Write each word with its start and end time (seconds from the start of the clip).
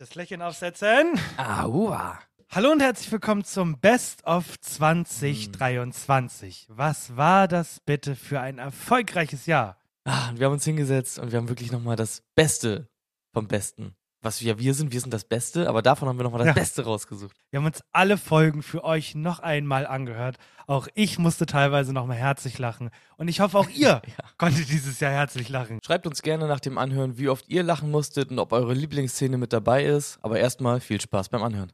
Das 0.00 0.14
Lächeln 0.14 0.40
aufsetzen. 0.40 1.20
Aua. 1.36 2.18
Hallo 2.48 2.72
und 2.72 2.80
herzlich 2.80 3.12
willkommen 3.12 3.44
zum 3.44 3.78
Best 3.80 4.24
of 4.24 4.58
2023. 4.58 6.68
Was 6.70 7.18
war 7.18 7.46
das 7.46 7.80
bitte 7.80 8.16
für 8.16 8.40
ein 8.40 8.56
erfolgreiches 8.56 9.44
Jahr? 9.44 9.76
Ah, 10.04 10.30
und 10.30 10.38
wir 10.38 10.46
haben 10.46 10.54
uns 10.54 10.64
hingesetzt 10.64 11.18
und 11.18 11.32
wir 11.32 11.36
haben 11.36 11.50
wirklich 11.50 11.70
nochmal 11.70 11.96
das 11.96 12.22
Beste 12.34 12.88
vom 13.34 13.46
Besten. 13.46 13.94
Was 14.22 14.42
wir 14.42 14.58
wir 14.58 14.74
sind, 14.74 14.92
wir 14.92 15.00
sind 15.00 15.14
das 15.14 15.24
Beste, 15.24 15.66
aber 15.68 15.80
davon 15.80 16.06
haben 16.06 16.18
wir 16.18 16.24
nochmal 16.24 16.40
das 16.40 16.48
Ja. 16.48 16.52
Beste 16.52 16.84
rausgesucht. 16.84 17.34
Wir 17.50 17.58
haben 17.58 17.64
uns 17.66 17.82
alle 17.92 18.18
Folgen 18.18 18.62
für 18.62 18.84
euch 18.84 19.14
noch 19.14 19.38
einmal 19.38 19.86
angehört. 19.86 20.36
Auch 20.66 20.88
ich 20.94 21.18
musste 21.18 21.46
teilweise 21.46 21.94
nochmal 21.94 22.18
herzlich 22.18 22.58
lachen. 22.58 22.90
Und 23.16 23.28
ich 23.28 23.40
hoffe, 23.40 23.58
auch 23.58 23.68
ihr 23.74 24.02
konntet 24.36 24.68
dieses 24.68 25.00
Jahr 25.00 25.12
herzlich 25.12 25.48
lachen. 25.48 25.78
Schreibt 25.82 26.06
uns 26.06 26.20
gerne 26.20 26.46
nach 26.48 26.60
dem 26.60 26.76
Anhören, 26.76 27.16
wie 27.16 27.30
oft 27.30 27.48
ihr 27.48 27.62
lachen 27.62 27.90
musstet 27.90 28.30
und 28.30 28.38
ob 28.38 28.52
eure 28.52 28.74
Lieblingsszene 28.74 29.38
mit 29.38 29.54
dabei 29.54 29.84
ist. 29.86 30.18
Aber 30.20 30.38
erstmal 30.38 30.80
viel 30.80 31.00
Spaß 31.00 31.30
beim 31.30 31.42
Anhören. 31.42 31.72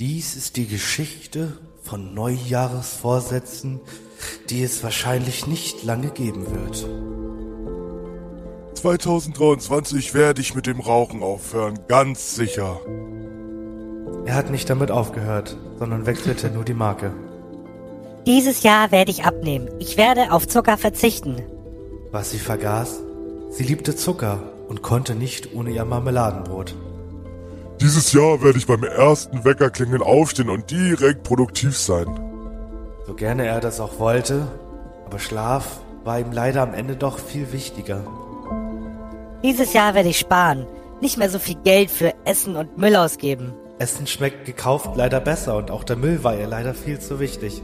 Dies 0.00 0.36
ist 0.36 0.56
die 0.56 0.66
Geschichte 0.66 1.58
von 1.82 2.12
Neujahresvorsätzen, 2.12 3.80
die 4.50 4.62
es 4.62 4.82
wahrscheinlich 4.82 5.46
nicht 5.46 5.82
lange 5.84 6.10
geben 6.10 6.44
wird. 6.50 7.21
2023 8.82 10.12
werde 10.12 10.40
ich 10.40 10.56
mit 10.56 10.66
dem 10.66 10.80
Rauchen 10.80 11.22
aufhören, 11.22 11.78
ganz 11.86 12.34
sicher. 12.34 12.80
Er 14.24 14.34
hat 14.34 14.50
nicht 14.50 14.68
damit 14.68 14.90
aufgehört, 14.90 15.56
sondern 15.78 16.04
wechselte 16.04 16.50
nur 16.50 16.64
die 16.64 16.74
Marke. 16.74 17.12
Dieses 18.26 18.64
Jahr 18.64 18.90
werde 18.90 19.12
ich 19.12 19.22
abnehmen. 19.24 19.68
Ich 19.78 19.96
werde 19.96 20.32
auf 20.32 20.48
Zucker 20.48 20.76
verzichten. 20.78 21.42
Was 22.10 22.32
sie 22.32 22.40
vergaß, 22.40 23.02
sie 23.50 23.62
liebte 23.62 23.94
Zucker 23.94 24.42
und 24.68 24.82
konnte 24.82 25.14
nicht 25.14 25.54
ohne 25.54 25.70
ihr 25.70 25.84
Marmeladenbrot. 25.84 26.74
Dieses 27.80 28.12
Jahr 28.12 28.42
werde 28.42 28.58
ich 28.58 28.66
beim 28.66 28.82
ersten 28.82 29.44
Weckerklingeln 29.44 30.02
aufstehen 30.02 30.50
und 30.50 30.72
direkt 30.72 31.22
produktiv 31.22 31.78
sein. 31.78 32.08
So 33.06 33.14
gerne 33.14 33.46
er 33.46 33.60
das 33.60 33.78
auch 33.78 34.00
wollte, 34.00 34.48
aber 35.06 35.20
Schlaf 35.20 35.78
war 36.02 36.18
ihm 36.18 36.32
leider 36.32 36.62
am 36.62 36.74
Ende 36.74 36.96
doch 36.96 37.20
viel 37.20 37.52
wichtiger. 37.52 38.02
Dieses 39.42 39.72
Jahr 39.72 39.94
werde 39.94 40.08
ich 40.08 40.18
sparen. 40.18 40.66
Nicht 41.00 41.18
mehr 41.18 41.28
so 41.28 41.40
viel 41.40 41.56
Geld 41.56 41.90
für 41.90 42.14
Essen 42.24 42.54
und 42.54 42.78
Müll 42.78 42.94
ausgeben. 42.94 43.52
Essen 43.78 44.06
schmeckt 44.06 44.44
gekauft 44.44 44.90
leider 44.94 45.18
besser 45.18 45.56
und 45.56 45.72
auch 45.72 45.82
der 45.82 45.96
Müll 45.96 46.22
war 46.22 46.36
ihr 46.36 46.46
leider 46.46 46.74
viel 46.74 47.00
zu 47.00 47.18
wichtig. 47.18 47.60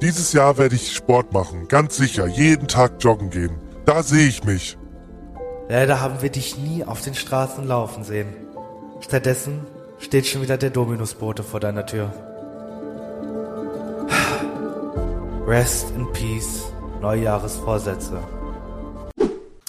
Dieses 0.00 0.32
Jahr 0.32 0.56
werde 0.56 0.74
ich 0.74 0.94
Sport 0.94 1.32
machen, 1.34 1.68
ganz 1.68 1.96
sicher, 1.96 2.26
jeden 2.26 2.66
Tag 2.66 2.94
joggen 3.00 3.28
gehen. 3.28 3.60
Da 3.84 4.02
sehe 4.02 4.26
ich 4.26 4.42
mich. 4.44 4.78
Leider 5.68 6.00
haben 6.00 6.22
wir 6.22 6.30
dich 6.30 6.56
nie 6.56 6.82
auf 6.82 7.02
den 7.02 7.14
Straßen 7.14 7.68
laufen 7.68 8.02
sehen. 8.02 8.28
Stattdessen 9.00 9.66
steht 9.98 10.26
schon 10.26 10.40
wieder 10.42 10.56
der 10.56 10.70
Dominusbote 10.70 11.42
vor 11.42 11.60
deiner 11.60 11.84
Tür. 11.84 12.10
Rest 15.46 15.90
in 15.94 16.10
Peace, 16.12 16.72
Neujahresvorsätze. 17.00 18.18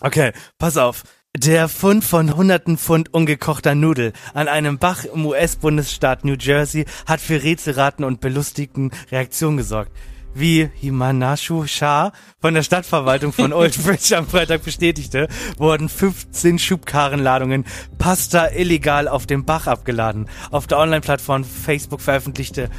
Okay, 0.05 0.33
pass 0.57 0.75
auf. 0.75 1.03
Der 1.33 1.69
Fund 1.69 2.03
von 2.03 2.35
hunderten 2.35 2.77
Pfund 2.77 3.13
ungekochter 3.13 3.73
Nudel 3.73 4.11
an 4.33 4.49
einem 4.49 4.77
Bach 4.77 5.05
im 5.05 5.25
US-Bundesstaat 5.25 6.25
New 6.25 6.35
Jersey 6.37 6.83
hat 7.05 7.21
für 7.21 7.41
Rätselraten 7.41 8.03
und 8.03 8.19
belustigten 8.19 8.91
Reaktionen 9.13 9.55
gesorgt. 9.55 9.93
Wie 10.35 10.69
Himanashu 10.75 11.67
Shah 11.67 12.11
von 12.41 12.53
der 12.53 12.63
Stadtverwaltung 12.63 13.31
von 13.31 13.53
Old 13.53 13.81
Bridge 13.81 14.17
am 14.17 14.27
Freitag 14.27 14.65
bestätigte, 14.65 15.29
wurden 15.57 15.87
15 15.87 16.59
Schubkarrenladungen 16.59 17.63
Pasta 17.97 18.47
illegal 18.47 19.07
auf 19.07 19.25
dem 19.25 19.45
Bach 19.45 19.67
abgeladen. 19.67 20.27
Auf 20.51 20.67
der 20.67 20.79
Online-Plattform 20.79 21.45
Facebook 21.45 22.01
veröffentlichte 22.01 22.69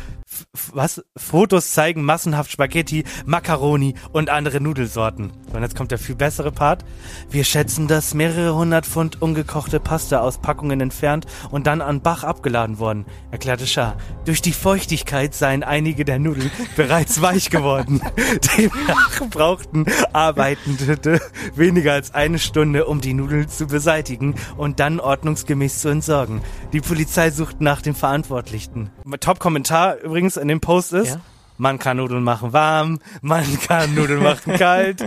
was? 0.72 1.04
Fotos 1.16 1.72
zeigen 1.72 2.02
massenhaft 2.04 2.50
Spaghetti, 2.50 3.04
Macaroni 3.26 3.94
und 4.12 4.30
andere 4.30 4.60
Nudelsorten. 4.60 5.32
Und 5.52 5.62
jetzt 5.62 5.76
kommt 5.76 5.90
der 5.90 5.98
viel 5.98 6.14
bessere 6.16 6.50
Part. 6.50 6.84
Wir 7.30 7.44
schätzen, 7.44 7.86
dass 7.86 8.14
mehrere 8.14 8.54
hundert 8.54 8.86
Pfund 8.86 9.22
ungekochte 9.22 9.80
Pasta 9.80 10.20
aus 10.20 10.38
Packungen 10.38 10.80
entfernt 10.80 11.26
und 11.50 11.66
dann 11.66 11.80
an 11.80 12.00
Bach 12.00 12.24
abgeladen 12.24 12.78
wurden, 12.78 13.06
erklärte 13.30 13.66
Schah. 13.66 13.96
Durch 14.24 14.42
die 14.42 14.52
Feuchtigkeit 14.52 15.34
seien 15.34 15.62
einige 15.62 16.04
der 16.04 16.18
Nudeln 16.18 16.50
bereits 16.76 17.22
weich 17.22 17.50
geworden. 17.50 18.00
Demnach 18.58 19.28
brauchten 19.30 19.86
Arbeitende 20.12 21.20
weniger 21.54 21.92
als 21.92 22.14
eine 22.14 22.38
Stunde, 22.38 22.86
um 22.86 23.00
die 23.00 23.14
Nudeln 23.14 23.48
zu 23.48 23.66
beseitigen 23.66 24.34
und 24.56 24.80
dann 24.80 25.00
ordnungsgemäß 25.00 25.80
zu 25.80 25.88
entsorgen. 25.88 26.40
Die 26.72 26.80
Polizei 26.80 27.30
sucht 27.30 27.60
nach 27.60 27.82
dem 27.82 27.94
Verantwortlichen. 27.94 28.90
Top-Kommentar 29.20 29.98
übrigens 30.00 30.23
in 30.36 30.48
dem 30.48 30.60
Post 30.60 30.92
ist, 30.92 31.08
Ja? 31.10 31.20
man 31.58 31.78
kann 31.78 31.96
Nudeln 31.98 32.24
machen 32.24 32.52
warm, 32.52 32.98
man 33.22 33.60
kann 33.60 33.94
Nudeln 33.94 34.22
machen 34.22 34.54
kalt. 34.58 35.00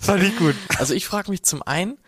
Fand 0.00 0.22
ich 0.22 0.36
gut. 0.38 0.54
Also 0.78 0.94
ich 0.94 1.06
frage 1.06 1.30
mich 1.30 1.42
zum 1.42 1.62
einen, 1.62 1.98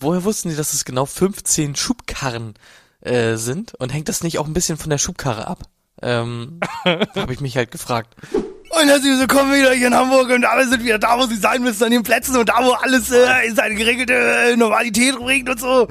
woher 0.00 0.24
wussten 0.24 0.48
die, 0.50 0.56
dass 0.56 0.72
es 0.72 0.84
genau 0.84 1.06
15 1.06 1.76
Schubkarren 1.76 2.54
äh, 3.00 3.36
sind? 3.36 3.74
Und 3.74 3.92
hängt 3.92 4.08
das 4.08 4.22
nicht 4.22 4.38
auch 4.38 4.46
ein 4.46 4.52
bisschen 4.54 4.78
von 4.78 4.90
der 4.90 4.98
Schubkarre 4.98 5.46
ab? 5.46 5.64
Ähm, 6.02 6.60
habe 6.84 7.32
ich 7.32 7.40
mich 7.40 7.56
halt 7.56 7.70
gefragt. 7.70 8.14
Und 8.32 8.88
herzlich 8.88 9.18
willkommen 9.18 9.54
wieder 9.54 9.72
hier 9.72 9.86
in 9.86 9.94
Hamburg 9.94 10.28
und 10.30 10.44
alle 10.44 10.68
sind 10.68 10.84
wieder 10.84 10.98
da, 10.98 11.18
wo 11.18 11.24
sie 11.26 11.36
sein 11.36 11.62
müssen, 11.62 11.84
an 11.84 11.90
den 11.92 12.02
Plätzen 12.02 12.36
und 12.36 12.48
da, 12.48 12.58
wo 12.62 12.72
alles 12.72 13.10
äh, 13.10 13.46
in 13.46 13.56
seine 13.56 13.74
geregelte 13.74 14.12
äh, 14.12 14.56
Normalität 14.56 15.16
bringt 15.18 15.48
und 15.48 15.58
so. 15.60 15.88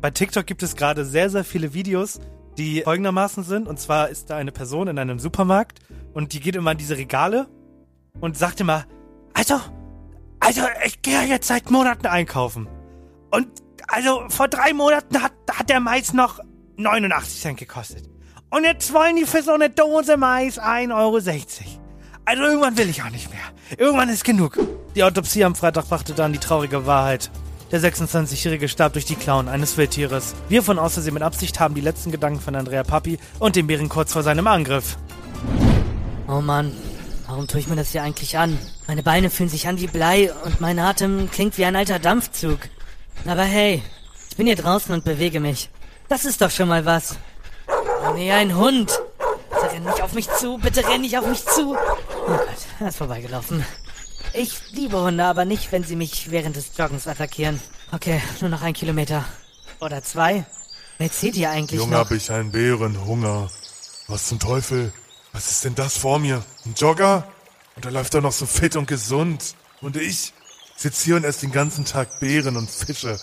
Bei 0.00 0.10
TikTok 0.10 0.46
gibt 0.46 0.62
es 0.62 0.76
gerade 0.76 1.04
sehr, 1.04 1.28
sehr 1.28 1.44
viele 1.44 1.74
Videos, 1.74 2.20
die 2.56 2.82
folgendermaßen 2.82 3.44
sind. 3.44 3.68
Und 3.68 3.78
zwar 3.78 4.08
ist 4.08 4.30
da 4.30 4.36
eine 4.36 4.50
Person 4.52 4.88
in 4.88 4.98
einem 4.98 5.18
Supermarkt 5.18 5.80
und 6.14 6.32
die 6.32 6.40
geht 6.40 6.56
immer 6.56 6.70
an 6.70 6.78
diese 6.78 6.96
Regale 6.96 7.48
und 8.20 8.36
sagt 8.36 8.60
immer, 8.60 8.86
also, 9.34 9.60
also 10.40 10.62
ich 10.86 11.02
gehe 11.02 11.22
jetzt 11.24 11.48
seit 11.48 11.70
Monaten 11.70 12.06
einkaufen. 12.06 12.66
Und 13.30 13.46
also 13.88 14.24
vor 14.28 14.48
drei 14.48 14.72
Monaten 14.72 15.22
hat, 15.22 15.32
hat 15.52 15.68
der 15.68 15.80
Mais 15.80 16.14
noch 16.14 16.40
89 16.76 17.40
Cent 17.40 17.58
gekostet. 17.58 18.08
Und 18.48 18.64
jetzt 18.64 18.92
wollen 18.94 19.16
die 19.16 19.26
für 19.26 19.42
so 19.42 19.52
eine 19.52 19.68
Dose 19.68 20.16
Mais 20.16 20.58
1,60 20.58 20.92
Euro. 20.94 21.18
Also 22.24 22.42
irgendwann 22.42 22.78
will 22.78 22.88
ich 22.88 23.02
auch 23.02 23.10
nicht 23.10 23.30
mehr. 23.30 23.40
Irgendwann 23.76 24.08
ist 24.08 24.24
genug. 24.24 24.58
Die 24.94 25.04
Autopsie 25.04 25.44
am 25.44 25.54
Freitag 25.54 25.88
brachte 25.88 26.14
dann 26.14 26.32
die 26.32 26.38
traurige 26.38 26.86
Wahrheit. 26.86 27.30
Der 27.70 27.80
26-Jährige 27.80 28.68
starb 28.68 28.94
durch 28.94 29.04
die 29.04 29.14
Klauen 29.14 29.48
eines 29.48 29.76
Wildtieres. 29.76 30.34
Wir 30.48 30.64
von 30.64 30.80
Außersehen 30.80 31.14
mit 31.14 31.22
Absicht 31.22 31.60
haben 31.60 31.76
die 31.76 31.80
letzten 31.80 32.10
Gedanken 32.10 32.40
von 32.40 32.56
Andrea 32.56 32.82
Papi 32.82 33.18
und 33.38 33.54
dem 33.54 33.68
Bären 33.68 33.88
kurz 33.88 34.12
vor 34.12 34.24
seinem 34.24 34.48
Angriff. 34.48 34.98
Oh 36.26 36.40
Mann, 36.40 36.72
warum 37.28 37.46
tue 37.46 37.60
ich 37.60 37.68
mir 37.68 37.76
das 37.76 37.92
hier 37.92 38.02
eigentlich 38.02 38.36
an? 38.36 38.58
Meine 38.88 39.04
Beine 39.04 39.30
fühlen 39.30 39.48
sich 39.48 39.68
an 39.68 39.80
wie 39.80 39.86
Blei 39.86 40.32
und 40.44 40.60
mein 40.60 40.80
Atem 40.80 41.30
klingt 41.30 41.58
wie 41.58 41.64
ein 41.64 41.76
alter 41.76 42.00
Dampfzug. 42.00 42.58
Aber 43.24 43.44
hey, 43.44 43.82
ich 44.28 44.36
bin 44.36 44.46
hier 44.46 44.56
draußen 44.56 44.92
und 44.92 45.04
bewege 45.04 45.38
mich. 45.38 45.70
Das 46.08 46.24
ist 46.24 46.40
doch 46.40 46.50
schon 46.50 46.68
mal 46.68 46.84
was. 46.86 47.18
Oh 47.68 48.14
nee, 48.14 48.32
ein 48.32 48.56
Hund. 48.56 49.00
Bitte 49.48 49.72
renn 49.72 49.84
nicht 49.84 50.02
auf 50.02 50.12
mich 50.14 50.28
zu, 50.28 50.58
bitte 50.58 50.88
renn 50.88 51.02
nicht 51.02 51.16
auf 51.16 51.26
mich 51.28 51.44
zu. 51.44 51.76
Oh 51.76 52.26
Gott, 52.26 52.48
er 52.80 52.88
ist 52.88 52.96
vorbeigelaufen. 52.96 53.64
Ich 54.32 54.60
liebe 54.72 55.00
Hunde, 55.00 55.24
aber 55.24 55.44
nicht, 55.44 55.72
wenn 55.72 55.84
sie 55.84 55.96
mich 55.96 56.30
während 56.30 56.56
des 56.56 56.70
Joggens 56.76 57.06
attackieren. 57.06 57.60
Okay, 57.92 58.20
nur 58.40 58.50
noch 58.50 58.62
ein 58.62 58.74
Kilometer. 58.74 59.24
Oder 59.80 60.02
zwei. 60.02 60.44
Wer 60.98 61.10
zieht 61.10 61.34
hier 61.34 61.50
eigentlich 61.50 61.80
Junge, 61.80 61.92
noch? 61.92 62.00
hab 62.00 62.10
ich 62.10 62.30
einen 62.30 62.52
Bärenhunger. 62.52 63.48
Was 64.06 64.28
zum 64.28 64.38
Teufel? 64.38 64.92
Was 65.32 65.50
ist 65.50 65.64
denn 65.64 65.74
das 65.74 65.96
vor 65.96 66.18
mir? 66.18 66.44
Ein 66.66 66.74
Jogger? 66.76 67.26
Und 67.76 67.84
er 67.84 67.90
läuft 67.92 68.14
da 68.14 68.20
noch 68.20 68.32
so 68.32 68.46
fit 68.46 68.76
und 68.76 68.86
gesund. 68.86 69.54
Und 69.80 69.96
ich 69.96 70.32
sitze 70.76 71.04
hier 71.04 71.16
und 71.16 71.24
esse 71.24 71.40
den 71.40 71.52
ganzen 71.52 71.84
Tag 71.84 72.20
Beeren 72.20 72.56
und 72.56 72.70
Fische. 72.70 73.18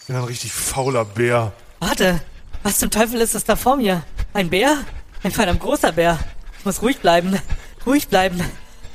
Ich 0.00 0.06
bin 0.06 0.16
ein 0.16 0.24
richtig 0.24 0.52
fauler 0.52 1.04
Bär. 1.04 1.52
Warte, 1.80 2.20
was 2.62 2.78
zum 2.78 2.90
Teufel 2.90 3.20
ist 3.20 3.34
das 3.34 3.44
da 3.44 3.56
vor 3.56 3.76
mir? 3.76 4.02
Ein 4.32 4.50
Bär? 4.50 4.78
Ein 5.22 5.30
verdammt 5.32 5.60
großer 5.60 5.92
Bär. 5.92 6.18
Ich 6.58 6.64
muss 6.64 6.82
ruhig 6.82 6.98
bleiben. 7.00 7.38
Ruhig 7.86 8.08
bleiben. 8.08 8.40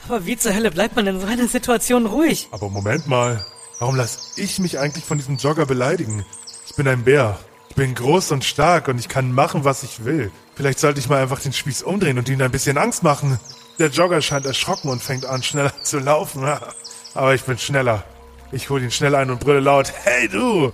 Aber 0.07 0.25
wie 0.25 0.37
zur 0.37 0.53
Hölle 0.53 0.71
bleibt 0.71 0.95
man 0.95 1.07
in 1.07 1.19
so 1.19 1.25
einer 1.25 1.47
Situation 1.47 2.05
ruhig? 2.05 2.47
Aber 2.51 2.69
Moment 2.69 3.07
mal, 3.07 3.43
warum 3.79 3.95
lass 3.95 4.33
ich 4.37 4.59
mich 4.59 4.77
eigentlich 4.77 5.03
von 5.03 5.17
diesem 5.17 5.37
Jogger 5.37 5.65
beleidigen? 5.65 6.25
Ich 6.67 6.75
bin 6.75 6.87
ein 6.87 7.03
Bär. 7.03 7.39
Ich 7.69 7.75
bin 7.75 7.95
groß 7.95 8.31
und 8.31 8.45
stark 8.45 8.87
und 8.87 8.99
ich 8.99 9.09
kann 9.09 9.31
machen, 9.31 9.65
was 9.65 9.83
ich 9.83 10.05
will. 10.05 10.31
Vielleicht 10.55 10.79
sollte 10.79 10.99
ich 10.99 11.09
mal 11.09 11.21
einfach 11.21 11.39
den 11.39 11.53
Spieß 11.53 11.83
umdrehen 11.83 12.17
und 12.17 12.29
ihm 12.29 12.39
ein 12.41 12.51
bisschen 12.51 12.77
Angst 12.77 13.03
machen. 13.03 13.39
Der 13.79 13.89
Jogger 13.89 14.21
scheint 14.21 14.45
erschrocken 14.45 14.89
und 14.89 15.01
fängt 15.01 15.25
an, 15.25 15.43
schneller 15.43 15.73
zu 15.83 15.99
laufen. 15.99 16.45
Aber 17.13 17.33
ich 17.33 17.43
bin 17.43 17.57
schneller. 17.57 18.03
Ich 18.51 18.69
hole 18.69 18.83
ihn 18.83 18.91
schnell 18.91 19.15
ein 19.15 19.31
und 19.31 19.39
brülle 19.39 19.59
laut. 19.59 19.91
Hey 20.03 20.29
du! 20.29 20.71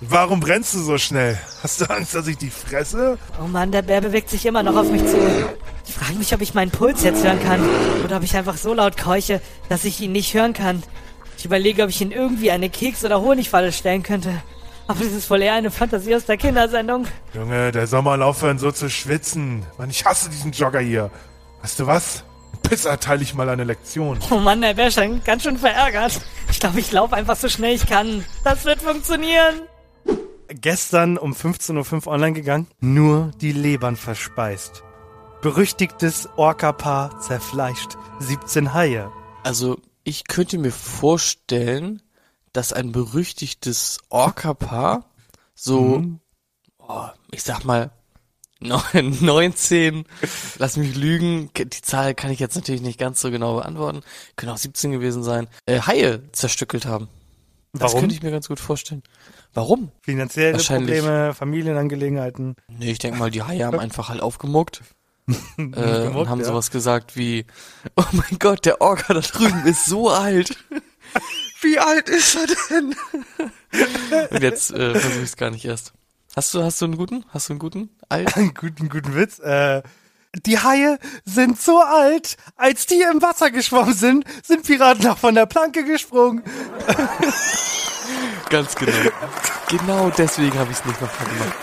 Warum 0.00 0.40
brennst 0.40 0.72
du 0.72 0.78
so 0.78 0.96
schnell? 0.96 1.38
Hast 1.62 1.82
du 1.82 1.84
Angst, 1.90 2.14
dass 2.14 2.26
ich 2.26 2.38
dich 2.38 2.52
fresse? 2.52 3.18
Oh 3.38 3.46
Mann, 3.46 3.70
der 3.70 3.82
Bär 3.82 4.00
bewegt 4.00 4.30
sich 4.30 4.46
immer 4.46 4.62
noch 4.62 4.74
auf 4.74 4.90
mich 4.90 5.04
zu. 5.04 5.18
Ich 5.90 5.96
frage 5.96 6.18
mich, 6.18 6.32
ob 6.32 6.40
ich 6.40 6.54
meinen 6.54 6.70
Puls 6.70 7.02
jetzt 7.02 7.24
hören 7.24 7.42
kann. 7.42 7.68
Oder 8.04 8.18
ob 8.18 8.22
ich 8.22 8.36
einfach 8.36 8.56
so 8.56 8.72
laut 8.72 8.96
keuche, 8.96 9.40
dass 9.68 9.84
ich 9.84 10.00
ihn 10.00 10.12
nicht 10.12 10.32
hören 10.34 10.52
kann. 10.52 10.84
Ich 11.36 11.44
überlege, 11.44 11.82
ob 11.82 11.90
ich 11.90 12.00
ihn 12.00 12.12
irgendwie 12.12 12.52
eine 12.52 12.70
Keks- 12.70 13.04
oder 13.04 13.20
Honigfalle 13.20 13.72
stellen 13.72 14.04
könnte. 14.04 14.40
Aber 14.86 15.02
das 15.02 15.12
ist 15.12 15.28
wohl 15.28 15.42
eher 15.42 15.54
eine 15.54 15.72
Fantasie 15.72 16.14
aus 16.14 16.26
der 16.26 16.36
Kindersendung. 16.36 17.06
Junge, 17.34 17.72
der 17.72 17.88
soll 17.88 18.02
mal 18.02 18.22
aufhören, 18.22 18.60
so 18.60 18.70
zu 18.70 18.88
schwitzen. 18.88 19.66
Mann, 19.78 19.90
ich 19.90 20.04
hasse 20.04 20.30
diesen 20.30 20.52
Jogger 20.52 20.78
hier. 20.78 21.10
Weißt 21.60 21.80
du 21.80 21.88
was? 21.88 22.22
Pisser 22.62 23.00
teile 23.00 23.24
ich 23.24 23.34
mal 23.34 23.48
eine 23.48 23.64
Lektion. 23.64 24.20
Oh 24.30 24.38
Mann, 24.38 24.60
der 24.60 24.74
Bär 24.74 24.92
scheint 24.92 25.24
ganz 25.24 25.42
schön 25.42 25.58
verärgert. 25.58 26.20
Ich 26.52 26.60
glaube, 26.60 26.78
ich 26.78 26.92
laufe 26.92 27.16
einfach 27.16 27.34
so 27.34 27.48
schnell 27.48 27.74
ich 27.74 27.88
kann. 27.88 28.24
Das 28.44 28.64
wird 28.64 28.80
funktionieren. 28.80 29.62
Gestern 30.46 31.18
um 31.18 31.32
15.05 31.32 32.06
Uhr 32.06 32.12
online 32.12 32.34
gegangen. 32.34 32.68
Nur 32.78 33.32
die 33.40 33.50
Lebern 33.50 33.96
verspeist. 33.96 34.84
Berüchtigtes 35.42 36.28
Orca-Paar 36.36 37.18
zerfleischt. 37.18 37.96
17 38.18 38.74
Haie. 38.74 39.10
Also, 39.42 39.78
ich 40.04 40.28
könnte 40.28 40.58
mir 40.58 40.70
vorstellen, 40.70 42.02
dass 42.52 42.74
ein 42.74 42.92
berüchtigtes 42.92 44.00
Orca-Paar 44.10 45.10
so, 45.54 46.04
oh, 46.78 47.06
ich 47.30 47.42
sag 47.42 47.64
mal, 47.64 47.90
19, 48.60 50.04
lass 50.58 50.76
mich 50.76 50.94
lügen, 50.94 51.48
die 51.56 51.70
Zahl 51.70 52.14
kann 52.14 52.30
ich 52.30 52.38
jetzt 52.38 52.56
natürlich 52.56 52.82
nicht 52.82 52.98
ganz 52.98 53.22
so 53.22 53.30
genau 53.30 53.56
beantworten, 53.56 54.02
können 54.36 54.52
auch 54.52 54.58
17 54.58 54.90
gewesen 54.90 55.22
sein, 55.22 55.48
äh, 55.64 55.80
Haie 55.80 56.22
zerstückelt 56.32 56.84
haben. 56.84 57.08
Das 57.72 57.92
Warum? 57.92 58.00
könnte 58.00 58.14
ich 58.14 58.22
mir 58.22 58.30
ganz 58.30 58.48
gut 58.48 58.60
vorstellen. 58.60 59.02
Warum? 59.54 59.90
Finanzielle. 60.02 60.58
Probleme, 60.58 61.32
Familienangelegenheiten. 61.32 62.56
Nee, 62.68 62.90
ich 62.90 62.98
denke 62.98 63.18
mal, 63.18 63.30
die 63.30 63.42
Haie 63.42 63.64
haben 63.64 63.78
einfach 63.80 64.10
halt 64.10 64.20
aufgemuckt. 64.20 64.82
äh, 65.58 66.08
und 66.08 66.28
haben 66.28 66.40
ja. 66.40 66.46
sowas 66.46 66.70
gesagt 66.70 67.16
wie, 67.16 67.46
oh 67.96 68.04
mein 68.12 68.38
Gott, 68.38 68.64
der 68.64 68.80
Orca 68.80 69.14
da 69.14 69.20
drüben 69.20 69.66
ist 69.66 69.86
so 69.86 70.10
alt. 70.10 70.56
Wie 71.62 71.78
alt 71.78 72.08
ist 72.08 72.36
er 72.36 72.46
denn? 72.70 72.94
und 74.30 74.42
jetzt 74.42 74.70
äh, 74.70 74.92
versuche 74.92 75.18
ich 75.18 75.24
es 75.24 75.36
gar 75.36 75.50
nicht 75.50 75.66
erst. 75.66 75.92
Hast 76.34 76.54
du, 76.54 76.62
hast 76.62 76.80
du 76.80 76.86
einen 76.86 76.96
guten? 76.96 77.24
Hast 77.28 77.48
du 77.48 77.52
einen 77.52 77.58
guten? 77.58 77.90
Alt? 78.08 78.34
Einen 78.36 78.54
guten, 78.54 78.88
guten 78.88 79.14
Witz. 79.14 79.40
Äh, 79.40 79.82
die 80.46 80.58
Haie 80.58 80.98
sind 81.24 81.60
so 81.60 81.80
alt, 81.80 82.36
als 82.56 82.86
die 82.86 83.02
im 83.02 83.20
Wasser 83.20 83.50
geschwommen 83.50 83.94
sind, 83.94 84.24
sind 84.42 84.62
Piraten 84.62 85.06
auch 85.08 85.18
von 85.18 85.34
der 85.34 85.46
Planke 85.46 85.84
gesprungen. 85.84 86.44
Ganz 88.48 88.74
genau. 88.76 88.92
Genau 89.68 90.10
deswegen 90.16 90.58
habe 90.58 90.70
ich 90.70 90.78
es 90.78 90.84
nicht 90.84 91.00
nochmal 91.00 91.28
gemacht. 91.28 91.56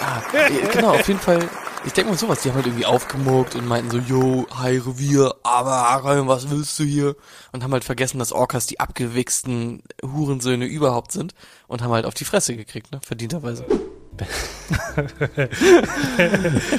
Ah, 0.00 0.22
äh, 0.36 0.66
genau, 0.72 0.94
auf 0.94 1.06
jeden 1.06 1.20
Fall. 1.20 1.48
Ich 1.84 1.92
denke 1.94 2.12
mal 2.12 2.16
sowas, 2.18 2.42
die 2.42 2.48
haben 2.48 2.54
halt 2.56 2.66
irgendwie 2.66 2.86
aufgemuckt 2.86 3.56
und 3.56 3.66
meinten 3.66 3.90
so, 3.90 3.98
yo, 3.98 4.46
Hai 4.56 4.78
Revier, 4.78 5.34
aber 5.42 5.72
Aram, 5.72 6.28
was 6.28 6.48
willst 6.48 6.78
du 6.78 6.84
hier? 6.84 7.16
Und 7.50 7.64
haben 7.64 7.72
halt 7.72 7.82
vergessen, 7.84 8.20
dass 8.20 8.32
Orcas 8.32 8.66
die 8.66 8.78
abgewichsten 8.78 9.82
Hurensöhne 10.02 10.64
überhaupt 10.66 11.10
sind 11.12 11.34
und 11.66 11.82
haben 11.82 11.90
halt 11.92 12.06
auf 12.06 12.14
die 12.14 12.24
Fresse 12.24 12.56
gekriegt, 12.56 12.92
ne? 12.92 13.00
Verdienterweise. 13.04 13.64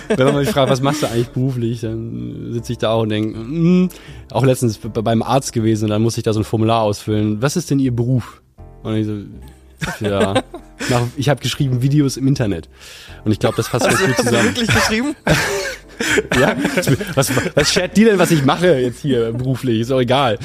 Wenn 0.08 0.26
man 0.26 0.36
mich 0.38 0.50
fragt, 0.52 0.72
was 0.72 0.82
machst 0.82 1.02
du 1.02 1.08
eigentlich 1.08 1.30
beruflich, 1.30 1.82
dann 1.82 2.54
sitze 2.54 2.72
ich 2.74 2.78
da 2.78 2.92
auch 2.94 3.02
und 3.02 3.10
denke, 3.10 3.38
mm, 3.38 3.90
auch 4.32 4.46
letztens 4.46 4.78
be- 4.78 5.02
beim 5.04 5.22
Arzt 5.22 5.52
gewesen 5.52 5.86
und 5.86 5.90
dann 5.90 6.02
musste 6.02 6.22
ich 6.22 6.26
da 6.26 6.32
so 6.34 6.40
ein 6.40 6.46
Formular 6.46 6.82
ausfüllen. 6.82 7.42
Was 7.42 7.56
ist 7.58 7.70
denn 7.72 7.80
Ihr 7.80 7.94
Beruf? 7.94 8.42
Und 8.84 8.96
ich 8.96 9.06
so, 9.08 9.18
ja, 10.06 10.36
nach, 10.90 11.02
ich 11.16 11.30
habe 11.30 11.42
geschrieben 11.42 11.82
Videos 11.82 12.18
im 12.18 12.28
Internet. 12.28 12.70
Und 13.24 13.32
ich 13.32 13.40
glaube, 13.40 13.56
das 13.56 13.70
passt 13.70 13.86
ganz 13.86 14.00
gut 14.02 14.18
zusammen. 14.18 14.54
geschrieben? 14.54 15.16
Ja? 16.36 16.56
Was, 17.14 17.32
was 17.56 17.72
schert 17.72 17.96
dir 17.96 18.10
denn, 18.10 18.20
was 18.20 18.32
ich 18.32 18.44
mache 18.44 18.80
jetzt 18.80 19.00
hier 19.00 19.32
beruflich? 19.32 19.80
Ist 19.80 19.92
auch 19.92 20.00
egal. 20.00 20.40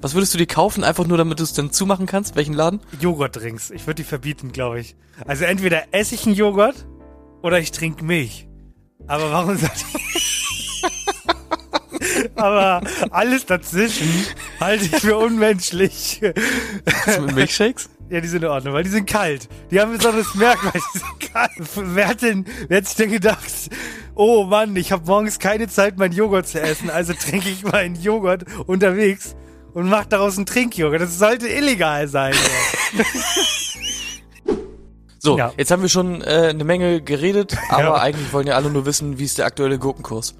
Was 0.00 0.14
würdest 0.14 0.32
du 0.34 0.38
dir 0.38 0.46
kaufen, 0.46 0.84
einfach 0.84 1.06
nur 1.06 1.18
damit 1.18 1.40
du 1.40 1.42
es 1.42 1.52
dann 1.52 1.72
zumachen 1.72 2.06
kannst? 2.06 2.36
Welchen 2.36 2.54
Laden? 2.54 2.80
Joghurtdrinks. 3.00 3.70
Ich 3.70 3.86
würde 3.86 3.96
die 3.96 4.04
verbieten, 4.04 4.52
glaube 4.52 4.80
ich. 4.80 4.96
Also 5.26 5.44
entweder 5.44 5.84
esse 5.92 6.14
ich 6.14 6.26
einen 6.26 6.34
Joghurt 6.34 6.86
oder 7.42 7.58
ich 7.58 7.72
trinke 7.72 8.04
Milch. 8.04 8.48
Aber 9.06 9.30
warum 9.30 9.56
ich... 9.56 9.62
Aber 12.36 12.82
alles 13.10 13.46
dazwischen 13.46 14.08
halte 14.60 14.84
ich 14.84 14.96
für 14.96 15.16
unmenschlich. 15.16 16.20
Was 17.06 17.20
mit 17.20 17.34
Milkshakes? 17.34 17.90
Ja, 18.10 18.20
die 18.20 18.28
sind 18.28 18.42
in 18.42 18.48
Ordnung, 18.50 18.74
weil 18.74 18.82
die 18.82 18.90
sind 18.90 19.08
kalt. 19.08 19.48
Die 19.70 19.80
haben 19.80 19.92
ein 19.92 19.98
besonderes 19.98 20.34
Merkmal, 20.34 20.72
die 20.94 20.98
sind 20.98 21.32
kalt. 21.32 21.52
Wer 21.94 22.08
hat 22.08 22.22
denn, 22.22 22.44
wer 22.68 22.78
hat 22.78 22.86
sich 22.86 22.96
denn 22.96 23.10
gedacht, 23.12 23.70
oh 24.16 24.44
Mann, 24.44 24.74
ich 24.76 24.90
habe 24.92 25.06
morgens 25.06 25.38
keine 25.38 25.68
Zeit, 25.68 25.96
meinen 25.96 26.12
Joghurt 26.12 26.48
zu 26.48 26.60
essen, 26.60 26.90
also 26.90 27.12
trinke 27.18 27.48
ich 27.48 27.62
meinen 27.62 27.94
Joghurt 27.94 28.44
unterwegs 28.66 29.36
und 29.74 29.88
mache 29.88 30.08
daraus 30.08 30.36
einen 30.36 30.46
Trinkjoghurt. 30.46 31.00
Das 31.00 31.18
sollte 31.18 31.46
illegal 31.48 32.08
sein. 32.08 32.34
So, 35.22 35.36
Ja. 35.36 35.52
jetzt 35.58 35.70
haben 35.70 35.82
wir 35.82 35.90
schon 35.90 36.22
äh, 36.22 36.46
eine 36.48 36.64
Menge 36.64 37.02
geredet, 37.02 37.54
aber 37.68 37.82
Ja. 37.82 37.94
eigentlich 37.96 38.32
wollen 38.32 38.46
ja 38.46 38.54
alle 38.54 38.70
nur 38.70 38.86
wissen, 38.86 39.18
wie 39.18 39.24
ist 39.24 39.36
der 39.36 39.44
aktuelle 39.44 39.78
Gurkenkurs. 39.78 40.34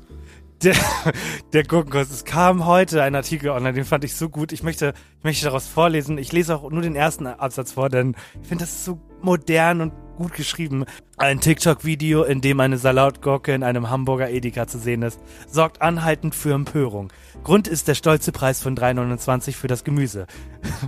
Der, 0.62 0.74
der 1.52 1.64
Gurkenkurs. 1.64 2.10
Es 2.10 2.24
kam 2.24 2.66
heute 2.66 3.02
ein 3.02 3.14
Artikel 3.14 3.50
online, 3.50 3.74
den 3.74 3.84
fand 3.84 4.04
ich 4.04 4.14
so 4.14 4.28
gut. 4.28 4.52
Ich 4.52 4.62
möchte, 4.62 4.94
ich 5.18 5.24
möchte 5.24 5.44
daraus 5.44 5.66
vorlesen. 5.66 6.18
Ich 6.18 6.32
lese 6.32 6.56
auch 6.56 6.70
nur 6.70 6.82
den 6.82 6.96
ersten 6.96 7.26
Absatz 7.26 7.72
vor, 7.72 7.88
denn 7.88 8.14
ich 8.42 8.48
finde 8.48 8.64
das 8.64 8.84
so 8.84 9.00
modern 9.22 9.80
und 9.80 9.92
gut 10.16 10.34
geschrieben. 10.34 10.84
Ein 11.16 11.40
TikTok-Video, 11.40 12.24
in 12.24 12.42
dem 12.42 12.60
eine 12.60 12.76
Salatgurke 12.76 13.54
in 13.54 13.62
einem 13.62 13.88
Hamburger 13.88 14.30
Edeka 14.30 14.66
zu 14.66 14.78
sehen 14.78 15.02
ist, 15.02 15.18
sorgt 15.48 15.80
anhaltend 15.80 16.34
für 16.34 16.52
Empörung. 16.52 17.10
Grund 17.42 17.68
ist 17.68 17.88
der 17.88 17.94
stolze 17.94 18.30
Preis 18.30 18.62
von 18.62 18.76
3,29 18.76 19.52
für 19.52 19.66
das 19.66 19.82
Gemüse. 19.82 20.26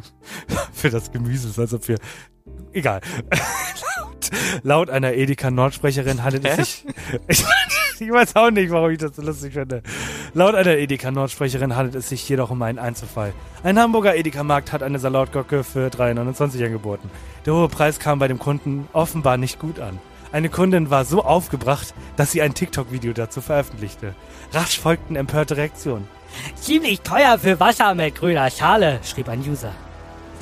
für 0.73 0.91
das 0.91 1.13
Gemüse, 1.13 1.49
ist 1.49 1.59
also 1.59 1.79
für... 1.79 1.97
Egal. 2.73 3.01
laut, 3.97 4.31
laut 4.63 4.91
einer 4.91 5.15
Edeka 5.15 5.51
Nordsprecherin 5.51 6.23
handelt 6.23 6.45
es 6.47 6.57
sich... 6.57 6.87
Ich, 7.29 7.45
ich 8.01 8.11
weiß 8.11 8.37
auch 8.37 8.51
nicht, 8.51 8.71
warum 8.71 8.91
ich 8.91 8.99
das 8.99 9.15
so 9.15 9.23
lustig 9.23 9.53
finde. 9.53 9.83
Laut 10.35 10.55
einer 10.55 10.77
Edeka-Nordsprecherin 10.77 11.77
handelt 11.77 11.95
es 11.95 12.09
sich 12.09 12.29
jedoch 12.29 12.51
um 12.51 12.63
einen 12.63 12.79
Einzelfall. 12.79 13.33
Ein 13.63 13.79
Hamburger 13.79 14.17
Edeka-Markt 14.17 14.73
hat 14.73 14.83
eine 14.83 14.99
Salatgurke 14.99 15.63
für 15.63 15.89
3,29 15.89 16.65
angeboten. 16.65 17.11
Der 17.47 17.55
hohe 17.55 17.69
Preis 17.69 17.99
kam 17.99 18.19
bei 18.19 18.29
dem 18.29 18.39
Kunden 18.39 18.89
offenbar 18.93 19.37
nicht 19.37 19.59
gut 19.59 19.79
an. 19.79 20.01
Eine 20.33 20.49
Kundin 20.49 20.91
war 20.91 21.05
so 21.05 21.23
aufgebracht, 21.23 21.95
dass 22.17 22.33
sie 22.33 22.41
ein 22.41 22.55
TikTok-Video 22.55 23.13
dazu 23.13 23.43
veröffentlichte. 23.43 24.15
Rasch 24.53 24.81
folgten 24.81 25.15
empörte 25.15 25.59
Reaktionen. 25.59 26.09
Ziemlich 26.57 27.03
teuer 27.03 27.39
für 27.39 27.61
Wasser 27.61 27.95
mit 27.95 28.15
grüner 28.15 28.51
Schale, 28.51 29.01
schrieb 29.05 29.29
ein 29.29 29.41
User. 29.41 29.73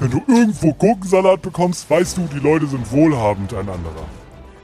Wenn 0.00 0.10
du 0.10 0.22
irgendwo 0.26 0.72
Gurkensalat 0.72 1.42
bekommst, 1.42 1.90
weißt 1.90 2.16
du, 2.16 2.22
die 2.22 2.38
Leute 2.38 2.66
sind 2.66 2.90
wohlhabend, 2.90 3.52
ein 3.52 3.68
anderer. 3.68 4.06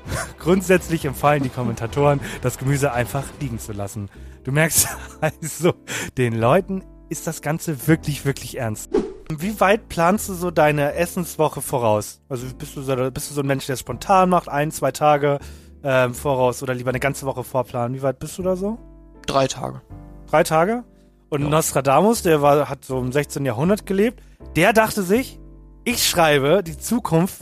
Grundsätzlich 0.39 1.05
empfallen 1.05 1.43
die 1.43 1.51
Kommentatoren, 1.51 2.21
das 2.41 2.57
Gemüse 2.57 2.95
einfach 2.95 3.25
liegen 3.39 3.59
zu 3.59 3.73
lassen. 3.73 4.09
Du 4.45 4.53
merkst 4.53 4.89
also, 5.21 5.75
den 6.17 6.33
Leuten 6.39 6.83
ist 7.11 7.27
das 7.27 7.43
Ganze 7.43 7.87
wirklich, 7.87 8.25
wirklich 8.25 8.57
ernst. 8.57 8.91
Wie 9.29 9.61
weit 9.61 9.91
planst 9.91 10.31
du 10.31 10.33
so 10.33 10.51
deine 10.51 10.95
Essenswoche 10.95 11.61
voraus? 11.61 12.23
Also 12.31 12.47
bist 12.57 12.75
du 12.75 12.81
so, 12.81 12.97
bist 13.11 13.31
du 13.31 13.35
so 13.35 13.43
ein 13.43 13.47
Mensch, 13.47 13.67
der 13.67 13.75
es 13.75 13.81
spontan 13.81 14.31
macht, 14.31 14.49
ein, 14.49 14.71
zwei 14.71 14.91
Tage 14.91 15.39
ähm, 15.85 16.15
voraus 16.15 16.63
oder 16.63 16.73
lieber 16.73 16.91
eine 16.91 17.01
ganze 17.01 17.27
Woche 17.27 17.45
vorplanen? 17.45 17.95
Wie 17.95 18.03
weit 18.03 18.21
bist 18.21 18.39
du 18.39 18.43
da 18.43 18.57
so? 18.57 18.79
Drei 19.27 19.49
Tage. 19.49 19.83
Drei 20.31 20.45
Tage? 20.45 20.85
Und 21.29 21.43
Ja. 21.43 21.49
Nostradamus, 21.49 22.23
der 22.23 22.41
war, 22.43 22.69
hat 22.69 22.85
so 22.85 22.99
im 22.99 23.13
16. 23.13 23.45
Jahrhundert 23.45 23.87
gelebt, 23.87 24.23
der 24.55 24.73
dachte 24.73 25.03
sich, 25.03 25.39
ich 25.85 26.07
schreibe 26.07 26.63
die 26.63 26.79
Zukunft 26.79 27.41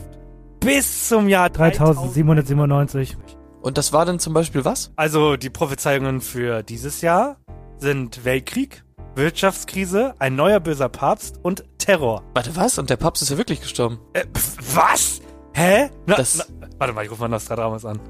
bis 0.61 1.09
zum 1.09 1.29
Jahr 1.29 1.50
3797. 1.50 3.17
Und 3.61 3.79
das 3.79 3.93
war 3.93 4.05
dann 4.05 4.19
zum 4.19 4.35
Beispiel 4.35 4.64
was? 4.64 4.93
Also 4.97 5.37
die 5.37 5.50
Prophezeiungen 5.50 6.21
für 6.21 6.62
dieses 6.62 7.00
Jahr 7.00 7.37
sind 7.79 8.25
Weltkrieg, 8.25 8.85
Wirtschaftskrise, 9.14 10.14
ein 10.19 10.37
neuer 10.37 10.61
böser 10.61 10.88
Papst 10.88 11.41
und 11.43 11.64
Terror. 11.79 12.23
Warte, 12.35 12.57
was? 12.57 12.79
Und 12.79 12.91
der 12.91 12.97
Papst 12.97 13.23
ist 13.23 13.31
ja 13.31 13.38
wirklich 13.38 13.61
gestorben. 13.61 13.99
Äh, 14.12 14.25
pf, 14.26 14.57
was? 14.75 15.21
Hä? 15.55 15.91
Na, 16.07 16.17
na, 16.19 16.45
warte 16.79 16.93
mal, 16.95 17.05
ich 17.05 17.11
rufe 17.11 17.21
mal 17.21 17.29
Nostradamus 17.29 17.85
an. 17.85 18.00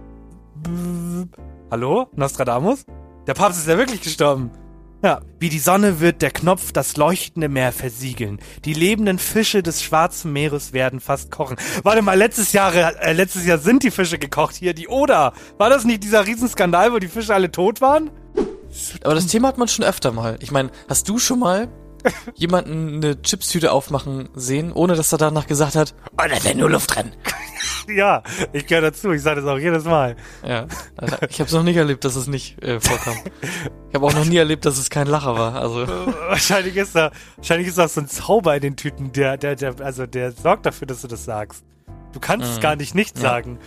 Hallo? 1.70 2.06
Nostradamus? 2.14 2.84
Der 3.26 3.34
Papst 3.34 3.58
ist 3.58 3.68
ja 3.68 3.76
wirklich 3.76 4.00
gestorben. 4.00 4.50
Ja, 5.04 5.20
wie 5.38 5.50
die 5.50 5.58
Sonne 5.58 6.00
wird 6.00 6.22
der 6.22 6.30
Knopf 6.30 6.72
das 6.72 6.96
leuchtende 6.96 7.50
Meer 7.50 7.72
versiegeln. 7.72 8.38
Die 8.64 8.72
lebenden 8.72 9.18
Fische 9.18 9.62
des 9.62 9.82
Schwarzen 9.82 10.32
Meeres 10.32 10.72
werden 10.72 10.98
fast 10.98 11.30
kochen. 11.30 11.58
Warte 11.82 12.00
mal, 12.00 12.16
letztes 12.16 12.54
Jahr, 12.54 12.74
äh, 12.74 13.12
letztes 13.12 13.44
Jahr 13.44 13.58
sind 13.58 13.82
die 13.82 13.90
Fische 13.90 14.18
gekocht 14.18 14.54
hier, 14.54 14.72
die 14.72 14.88
Oder. 14.88 15.34
War 15.58 15.68
das 15.68 15.84
nicht 15.84 16.04
dieser 16.04 16.26
Riesenskandal, 16.26 16.90
wo 16.90 17.00
die 17.00 17.08
Fische 17.08 17.34
alle 17.34 17.52
tot 17.52 17.82
waren? 17.82 18.08
Aber 19.02 19.14
das 19.14 19.26
Thema 19.26 19.48
hat 19.48 19.58
man 19.58 19.68
schon 19.68 19.84
öfter 19.84 20.10
mal. 20.10 20.38
Ich 20.40 20.50
meine, 20.50 20.70
hast 20.88 21.06
du 21.06 21.18
schon 21.18 21.40
mal 21.40 21.68
jemanden 22.34 22.96
eine 22.96 23.20
Chipstüte 23.22 23.72
aufmachen 23.72 24.28
sehen, 24.34 24.72
ohne 24.72 24.94
dass 24.94 25.12
er 25.12 25.18
danach 25.18 25.46
gesagt 25.46 25.74
hat, 25.74 25.94
oh, 26.12 26.16
da 26.16 26.24
ist 26.36 26.44
ja 26.44 26.54
nur 26.54 26.70
Luft 26.70 26.94
drin. 26.94 27.12
Ja, 27.86 28.22
ich 28.54 28.66
gehöre 28.66 28.80
dazu, 28.80 29.10
ich 29.12 29.20
sage 29.20 29.42
das 29.42 29.50
auch 29.50 29.58
jedes 29.58 29.84
Mal. 29.84 30.16
Ja, 30.42 30.66
also 30.96 31.16
ich 31.28 31.38
habe 31.38 31.48
es 31.48 31.52
noch 31.52 31.62
nicht 31.62 31.76
erlebt, 31.76 32.02
dass 32.06 32.16
es 32.16 32.26
nicht 32.26 32.62
äh, 32.62 32.80
vorkam. 32.80 33.14
Ich 33.90 33.94
habe 33.94 34.06
auch 34.06 34.14
noch 34.14 34.24
nie 34.24 34.38
erlebt, 34.38 34.64
dass 34.64 34.78
es 34.78 34.88
kein 34.88 35.06
Lacher 35.06 35.36
war. 35.36 35.54
Also 35.56 35.86
wahrscheinlich 36.28 36.76
ist 36.76 36.94
da, 36.96 37.10
wahrscheinlich 37.36 37.68
ist 37.68 37.76
da 37.76 37.86
so 37.86 38.00
ein 38.00 38.08
Zauber 38.08 38.54
in 38.56 38.62
den 38.62 38.76
Tüten, 38.76 39.12
der, 39.12 39.36
der, 39.36 39.54
der, 39.56 39.74
also 39.82 40.06
der 40.06 40.32
sorgt 40.32 40.64
dafür, 40.64 40.86
dass 40.86 41.02
du 41.02 41.08
das 41.08 41.26
sagst. 41.26 41.62
Du 42.14 42.20
kannst 42.20 42.48
es 42.52 42.56
Mhm. 42.56 42.62
gar 42.62 42.76
nicht 42.76 42.94
nicht 42.94 43.16
Ja. 43.18 43.22
sagen. 43.22 43.58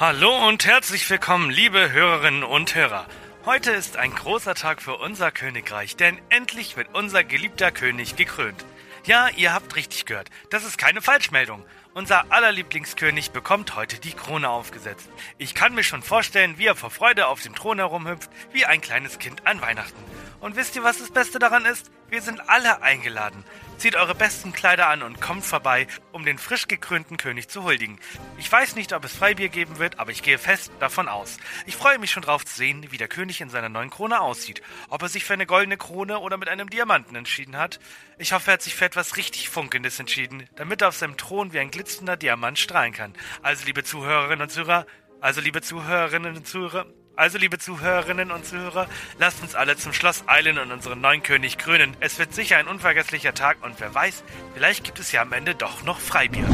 Hallo 0.00 0.30
und 0.48 0.64
herzlich 0.64 1.08
willkommen, 1.10 1.50
liebe 1.50 1.92
Hörerinnen 1.92 2.42
und 2.42 2.74
Hörer. 2.74 3.06
Heute 3.44 3.70
ist 3.70 3.96
ein 3.96 4.14
großer 4.14 4.54
Tag 4.54 4.82
für 4.82 4.96
unser 4.96 5.30
Königreich, 5.30 5.96
denn 5.96 6.18
endlich 6.28 6.76
wird 6.76 6.88
unser 6.92 7.22
geliebter 7.22 7.70
König 7.70 8.16
gekrönt. 8.16 8.66
Ja, 9.04 9.28
ihr 9.28 9.54
habt 9.54 9.76
richtig 9.76 10.06
gehört. 10.06 10.28
Das 10.50 10.64
ist 10.64 10.76
keine 10.76 11.00
Falschmeldung. 11.00 11.64
Unser 11.94 12.30
aller 12.30 12.52
Lieblingskönig 12.52 13.30
bekommt 13.30 13.76
heute 13.76 14.00
die 14.00 14.12
Krone 14.12 14.50
aufgesetzt. 14.50 15.08
Ich 15.38 15.54
kann 15.54 15.74
mir 15.74 15.84
schon 15.84 16.02
vorstellen, 16.02 16.58
wie 16.58 16.66
er 16.66 16.76
vor 16.76 16.90
Freude 16.90 17.28
auf 17.28 17.40
dem 17.40 17.54
Thron 17.54 17.78
herumhüpft, 17.78 18.28
wie 18.52 18.66
ein 18.66 18.80
kleines 18.80 19.18
Kind 19.18 19.46
an 19.46 19.62
Weihnachten. 19.62 20.02
Und 20.40 20.56
wisst 20.56 20.76
ihr, 20.76 20.82
was 20.82 20.98
das 20.98 21.10
Beste 21.10 21.38
daran 21.38 21.64
ist? 21.64 21.90
Wir 22.10 22.20
sind 22.20 22.50
alle 22.50 22.82
eingeladen. 22.82 23.44
Zieht 23.78 23.94
eure 23.94 24.16
besten 24.16 24.52
Kleider 24.52 24.88
an 24.88 25.04
und 25.04 25.20
kommt 25.20 25.44
vorbei, 25.44 25.86
um 26.10 26.24
den 26.24 26.36
frisch 26.36 26.66
gekrönten 26.66 27.16
König 27.16 27.48
zu 27.48 27.62
huldigen. 27.62 28.00
Ich 28.36 28.50
weiß 28.50 28.74
nicht, 28.74 28.92
ob 28.92 29.04
es 29.04 29.14
Freibier 29.14 29.50
geben 29.50 29.78
wird, 29.78 30.00
aber 30.00 30.10
ich 30.10 30.24
gehe 30.24 30.36
fest 30.36 30.72
davon 30.80 31.06
aus. 31.06 31.36
Ich 31.64 31.76
freue 31.76 32.00
mich 32.00 32.10
schon 32.10 32.24
drauf 32.24 32.44
zu 32.44 32.56
sehen, 32.56 32.90
wie 32.90 32.96
der 32.96 33.06
König 33.06 33.40
in 33.40 33.50
seiner 33.50 33.68
neuen 33.68 33.90
Krone 33.90 34.20
aussieht. 34.20 34.62
Ob 34.88 35.02
er 35.02 35.08
sich 35.08 35.24
für 35.24 35.34
eine 35.34 35.46
goldene 35.46 35.76
Krone 35.76 36.18
oder 36.18 36.38
mit 36.38 36.48
einem 36.48 36.68
Diamanten 36.68 37.14
entschieden 37.14 37.56
hat. 37.56 37.78
Ich 38.18 38.32
hoffe, 38.32 38.50
er 38.50 38.54
hat 38.54 38.62
sich 38.62 38.74
für 38.74 38.84
etwas 38.84 39.16
richtig 39.16 39.48
Funkelndes 39.48 40.00
entschieden, 40.00 40.48
damit 40.56 40.82
er 40.82 40.88
auf 40.88 40.96
seinem 40.96 41.16
Thron 41.16 41.52
wie 41.52 41.60
ein 41.60 41.70
glitzernder 41.70 42.16
Diamant 42.16 42.58
strahlen 42.58 42.92
kann. 42.92 43.14
Also, 43.42 43.64
liebe 43.64 43.84
Zuhörerinnen 43.84 44.42
und 44.42 44.50
Zuhörer, 44.50 44.86
also, 45.20 45.40
liebe 45.40 45.62
Zuhörerinnen 45.62 46.36
und 46.36 46.48
Zuhörer, 46.48 46.86
also, 47.18 47.36
liebe 47.36 47.58
Zuhörerinnen 47.58 48.30
und 48.30 48.46
Zuhörer, 48.46 48.86
lasst 49.18 49.42
uns 49.42 49.56
alle 49.56 49.76
zum 49.76 49.92
Schloss 49.92 50.22
eilen 50.28 50.56
und 50.56 50.70
unseren 50.70 51.00
neuen 51.00 51.24
König 51.24 51.58
krönen. 51.58 51.96
Es 51.98 52.16
wird 52.20 52.32
sicher 52.32 52.58
ein 52.58 52.68
unvergesslicher 52.68 53.34
Tag 53.34 53.56
und 53.64 53.74
wer 53.80 53.92
weiß, 53.92 54.22
vielleicht 54.54 54.84
gibt 54.84 55.00
es 55.00 55.10
ja 55.10 55.22
am 55.22 55.32
Ende 55.32 55.56
doch 55.56 55.82
noch 55.82 55.98
Freibier. 55.98 56.44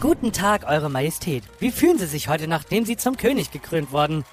Guten 0.00 0.32
Tag, 0.32 0.66
Eure 0.66 0.88
Majestät. 0.88 1.44
Wie 1.60 1.70
fühlen 1.70 1.98
Sie 1.98 2.06
sich 2.06 2.28
heute, 2.28 2.48
nachdem 2.48 2.86
Sie 2.86 2.96
zum 2.96 3.18
König 3.18 3.50
gekrönt 3.50 3.92
wurden? 3.92 4.24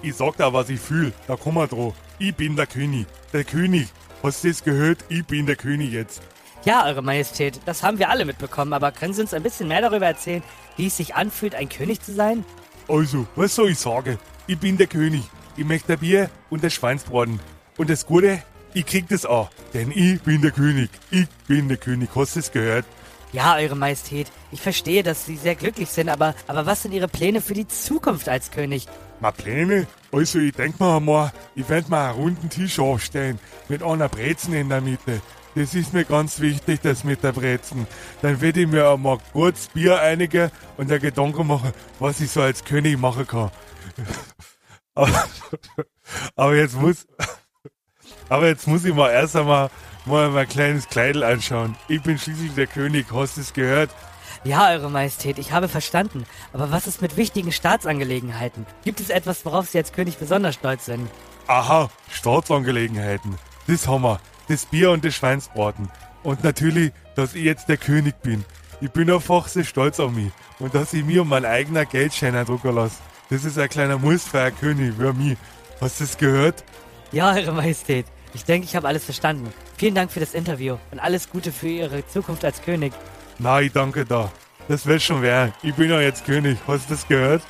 Ich 0.00 0.14
sag 0.14 0.36
da, 0.36 0.52
was 0.52 0.68
ich 0.68 0.80
fühl. 0.80 1.12
Da 1.26 1.34
komm 1.34 1.54
mal 1.54 1.66
drauf. 1.66 1.94
Ich 2.20 2.34
bin 2.36 2.54
der 2.54 2.68
König. 2.68 3.08
Der 3.32 3.42
König. 3.42 3.88
Hast 4.22 4.44
du 4.44 4.48
das 4.48 4.62
gehört? 4.62 5.04
Ich 5.08 5.24
bin 5.24 5.46
der 5.46 5.56
König 5.56 5.92
jetzt. 5.92 6.22
Ja, 6.64 6.86
Eure 6.86 7.02
Majestät, 7.02 7.58
das 7.66 7.82
haben 7.82 7.98
wir 7.98 8.10
alle 8.10 8.24
mitbekommen, 8.24 8.72
aber 8.72 8.92
können 8.92 9.12
Sie 9.12 9.22
uns 9.22 9.34
ein 9.34 9.42
bisschen 9.42 9.66
mehr 9.66 9.80
darüber 9.80 10.06
erzählen, 10.06 10.44
wie 10.76 10.86
es 10.86 10.96
sich 10.96 11.16
anfühlt, 11.16 11.56
ein 11.56 11.68
König 11.68 12.00
zu 12.00 12.14
sein? 12.14 12.44
Also, 12.88 13.26
was 13.34 13.56
soll 13.56 13.70
ich 13.70 13.78
sagen? 13.80 14.18
Ich 14.48 14.58
bin 14.58 14.76
der 14.76 14.88
König. 14.88 15.22
Ich 15.56 15.64
möchte 15.64 15.92
ein 15.92 15.98
Bier 16.00 16.30
und 16.50 16.64
ein 16.64 16.70
Schweinsbraten. 16.70 17.38
Und 17.78 17.88
das 17.88 18.06
Gute, 18.06 18.42
ich 18.74 18.84
krieg 18.84 19.08
das 19.08 19.24
auch. 19.24 19.50
Denn 19.72 19.92
ich 19.92 20.20
bin 20.22 20.42
der 20.42 20.50
König. 20.50 20.90
Ich 21.10 21.28
bin 21.46 21.68
der 21.68 21.76
König. 21.76 22.10
Hast 22.16 22.34
du 22.34 22.40
es 22.40 22.50
gehört? 22.50 22.84
Ja, 23.32 23.56
Eure 23.56 23.76
Majestät, 23.76 24.30
ich 24.50 24.60
verstehe, 24.60 25.02
dass 25.02 25.24
Sie 25.24 25.36
sehr 25.36 25.54
glücklich 25.54 25.88
sind, 25.88 26.10
aber, 26.10 26.34
aber 26.48 26.66
was 26.66 26.82
sind 26.82 26.92
Ihre 26.92 27.08
Pläne 27.08 27.40
für 27.40 27.54
die 27.54 27.66
Zukunft 27.66 28.28
als 28.28 28.50
König? 28.50 28.86
Meine 29.20 29.32
Pläne? 29.32 29.86
Also, 30.10 30.38
ich 30.38 30.52
denk 30.52 30.78
mir 30.78 30.96
einmal, 30.96 31.32
ich 31.54 31.66
werd 31.68 31.88
mal 31.88 32.10
einen 32.10 32.18
runden 32.18 32.50
Tisch 32.50 32.78
aufstellen. 32.78 33.38
Mit 33.68 33.82
einer 33.82 34.08
Brezen 34.08 34.52
in 34.54 34.68
der 34.68 34.80
Mitte. 34.80 35.22
Das 35.54 35.74
ist 35.74 35.92
mir 35.92 36.04
ganz 36.04 36.40
wichtig, 36.40 36.80
das 36.82 37.04
mit 37.04 37.22
der 37.22 37.32
Brezen. 37.32 37.86
Dann 38.22 38.40
werd 38.40 38.56
ich 38.56 38.66
mir 38.66 38.90
einmal 38.90 39.18
kurz 39.32 39.68
Bier 39.68 40.00
einigen 40.00 40.50
und 40.76 40.90
der 40.90 40.98
Gedanken 40.98 41.46
machen, 41.46 41.72
was 42.00 42.20
ich 42.20 42.30
so 42.30 42.42
als 42.42 42.64
König 42.64 42.98
machen 42.98 43.26
kann. 43.26 43.50
aber, 44.94 45.24
aber 46.36 46.54
jetzt 46.56 46.74
muss, 46.74 47.06
aber 48.28 48.48
jetzt 48.48 48.66
muss 48.66 48.84
ich 48.84 48.94
mal 48.94 49.10
erst 49.10 49.36
einmal 49.36 49.70
mal 50.04 50.30
mein 50.30 50.48
kleines 50.48 50.88
Kleidel 50.88 51.22
anschauen. 51.22 51.76
Ich 51.88 52.02
bin 52.02 52.18
schließlich 52.18 52.54
der 52.54 52.66
König, 52.66 53.06
hast 53.12 53.36
du 53.36 53.40
es 53.40 53.52
gehört? 53.52 53.90
Ja, 54.44 54.70
Eure 54.70 54.90
Majestät, 54.90 55.38
ich 55.38 55.52
habe 55.52 55.68
verstanden. 55.68 56.26
Aber 56.52 56.72
was 56.72 56.86
ist 56.88 57.00
mit 57.00 57.16
wichtigen 57.16 57.52
Staatsangelegenheiten? 57.52 58.66
Gibt 58.84 58.98
es 58.98 59.10
etwas, 59.10 59.44
worauf 59.44 59.68
Sie 59.68 59.78
als 59.78 59.92
König 59.92 60.18
besonders 60.18 60.56
stolz 60.56 60.86
sind? 60.86 61.08
Aha, 61.46 61.90
Staatsangelegenheiten. 62.10 63.38
Das 63.68 63.86
haben 63.86 64.02
wir. 64.02 64.20
Das 64.48 64.66
Bier 64.66 64.90
und 64.90 65.04
das 65.04 65.14
Schweinsbraten. 65.14 65.88
Und 66.24 66.42
natürlich, 66.42 66.92
dass 67.14 67.34
ich 67.34 67.44
jetzt 67.44 67.68
der 67.68 67.76
König 67.76 68.20
bin. 68.22 68.44
Ich 68.80 68.90
bin 68.90 69.08
einfach 69.10 69.46
so 69.46 69.62
stolz 69.62 70.00
auf 70.00 70.10
mich. 70.10 70.32
Und 70.58 70.74
dass 70.74 70.92
ich 70.92 71.04
mir 71.04 71.22
um 71.22 71.28
mein 71.28 71.44
eigener 71.44 71.84
Geldschein 71.84 72.34
drucken 72.44 72.74
lasse. 72.74 72.96
Das 73.32 73.46
ist 73.46 73.58
ein 73.58 73.70
kleiner 73.70 73.96
Muss 73.96 74.24
für 74.24 74.42
einen 74.42 74.58
König, 74.58 74.92
wie 74.98 75.10
mich. 75.14 75.38
Hast 75.80 75.98
du 75.98 76.04
das 76.04 76.18
gehört? 76.18 76.62
Ja, 77.12 77.32
Eure 77.32 77.52
Majestät. 77.52 78.04
Ich 78.34 78.44
denke, 78.44 78.66
ich 78.66 78.76
habe 78.76 78.86
alles 78.86 79.06
verstanden. 79.06 79.50
Vielen 79.78 79.94
Dank 79.94 80.12
für 80.12 80.20
das 80.20 80.34
Interview 80.34 80.76
und 80.90 80.98
alles 80.98 81.30
Gute 81.30 81.50
für 81.50 81.68
Ihre 81.68 82.06
Zukunft 82.06 82.44
als 82.44 82.60
König. 82.60 82.92
Na, 83.38 83.62
ich 83.62 83.72
danke 83.72 84.04
da. 84.04 84.30
Das 84.68 84.84
wird 84.84 85.00
schon 85.00 85.22
werden. 85.22 85.54
Ich 85.62 85.74
bin 85.74 85.88
ja 85.88 85.98
jetzt 86.02 86.26
König. 86.26 86.58
Hast 86.66 86.90
du 86.90 86.94
das 86.94 87.08
gehört? 87.08 87.42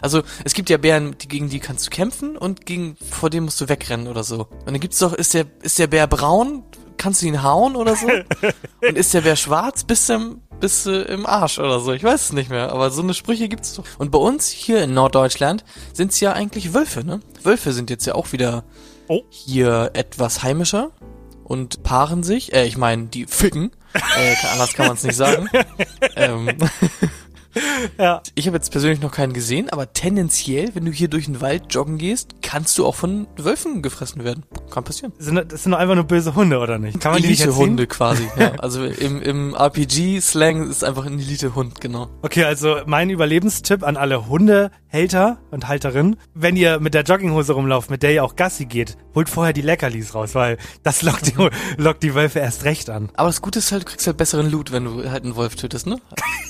Also, 0.00 0.22
es 0.44 0.54
gibt 0.54 0.70
ja 0.70 0.76
Bären, 0.76 1.18
die, 1.18 1.26
gegen 1.26 1.48
die 1.48 1.58
kannst 1.58 1.84
du 1.84 1.90
kämpfen 1.90 2.36
und 2.36 2.66
gegen, 2.66 2.96
vor 3.10 3.30
dem 3.30 3.46
musst 3.46 3.60
du 3.60 3.68
wegrennen 3.68 4.06
oder 4.06 4.22
so. 4.22 4.46
Und 4.60 4.68
dann 4.68 4.78
gibt's 4.78 5.00
doch, 5.00 5.12
ist 5.12 5.34
der, 5.34 5.46
ist 5.62 5.80
der 5.80 5.88
Bär 5.88 6.06
braun, 6.06 6.62
kannst 7.06 7.22
du 7.22 7.26
ihn 7.26 7.44
hauen 7.44 7.76
oder 7.76 7.94
so? 7.94 8.08
und 8.88 8.98
ist 8.98 9.14
der 9.14 9.20
Bär 9.20 9.36
schwarz, 9.36 9.84
bist 9.84 10.08
du 10.08 10.14
im, 10.14 10.40
bist 10.58 10.86
du 10.86 11.02
im 11.02 11.24
Arsch 11.24 11.60
oder 11.60 11.78
so. 11.78 11.92
Ich 11.92 12.02
weiß 12.02 12.20
es 12.20 12.32
nicht 12.32 12.50
mehr, 12.50 12.72
aber 12.72 12.90
so 12.90 13.00
eine 13.00 13.14
Sprüche 13.14 13.48
gibt's 13.48 13.74
doch. 13.74 13.84
Und 13.98 14.10
bei 14.10 14.18
uns 14.18 14.48
hier 14.48 14.82
in 14.82 14.92
Norddeutschland 14.92 15.64
sind's 15.92 16.18
ja 16.18 16.32
eigentlich 16.32 16.74
Wölfe, 16.74 17.04
ne? 17.04 17.20
Wölfe 17.44 17.72
sind 17.72 17.90
jetzt 17.90 18.06
ja 18.06 18.16
auch 18.16 18.32
wieder 18.32 18.64
Oh. 19.06 19.22
hier 19.30 19.92
etwas 19.94 20.42
heimischer 20.42 20.90
und 21.44 21.84
paaren 21.84 22.24
sich. 22.24 22.52
Äh, 22.52 22.66
ich 22.66 22.76
meine, 22.76 23.04
die 23.06 23.26
ficken. 23.26 23.70
äh, 23.94 24.34
anders 24.52 24.72
kann 24.72 24.88
man 24.88 24.96
es 24.96 25.04
nicht 25.04 25.14
sagen. 25.14 25.48
ähm, 26.16 26.56
Ja. 27.98 28.22
ich 28.34 28.46
habe 28.46 28.56
jetzt 28.56 28.70
persönlich 28.70 29.00
noch 29.00 29.12
keinen 29.12 29.32
gesehen, 29.32 29.70
aber 29.70 29.92
tendenziell, 29.92 30.74
wenn 30.74 30.84
du 30.84 30.92
hier 30.92 31.08
durch 31.08 31.26
den 31.26 31.40
Wald 31.40 31.64
joggen 31.70 31.98
gehst, 31.98 32.36
kannst 32.42 32.76
du 32.78 32.86
auch 32.86 32.94
von 32.94 33.26
Wölfen 33.36 33.82
gefressen 33.82 34.24
werden. 34.24 34.44
Kann 34.70 34.84
passieren. 34.84 35.12
Sind, 35.18 35.52
das 35.52 35.62
sind 35.62 35.72
doch 35.72 35.78
einfach 35.78 35.94
nur 35.94 36.04
böse 36.04 36.34
Hunde, 36.34 36.58
oder 36.58 36.78
nicht? 36.78 37.00
Kann 37.00 37.12
man 37.12 37.22
die 37.22 37.28
nicht 37.28 37.40
erziehen? 37.40 37.54
Elite-Hunde 37.54 37.86
quasi. 37.86 38.28
ja. 38.38 38.52
Also 38.58 38.84
im, 38.84 39.22
im 39.22 39.54
RPG-Slang 39.54 40.68
ist 40.70 40.82
einfach 40.84 41.06
ein 41.06 41.18
Elite-Hund, 41.18 41.80
genau. 41.80 42.08
Okay, 42.22 42.44
also 42.44 42.78
mein 42.86 43.10
Überlebenstipp 43.10 43.82
an 43.82 43.96
alle 43.96 44.28
Hundehälter 44.28 45.38
und 45.50 45.68
Halterinnen. 45.68 46.16
Wenn 46.34 46.56
ihr 46.56 46.80
mit 46.80 46.94
der 46.94 47.02
Jogginghose 47.02 47.52
rumlauft, 47.52 47.90
mit 47.90 48.02
der 48.02 48.12
ihr 48.12 48.24
auch 48.24 48.36
Gassi 48.36 48.66
geht, 48.66 48.96
holt 49.14 49.28
vorher 49.28 49.52
die 49.52 49.62
Leckerlis 49.62 50.14
raus, 50.14 50.34
weil 50.34 50.58
das 50.82 51.02
lockt 51.02 51.26
die, 51.28 51.48
lockt 51.76 52.02
die 52.02 52.14
Wölfe 52.14 52.40
erst 52.40 52.64
recht 52.64 52.90
an. 52.90 53.10
Aber 53.14 53.28
das 53.28 53.40
Gute 53.42 53.58
ist 53.60 53.72
halt, 53.72 53.82
du 53.84 53.86
kriegst 53.86 54.06
halt 54.06 54.16
besseren 54.16 54.50
Loot, 54.50 54.72
wenn 54.72 54.84
du 54.84 55.10
halt 55.10 55.24
einen 55.24 55.36
Wolf 55.36 55.56
tötest, 55.56 55.86
ne? 55.86 55.98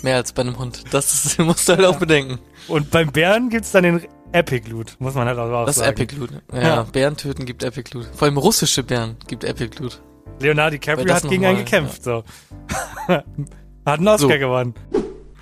Mehr 0.02 0.16
als 0.16 0.32
bei 0.32 0.42
einem 0.42 0.58
Hund. 0.58 0.84
Das 0.90 0.95
ist, 0.98 1.38
musst 1.40 1.68
du 1.68 1.74
halt 1.76 1.84
auch 1.84 1.96
bedenken. 1.98 2.38
Und 2.68 2.90
beim 2.90 3.12
Bären 3.12 3.48
gibt's 3.50 3.72
dann 3.72 3.82
den 3.84 4.00
Epic 4.32 4.68
Loot, 4.70 4.96
muss 4.98 5.14
man 5.14 5.26
halt 5.28 5.38
auch 5.38 5.66
Das 5.66 5.76
ist 5.76 5.84
sagen. 5.84 6.00
Epic 6.00 6.16
Loot. 6.16 6.30
Ja, 6.52 6.60
Ja. 6.60 6.82
Bären 6.82 7.16
töten 7.16 7.44
gibt 7.44 7.62
Epic 7.62 7.90
Loot. 7.94 8.06
Vor 8.14 8.26
allem 8.26 8.38
russische 8.38 8.82
Bären 8.82 9.16
gibt 9.26 9.44
Epic 9.44 9.80
Loot. 9.80 10.02
Leonardo 10.40 10.72
DiCaprio 10.72 11.06
das 11.06 11.22
hat 11.22 11.30
gegen 11.30 11.46
einen 11.46 11.58
gekämpft, 11.58 12.02
so. 12.04 12.24
hat 13.08 13.24
einen 13.86 14.08
Oscar 14.08 14.18
So. 14.18 14.38
gewonnen. 14.38 14.74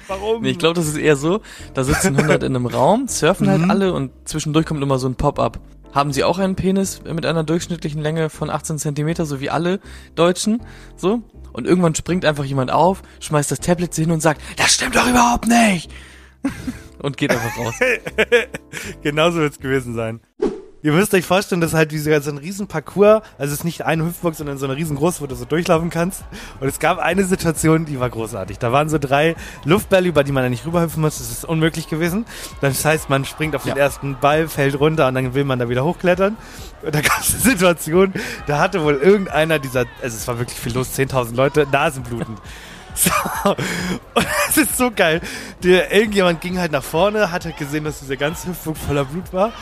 Warum? 0.07 0.43
Nee, 0.43 0.51
ich 0.51 0.59
glaube, 0.59 0.75
das 0.75 0.87
ist 0.87 0.99
eher 0.99 1.17
so, 1.17 1.41
da 1.73 1.83
sitzen 1.83 2.15
100 2.17 2.43
in 2.43 2.55
einem 2.55 2.67
Raum, 2.75 3.09
surfen 3.09 3.49
halt 3.49 3.63
Mhm. 3.63 3.71
alle 3.71 3.93
und 3.95 4.11
zwischendurch 4.25 4.67
kommt 4.67 4.83
immer 4.83 4.99
so 4.99 5.09
ein 5.09 5.15
Pop-up. 5.15 5.61
Haben 5.93 6.13
sie 6.13 6.25
auch 6.25 6.39
einen 6.39 6.57
Penis 6.57 7.01
mit 7.05 7.25
einer 7.25 7.43
durchschnittlichen 7.45 8.03
Länge 8.03 8.29
von 8.29 8.51
18 8.51 8.79
Zentimeter, 8.79 9.25
so 9.27 9.41
wie 9.41 9.49
alle 9.49 9.81
Deutschen, 10.15 10.61
so? 10.97 11.23
Und 11.55 11.67
irgendwann 11.67 11.95
springt 11.95 12.25
einfach 12.25 12.45
jemand 12.45 12.73
auf, 12.73 13.03
schmeißt 13.21 13.51
das 13.51 13.61
Tablet 13.61 13.95
hin 13.95 14.11
und 14.11 14.21
sagt, 14.21 14.43
das 14.57 14.75
stimmt 14.75 14.97
doch 14.97 15.09
überhaupt 15.09 15.47
nicht! 15.47 15.91
und 16.99 17.17
geht 17.17 17.31
einfach 17.31 17.57
raus. 17.57 17.75
Genauso 19.03 19.39
wird's 19.39 19.61
gewesen 19.61 19.95
sein. 19.95 20.21
Ihr 20.85 20.93
müsst 20.93 21.15
euch 21.15 21.25
vorstellen, 21.25 21.63
das 21.63 21.71
ist 21.71 21.77
halt 21.79 21.93
wie 21.93 21.99
so 21.99 22.11
ein 22.13 22.37
riesen 22.37 22.67
Parcours. 22.67 23.23
Also 23.39 23.55
es 23.55 23.61
ist 23.61 23.65
nicht 23.65 23.87
eine 23.87 24.05
Hüpfburg, 24.05 24.35
sondern 24.35 24.59
so 24.59 24.67
eine 24.67 24.77
riesengroße, 24.77 25.23
wo 25.23 25.27
du 25.27 25.35
so 25.35 25.47
durchlaufen 25.47 25.89
kannst. 25.89 26.25
Und 26.61 26.69
es 26.69 26.79
gab 26.79 26.99
eine 26.99 27.25
Situation, 27.25 27.87
die 27.87 27.99
war 28.01 28.11
großartig. 28.11 28.59
Da 28.59 28.71
waren 28.71 28.91
so 28.91 28.99
drei 28.99 29.35
Luftbälle, 29.65 30.07
über 30.07 30.25
die 30.25 30.33
man 30.33 30.43
da 30.43 30.51
nicht 30.51 30.67
rüberhüpfen 30.67 31.01
muss. 31.01 31.17
Das 31.17 31.31
ist 31.31 31.47
unmöglich 31.47 31.89
gewesen. 31.89 32.27
Das 32.61 32.85
heißt, 32.85 33.09
man 33.09 33.25
springt 33.25 33.57
auf 33.57 33.63
den 33.63 33.79
ersten 33.79 34.19
Ball, 34.21 34.47
fällt 34.47 34.79
runter 34.79 35.09
und 35.09 35.15
dann 35.15 35.33
will 35.33 35.45
man 35.45 35.59
da 35.59 35.71
wieder 35.71 35.87
hochklettern. 35.87 36.37
Und 36.83 36.95
da 36.95 37.01
gab 37.01 37.21
es 37.21 37.33
eine 37.33 37.41
Situation, 37.41 38.13
da 38.47 38.59
hatte 38.59 38.83
wohl 38.83 38.97
irgendeiner 38.97 39.59
dieser, 39.59 39.87
also 40.03 40.19
es 40.19 40.29
war 40.29 40.39
wirklich 40.39 40.59
viel 40.59 40.75
los, 40.75 40.91
10.000 40.95 41.35
Leute, 41.35 41.67
Nasenbluten. 41.73 42.37
So. 42.97 43.11
Und 43.51 44.27
es 44.49 44.57
ist 44.57 44.79
so 44.79 44.93
geil. 44.93 45.21
Der, 45.65 45.93
irgendjemand 45.93 46.41
ging 46.41 46.61
halt 46.61 46.71
nach 46.71 46.85
vorne, 46.85 47.33
hat 47.33 47.45
halt 47.45 47.57
gesehen, 47.57 47.83
dass 47.83 47.99
diese 47.99 48.17
ganze 48.17 48.47
Hüpfung 48.51 48.77
voller 48.77 49.05
Blut 49.05 49.33
war. 49.33 49.53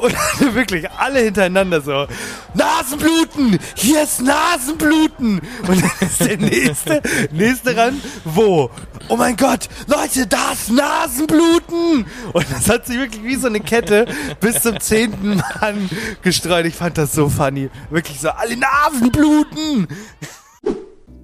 Und 0.00 0.14
wirklich 0.54 0.90
alle 0.90 1.20
hintereinander 1.20 1.80
so, 1.80 2.06
Nasenbluten! 2.54 3.58
Hier 3.74 4.02
ist 4.02 4.22
Nasenbluten! 4.22 5.40
Und 5.66 5.82
dann 5.82 5.90
ist 6.00 6.20
der 6.20 6.38
nächste, 6.38 7.02
nächste 7.32 7.76
ran, 7.76 8.00
wo? 8.24 8.70
Oh 9.08 9.16
mein 9.16 9.36
Gott, 9.36 9.68
Leute, 9.86 10.26
da 10.26 10.52
ist 10.52 10.70
Nasenbluten! 10.70 12.06
Und 12.32 12.46
das 12.50 12.68
hat 12.68 12.86
sich 12.86 12.98
wirklich 12.98 13.22
wie 13.24 13.36
so 13.36 13.48
eine 13.48 13.60
Kette 13.60 14.06
bis 14.40 14.62
zum 14.62 14.78
zehnten 14.80 15.42
Mann 15.60 15.88
gestreut. 16.22 16.66
Ich 16.66 16.74
fand 16.74 16.98
das 16.98 17.12
so 17.12 17.28
funny. 17.28 17.70
Wirklich 17.90 18.20
so, 18.20 18.30
alle 18.30 18.56
Nasenbluten! 18.56 19.88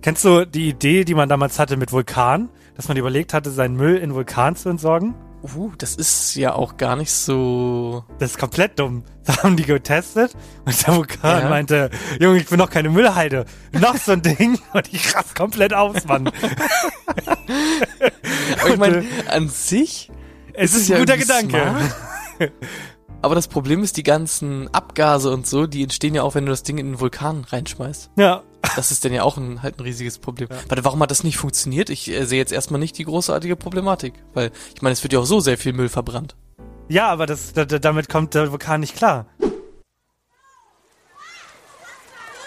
Kennst 0.02 0.24
du 0.24 0.44
die 0.46 0.68
Idee, 0.68 1.04
die 1.04 1.14
man 1.14 1.28
damals 1.28 1.58
hatte 1.58 1.76
mit 1.76 1.92
Vulkan? 1.92 2.50
Dass 2.76 2.88
man 2.88 2.96
überlegt 2.96 3.32
hatte, 3.32 3.50
seinen 3.50 3.76
Müll 3.76 3.96
in 3.96 4.14
Vulkan 4.14 4.56
zu 4.56 4.68
entsorgen? 4.68 5.14
Uh, 5.54 5.72
das 5.76 5.94
ist 5.94 6.34
ja 6.36 6.54
auch 6.54 6.78
gar 6.78 6.96
nicht 6.96 7.12
so. 7.12 8.02
Das 8.18 8.30
ist 8.32 8.38
komplett 8.38 8.78
dumm. 8.78 9.04
Da 9.26 9.42
haben 9.42 9.56
die 9.56 9.64
getestet 9.64 10.34
und 10.64 10.86
der 10.86 10.96
Vulkan 10.96 11.42
Ja. 11.42 11.48
meinte, 11.50 11.90
Junge, 12.18 12.38
ich 12.38 12.46
bin 12.46 12.58
doch 12.58 12.70
keine 12.70 12.88
Müllhalde. 12.88 13.44
Noch 13.72 13.96
so 13.96 14.12
ein 14.12 14.22
Ding 14.22 14.58
und 14.72 14.92
ich 14.92 15.14
raff 15.14 15.34
komplett 15.34 15.74
aus, 15.74 16.04
Mann. 16.06 16.30
Aber 18.60 18.70
ich 18.70 18.76
meine, 18.78 19.04
an 19.28 19.48
sich 19.48 20.10
Es 20.54 20.72
ist 20.74 20.82
ist 20.82 20.88
ja 20.88 20.96
ein 20.96 21.02
guter 21.02 21.16
irgendwie 21.16 21.48
Gedanke. 21.48 21.90
smart. 22.38 22.52
Aber 23.22 23.34
das 23.34 23.48
Problem 23.48 23.82
ist, 23.82 23.96
die 23.96 24.02
ganzen 24.02 24.72
Abgase 24.74 25.30
und 25.30 25.46
so, 25.46 25.66
die 25.66 25.82
entstehen 25.82 26.14
ja 26.14 26.22
auch, 26.22 26.34
wenn 26.34 26.44
du 26.44 26.50
das 26.50 26.62
Ding 26.62 26.76
in 26.78 26.86
den 26.92 27.00
Vulkan 27.00 27.44
reinschmeißt. 27.48 28.10
Ja. 28.16 28.42
Das 28.76 28.90
ist 28.90 29.04
dann 29.04 29.12
ja 29.12 29.22
auch 29.22 29.36
ein, 29.36 29.62
halt 29.62 29.78
ein 29.78 29.82
riesiges 29.82 30.18
Problem. 30.18 30.48
Warte, 30.68 30.84
warum 30.84 31.00
hat 31.02 31.10
das 31.10 31.22
nicht 31.24 31.36
funktioniert? 31.36 31.90
Ich 31.90 32.08
äh, 32.10 32.24
sehe 32.24 32.38
jetzt 32.38 32.52
erstmal 32.52 32.80
nicht 32.80 32.96
die 32.98 33.04
großartige 33.04 33.56
Problematik. 33.56 34.14
Weil, 34.32 34.50
ich 34.74 34.82
meine, 34.82 34.92
es 34.94 35.02
wird 35.02 35.12
ja 35.12 35.18
auch 35.20 35.24
so 35.26 35.40
sehr 35.40 35.58
viel 35.58 35.72
Müll 35.72 35.88
verbrannt. 35.88 36.34
Ja, 36.88 37.08
aber 37.08 37.26
das, 37.26 37.52
da, 37.52 37.64
da- 37.64 37.78
damit 37.78 38.08
kommt 38.08 38.34
der 38.34 38.50
Vulkan 38.52 38.80
nicht 38.80 38.96
klar. 38.96 39.26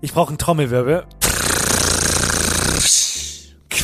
Ich 0.00 0.12
brauche 0.12 0.30
einen 0.30 0.38
Trommelwirbel. 0.38 1.04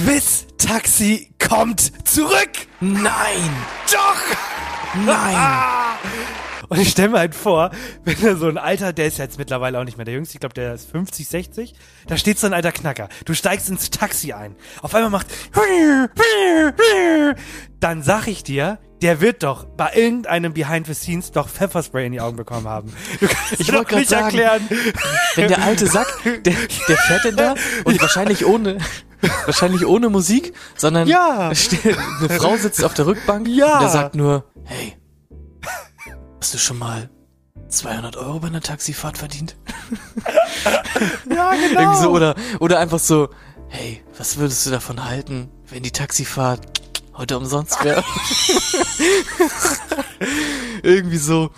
Quiz 0.05 0.47
Taxi 0.59 1.33
kommt 1.39 1.93
zurück. 2.09 2.51
Nein! 2.81 3.51
Doch. 3.93 5.05
Nein! 5.07 5.37
Und 6.69 6.81
ich 6.81 6.89
stelle 6.89 7.11
mir 7.11 7.19
halt 7.19 7.37
vor, 7.37 7.71
wenn 8.05 8.21
da 8.21 8.35
so 8.35 8.49
ein 8.49 8.59
alter, 8.59 8.93
der 8.93 9.07
ist 9.07 9.19
jetzt 9.19 9.39
mittlerweile 9.39 9.79
auch 9.79 9.85
nicht 9.85 9.99
mehr 9.99 10.05
der 10.05 10.15
Jüngste, 10.15 10.35
ich 10.35 10.41
glaube, 10.41 10.55
der 10.55 10.75
ist 10.75 10.91
50, 10.91 11.29
60, 11.29 11.75
da 12.09 12.17
steht 12.17 12.39
so 12.39 12.49
ein 12.49 12.53
alter 12.53 12.73
Knacker. 12.73 13.11
Du 13.27 13.35
steigst 13.35 13.69
ins 13.69 13.91
Taxi 13.91 14.33
ein. 14.33 14.57
Auf 14.81 14.93
einmal 14.95 15.11
macht 15.11 15.29
dann 17.79 18.03
sag 18.03 18.27
ich 18.27 18.43
dir, 18.43 18.79
der 19.03 19.21
wird 19.21 19.43
doch 19.43 19.65
bei 19.65 19.93
irgendeinem 19.95 20.53
Behind 20.53 20.87
the 20.87 20.95
Scenes 20.95 21.31
doch 21.31 21.49
Pfefferspray 21.49 22.07
in 22.07 22.13
die 22.13 22.21
Augen 22.21 22.37
bekommen 22.37 22.67
haben. 22.67 22.93
Du 23.21 23.29
kannst 23.29 23.61
Ich 23.61 23.69
mir 23.69 23.75
wollt 23.75 23.85
doch 23.85 23.91
grad 23.91 23.99
nicht 24.01 24.11
sagen, 24.11 24.39
erklären. 24.39 24.69
Wenn 25.37 25.49
der 25.49 25.63
alte 25.63 25.87
Sack, 25.87 26.09
der, 26.25 26.55
der 26.89 26.97
fährt 26.97 27.25
denn 27.25 27.37
da 27.37 27.55
und 27.85 28.01
wahrscheinlich 28.01 28.47
ohne, 28.47 28.79
wahrscheinlich 29.47 29.87
ohne 29.87 30.09
Musik, 30.09 30.53
sondern 30.77 31.07
Ja. 31.09 31.49
eine 31.51 32.29
Frau 32.39 32.57
sitzt 32.57 32.85
auf 32.85 32.95
der 32.95 33.07
Rückbank 33.07 33.49
Ja. 33.49 33.75
und 33.75 33.81
der 33.83 33.89
sagt 33.91 34.15
nur, 34.15 34.45
hey, 34.65 34.97
hast 36.41 36.55
du 36.55 36.59
schon 36.59 36.79
mal 36.79 37.11
200 37.69 38.17
Euro 38.17 38.41
bei 38.41 38.49
einer 38.49 38.61
Taxifahrt 38.61 39.19
verdient? 39.19 39.57
Ja, 41.29 41.53
genau. 41.55 41.81
Irgendwie 41.81 42.03
so, 42.03 42.11
oder, 42.11 42.35
oder 42.61 42.79
einfach 42.79 42.99
so, 42.99 43.29
hey, 43.69 44.03
was 44.17 44.37
würdest 44.37 44.65
du 44.67 44.71
davon 44.71 45.05
halten, 45.05 45.49
wenn 45.69 45.83
die 45.83 45.91
Taxifahrt 45.91 46.61
heute 47.17 47.37
umsonst 47.37 47.83
wäre? 47.83 48.05
Irgendwie 50.83 51.19
so. 51.19 51.51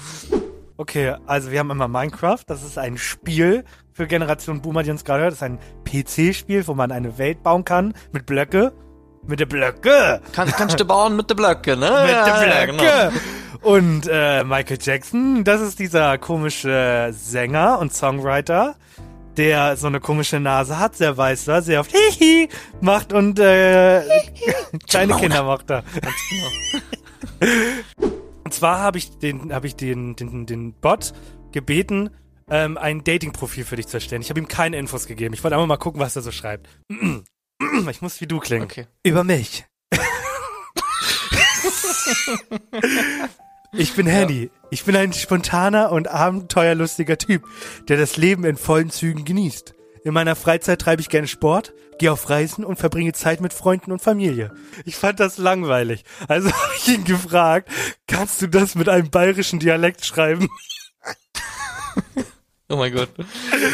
Okay, 0.77 1.15
also 1.27 1.51
wir 1.51 1.59
haben 1.59 1.71
immer 1.71 1.89
Minecraft. 1.89 2.41
Das 2.47 2.63
ist 2.63 2.79
ein 2.79 2.99
Spiel 2.99 3.65
für 3.95 4.07
Generation 4.07 4.61
Boomer, 4.61 4.83
die 4.83 4.91
uns 4.91 5.05
gerade 5.05 5.23
hört. 5.23 5.33
Das 5.33 5.39
ist 5.39 5.43
ein 5.43 5.59
PC-Spiel, 5.85 6.67
wo 6.67 6.75
man 6.75 6.93
eine 6.93 7.17
Welt 7.17 7.43
bauen 7.43 7.65
kann 7.65 7.95
mit 8.13 8.27
Blöcke. 8.27 8.73
Mit 9.27 9.41
der 9.41 9.47
Blöcke! 9.47 10.21
Kann, 10.33 10.49
kannst 10.49 10.79
du 10.79 10.85
bauen 10.85 11.17
mit 11.17 11.31
der 11.31 11.35
Blöcke, 11.37 11.77
ne? 11.77 11.91
Mit 12.03 12.11
Ja, 12.11 12.41
der 12.41 12.67
ja, 12.67 12.73
Blöcke! 12.73 13.13
Und 13.63 14.07
äh, 14.11 14.45
Michael 14.45 14.79
Jackson, 14.79 15.45
das 15.45 15.63
ist 15.63 15.79
dieser 15.79 16.19
komische 16.19 17.09
Sänger 17.13 17.79
und 17.79 17.95
Songwriter, 17.95 18.75
der 19.39 19.79
so 19.79 19.87
eine 19.87 20.01
komische 20.01 20.39
Nase 20.41 20.79
hat, 20.79 20.97
sehr 20.97 21.17
weiß 21.17 21.47
war, 21.47 21.63
sehr 21.63 21.81
oft 21.81 21.91
Hihi 21.91 22.51
macht 22.83 23.15
und 23.15 23.39
äh, 23.39 24.03
kleine 24.87 25.15
Kinder 25.17 25.45
macht 25.45 25.71
er. 25.71 25.85
Und 28.45 28.53
zwar 28.53 28.81
habe 28.81 28.99
ich 28.99 29.19
den, 29.19 29.55
habe 29.55 29.67
ich 29.67 29.77
den, 29.77 30.15
den, 30.17 30.45
den 30.45 30.75
Bot 30.75 31.15
gebeten, 31.53 32.11
ähm, 32.51 32.79
ein 32.79 33.05
Dating-Profil 33.05 33.65
für 33.65 33.77
dich 33.77 33.87
zu 33.87 33.97
erstellen. 33.97 34.23
Ich 34.23 34.31
habe 34.31 34.41
ihm 34.41 34.49
keine 34.49 34.77
Infos 34.77 35.07
gegeben. 35.07 35.35
Ich 35.35 35.43
wollte 35.43 35.57
einfach 35.57 35.67
mal 35.67 35.77
gucken, 35.77 36.01
was 36.01 36.17
er 36.17 36.23
so 36.23 36.31
schreibt. 36.31 36.69
Ich 37.89 38.03
muss 38.03 38.21
wie 38.21 38.27
du 38.27 38.41
klingen. 38.41 38.65
Okay. 38.65 38.87
Über 39.05 39.25
mich. 39.25 39.65
Ich 43.73 43.95
bin 43.95 44.07
Henny. 44.07 44.51
Ich 44.71 44.85
bin 44.85 44.97
ein 44.97 45.13
spontaner 45.13 45.91
und 45.91 46.09
abenteuerlustiger 46.09 47.19
Typ, 47.19 47.45
der 47.89 47.97
das 47.97 48.17
Leben 48.17 48.45
in 48.45 48.57
vollen 48.57 48.91
Zügen 48.91 49.25
genießt. 49.25 49.75
In 50.05 50.13
meiner 50.15 50.37
Freizeit 50.37 50.81
treibe 50.81 51.01
ich 51.01 51.09
gerne 51.09 51.27
Sport, 51.27 51.73
gehe 51.99 52.13
auf 52.13 52.29
Reisen 52.29 52.65
und 52.65 52.79
verbringe 52.79 53.13
Zeit 53.15 53.41
mit 53.41 53.55
Freunden 53.55 53.91
und 53.91 54.03
Familie. 54.03 54.53
Ich 54.85 54.97
fand 54.97 55.19
das 55.19 55.39
langweilig. 55.39 56.05
Also 56.29 56.53
habe 56.53 56.73
ich 56.77 56.89
ihn 56.89 57.05
gefragt, 57.05 57.71
kannst 58.07 58.43
du 58.43 58.49
das 58.49 58.75
mit 58.75 58.89
einem 58.89 59.11
bayerischen 59.11 59.59
Dialekt 59.59 60.05
schreiben? 60.05 60.49
Oh 62.69 62.77
mein 62.77 62.93
Gott. 62.93 63.11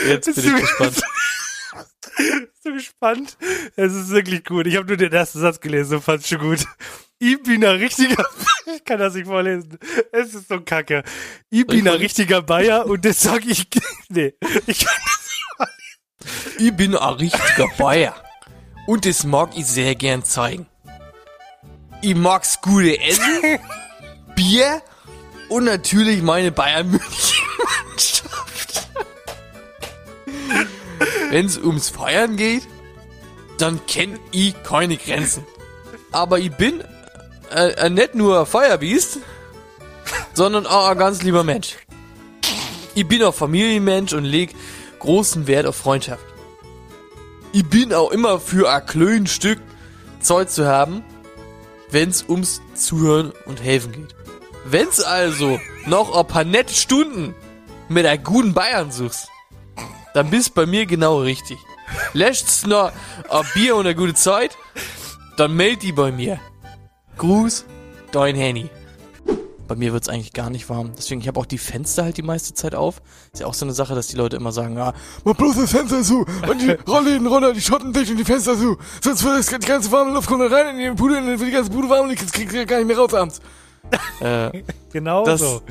Jetzt 0.07 0.35
bin 0.35 0.57
ich 0.57 0.61
gespannt. 0.61 1.01
Bist 2.17 2.65
du 2.65 2.73
gespannt? 2.75 3.39
Es 3.77 3.93
ist 3.95 4.11
wirklich 4.11 4.45
gut. 4.45 4.67
Ich 4.67 4.77
habe 4.77 4.87
nur 4.87 4.97
den 4.97 5.13
ersten 5.13 5.41
Satz 5.41 5.61
gelesen 5.61 5.97
und 5.97 6.03
fand's 6.03 6.29
schon 6.29 6.39
gut. 6.39 6.65
Ich 7.19 7.43
bin 7.43 7.65
ein 7.65 7.77
richtiger, 7.77 8.25
ich 8.75 8.85
kann 8.85 8.99
das 8.99 9.15
nicht 9.15 9.27
vorlesen. 9.27 9.79
Es 10.13 10.35
ist 10.35 10.49
so 10.49 10.61
kacke. 10.61 11.03
Ich 11.51 11.67
bin 11.67 11.87
ein 11.87 11.95
richtiger 11.95 12.43
Bayer 12.43 12.87
und 12.87 13.05
das 13.05 13.21
sag 13.23 13.47
ich, 13.47 13.69
nee, 14.09 14.35
ich 14.67 14.87
kann 14.87 15.69
Ich 16.59 16.75
bin 16.75 16.97
ein 16.97 17.15
richtiger 17.15 17.69
Bayer. 17.79 18.15
Und 18.87 19.07
das 19.07 19.25
mag 19.25 19.51
ich 19.57 19.67
sehr 19.67 19.95
gern 19.95 20.25
zeigen. 20.25 20.67
Ich 22.03 22.15
mag's 22.15 22.61
gute 22.61 22.99
Essen, 22.99 23.59
Bier 24.35 24.83
und 25.49 25.65
natürlich 25.65 26.23
meine 26.23 26.51
Bayern 26.51 26.91
München 26.91 27.30
Wenn's 31.31 31.59
ums 31.59 31.89
Feiern 31.89 32.37
geht, 32.37 32.63
dann 33.59 33.81
kenn 33.87 34.19
ich 34.33 34.55
keine 34.63 34.97
Grenzen. 34.97 35.45
Aber 36.13 36.39
ich 36.39 36.53
bin 36.53 36.83
äh, 37.51 37.71
äh, 37.73 37.91
nicht 37.91 38.15
nur 38.15 38.41
ein 38.41 38.47
Feuerbiest, 38.47 39.19
sondern 40.35 40.67
auch 40.67 40.89
ein 40.89 40.99
ganz 40.99 41.23
lieber 41.23 41.45
Mensch. 41.45 41.77
Ich 42.95 43.07
bin 43.07 43.23
auch 43.23 43.35
Familienmensch 43.35 44.13
und 44.13 44.25
leg 44.25 44.55
großen 44.99 45.47
Wert 45.47 45.67
auf 45.67 45.77
Freundschaft. 45.77 46.25
Ich 47.53 47.67
bin 47.67 47.93
auch 47.93 48.11
immer 48.11 48.39
für 48.39 48.71
ein 48.71 48.85
kleines 48.87 49.33
Stück 49.33 49.59
Zeug 50.21 50.51
zu 50.51 50.67
haben, 50.67 51.03
wenn's 51.91 52.25
ums 52.29 52.61
Zuhören 52.75 53.33
und 53.47 53.63
Helfen 53.63 53.93
geht. 53.93 54.15
Wenn's 54.65 55.01
also 55.01 55.59
noch 55.87 56.17
ein 56.17 56.27
paar 56.27 56.45
nette 56.45 56.75
Stunden 56.75 57.35
mit 57.89 58.07
einer 58.07 58.19
guten 58.19 58.55
Bayern 58.55 58.93
suchst, 58.93 59.29
dann 60.15 60.31
bist 60.31 60.55
bei 60.55 60.67
mir 60.67 60.87
genau 60.87 61.21
richtig. 61.21 61.59
Lässt's 62.13 62.67
noch 62.67 62.93
ein 63.29 63.45
Bier 63.55 63.77
und 63.77 63.87
eine 63.87 63.95
gute 63.95 64.15
Zeit, 64.15 64.57
dann 65.37 65.55
meld 65.55 65.83
die 65.83 65.93
bei 65.93 66.13
mir. 66.13 66.39
Gruß, 67.19 67.65
dein 68.13 68.35
Henny. 68.37 68.71
Bei 69.67 69.77
mir 69.77 69.93
wird's 69.93 70.09
eigentlich 70.09 70.33
gar 70.33 70.51
nicht 70.51 70.69
warm. 70.69 70.91
Deswegen, 70.99 71.21
ich 71.21 71.29
habe 71.29 71.39
auch 71.39 71.47
die 71.47 71.59
Fenster 71.59 72.03
halt 72.03 72.17
die 72.17 72.23
meiste 72.23 72.55
Zeit 72.55 72.75
auf. 72.75 73.01
Ist 73.33 73.39
ja 73.41 73.47
auch 73.47 73.55
so 73.55 73.65
eine 73.65 73.73
Sache, 73.73 73.95
dass 73.95 74.09
die 74.09 74.17
Leute 74.17 74.35
immer 74.37 74.51
sagen, 74.51 74.77
ja, 74.77 74.93
Mach 75.25 75.35
bloß 75.37 75.55
das 75.57 75.71
Fenster 75.71 76.03
zu 76.03 76.27
und 76.49 76.61
die 76.61 76.71
Rollläden 76.91 77.27
runter, 77.29 77.53
die 77.53 77.61
Schotten 77.61 77.93
dicht 77.93 78.11
und 78.11 78.17
die 78.17 78.25
Fenster 78.25 78.57
zu. 78.59 78.79
Sonst 79.01 79.23
wird 79.25 79.63
die 79.63 79.67
ganze 79.69 79.93
warme 79.93 80.13
Luft 80.13 80.29
kommt 80.29 80.51
rein 80.51 80.77
in 80.77 80.79
die 80.79 80.91
Bude 80.97 81.19
und 81.19 81.27
dann 81.27 81.39
wird 81.39 81.49
die 81.49 81.53
ganze 81.55 81.71
Bude 81.71 81.89
warm 81.89 82.09
und 82.09 82.13
ich 82.13 82.33
krieg 82.33 82.67
gar 82.67 82.79
nicht 82.79 82.87
mehr 82.89 82.99
raus 82.99 83.15
abends. 83.15 83.41
äh, 84.21 84.51
Genau 84.93 85.25
Das- 85.25 85.41
so. 85.41 85.63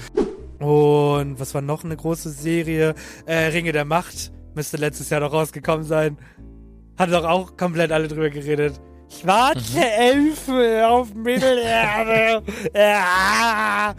Und 0.59 1.39
was 1.39 1.53
war 1.53 1.61
noch 1.61 1.83
eine 1.83 1.95
große 1.95 2.29
Serie? 2.29 2.95
Äh, 3.25 3.47
Ringe 3.47 3.71
der 3.71 3.85
Macht. 3.85 4.31
Müsste 4.55 4.77
letztes 4.77 5.09
Jahr 5.09 5.21
noch 5.21 5.31
rausgekommen 5.31 5.85
sein. 5.85 6.17
Hat 6.97 7.11
doch 7.11 7.23
auch 7.23 7.55
komplett 7.55 7.91
alle 7.91 8.07
drüber 8.07 8.29
geredet. 8.29 8.79
Schwarze 9.09 9.79
Elfe 9.79 10.87
auf 10.87 11.13
Mittelerde. 11.13 12.43
ja. 12.75 13.95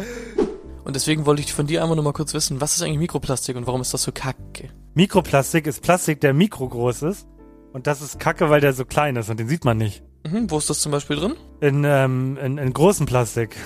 und 0.85 0.95
deswegen 0.95 1.27
wollte 1.27 1.43
ich 1.43 1.53
von 1.53 1.67
dir 1.67 1.83
einmal 1.83 1.97
nur 1.97 2.05
mal 2.05 2.13
kurz 2.13 2.35
wissen, 2.35 2.61
was 2.61 2.77
ist 2.77 2.83
eigentlich 2.83 2.99
Mikroplastik 2.99 3.57
und 3.57 3.67
warum 3.67 3.81
ist 3.81 3.93
das 3.93 4.03
so 4.03 4.13
kacke? 4.13 4.69
Mikroplastik 4.95 5.67
ist 5.67 5.83
Plastik, 5.83 6.21
der 6.21 6.35
mikrogroß 6.35 7.03
ist. 7.03 7.27
Und 7.73 7.87
das 7.87 8.03
ist 8.03 8.19
kacke, 8.19 8.51
weil 8.51 8.61
der 8.61 8.73
so 8.73 8.85
klein 8.85 9.17
ist 9.17 9.31
und 9.31 9.39
den 9.39 9.49
sieht 9.49 9.65
man 9.65 9.79
nicht. 9.79 10.03
Mhm, 10.27 10.51
wo 10.51 10.59
ist 10.59 10.69
das 10.69 10.81
zum 10.81 10.93
Beispiel 10.93 11.17
drin? 11.17 11.37
In, 11.61 11.85
ähm, 11.85 12.37
in, 12.43 12.59
in 12.59 12.73
großen 12.73 13.07
Plastik. 13.07 13.57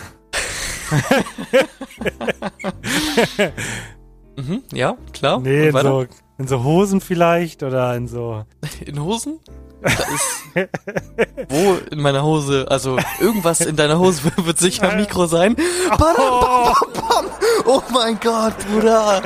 Mhm, 4.37 4.63
ja, 4.73 4.97
klar. 5.13 5.39
Nee, 5.41 5.69
in 5.69 5.77
so, 5.77 6.07
in 6.39 6.49
so 6.49 6.65
Hosen 6.65 7.01
vielleicht 7.01 7.63
oder 7.63 7.95
in 7.95 8.09
so. 8.09 8.45
In 8.85 9.01
Hosen? 9.01 9.39
Da 9.81 9.91
ist, 9.91 10.71
wo 11.51 11.75
in 11.91 12.01
meiner 12.01 12.25
Hose, 12.25 12.67
also 12.69 12.99
irgendwas 13.21 13.61
in 13.61 13.77
deiner 13.77 13.99
Hose 13.99 14.23
wird 14.45 14.59
sicher 14.59 14.89
ein 14.89 14.97
Mikro 14.97 15.27
sein. 15.27 15.55
Bam. 15.99 16.17
Oh 17.67 17.83
mein 17.93 18.19
Gott, 18.19 18.55
Bruder. 18.73 19.23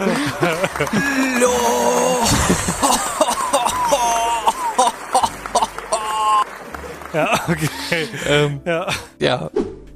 Ja, 7.15 7.33
okay. 7.49 8.09
Ähm, 8.27 8.61
Ja. 8.65 8.87
ja, 9.19 9.51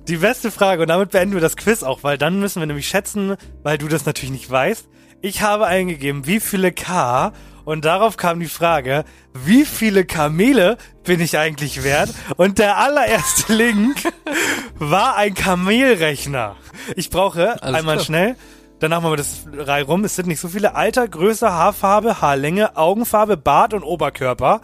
Die 0.08 0.16
beste 0.16 0.50
Frage, 0.50 0.82
und 0.82 0.88
damit 0.88 1.10
beenden 1.10 1.34
wir 1.34 1.40
das 1.40 1.56
Quiz 1.56 1.82
auch, 1.82 2.02
weil 2.02 2.18
dann 2.18 2.40
müssen 2.40 2.60
wir 2.60 2.66
nämlich 2.66 2.88
schätzen, 2.88 3.36
weil 3.62 3.78
du 3.78 3.86
das 3.88 4.04
natürlich 4.04 4.32
nicht 4.32 4.50
weißt. 4.50 4.88
Ich 5.20 5.42
habe 5.42 5.66
eingegeben, 5.66 6.26
wie 6.26 6.40
viele 6.40 6.72
K, 6.72 7.32
und 7.64 7.84
darauf 7.84 8.16
kam 8.16 8.40
die 8.40 8.46
Frage, 8.46 9.04
wie 9.32 9.64
viele 9.64 10.04
Kamele 10.04 10.76
bin 11.04 11.20
ich 11.20 11.38
eigentlich 11.38 11.84
wert? 11.84 12.10
Und 12.36 12.58
der 12.58 12.78
allererste 12.78 13.52
Link 13.54 13.96
war 14.74 15.16
ein 15.16 15.34
Kamelrechner. 15.34 16.56
Ich 16.96 17.10
brauche 17.10 17.62
Alles 17.62 17.78
einmal 17.78 17.96
klar. 17.96 18.04
schnell, 18.04 18.36
danach 18.82 19.00
machen 19.00 19.12
wir 19.12 19.16
das 19.16 19.46
Reihe 19.52 19.84
rum. 19.84 20.04
Es 20.04 20.16
sind 20.16 20.26
nicht 20.26 20.40
so 20.40 20.48
viele. 20.48 20.74
Alter, 20.74 21.06
Größe, 21.06 21.50
Haarfarbe, 21.50 22.20
Haarlänge, 22.20 22.76
Augenfarbe, 22.76 23.36
Bart 23.36 23.74
und 23.74 23.84
Oberkörper. 23.84 24.60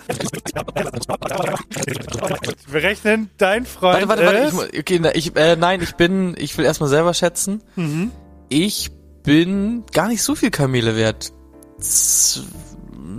Wir 2.66 2.82
rechnen 2.82 3.30
dein 3.38 3.64
Freund 3.64 4.08
warte, 4.08 4.24
warte, 4.24 4.50
warte. 4.52 4.68
Ich, 4.72 4.80
okay, 4.80 5.10
ich, 5.14 5.36
äh, 5.36 5.56
nein, 5.56 5.80
ich 5.82 5.94
bin, 5.94 6.34
ich 6.38 6.56
will 6.58 6.64
erstmal 6.64 6.88
selber 6.88 7.14
schätzen. 7.14 7.62
Mhm. 7.76 8.10
Ich 8.48 8.90
bin 9.22 9.84
gar 9.92 10.08
nicht 10.08 10.22
so 10.22 10.34
viel 10.34 10.50
Kamele 10.50 10.96
wert. 10.96 11.32
Z 11.78 12.42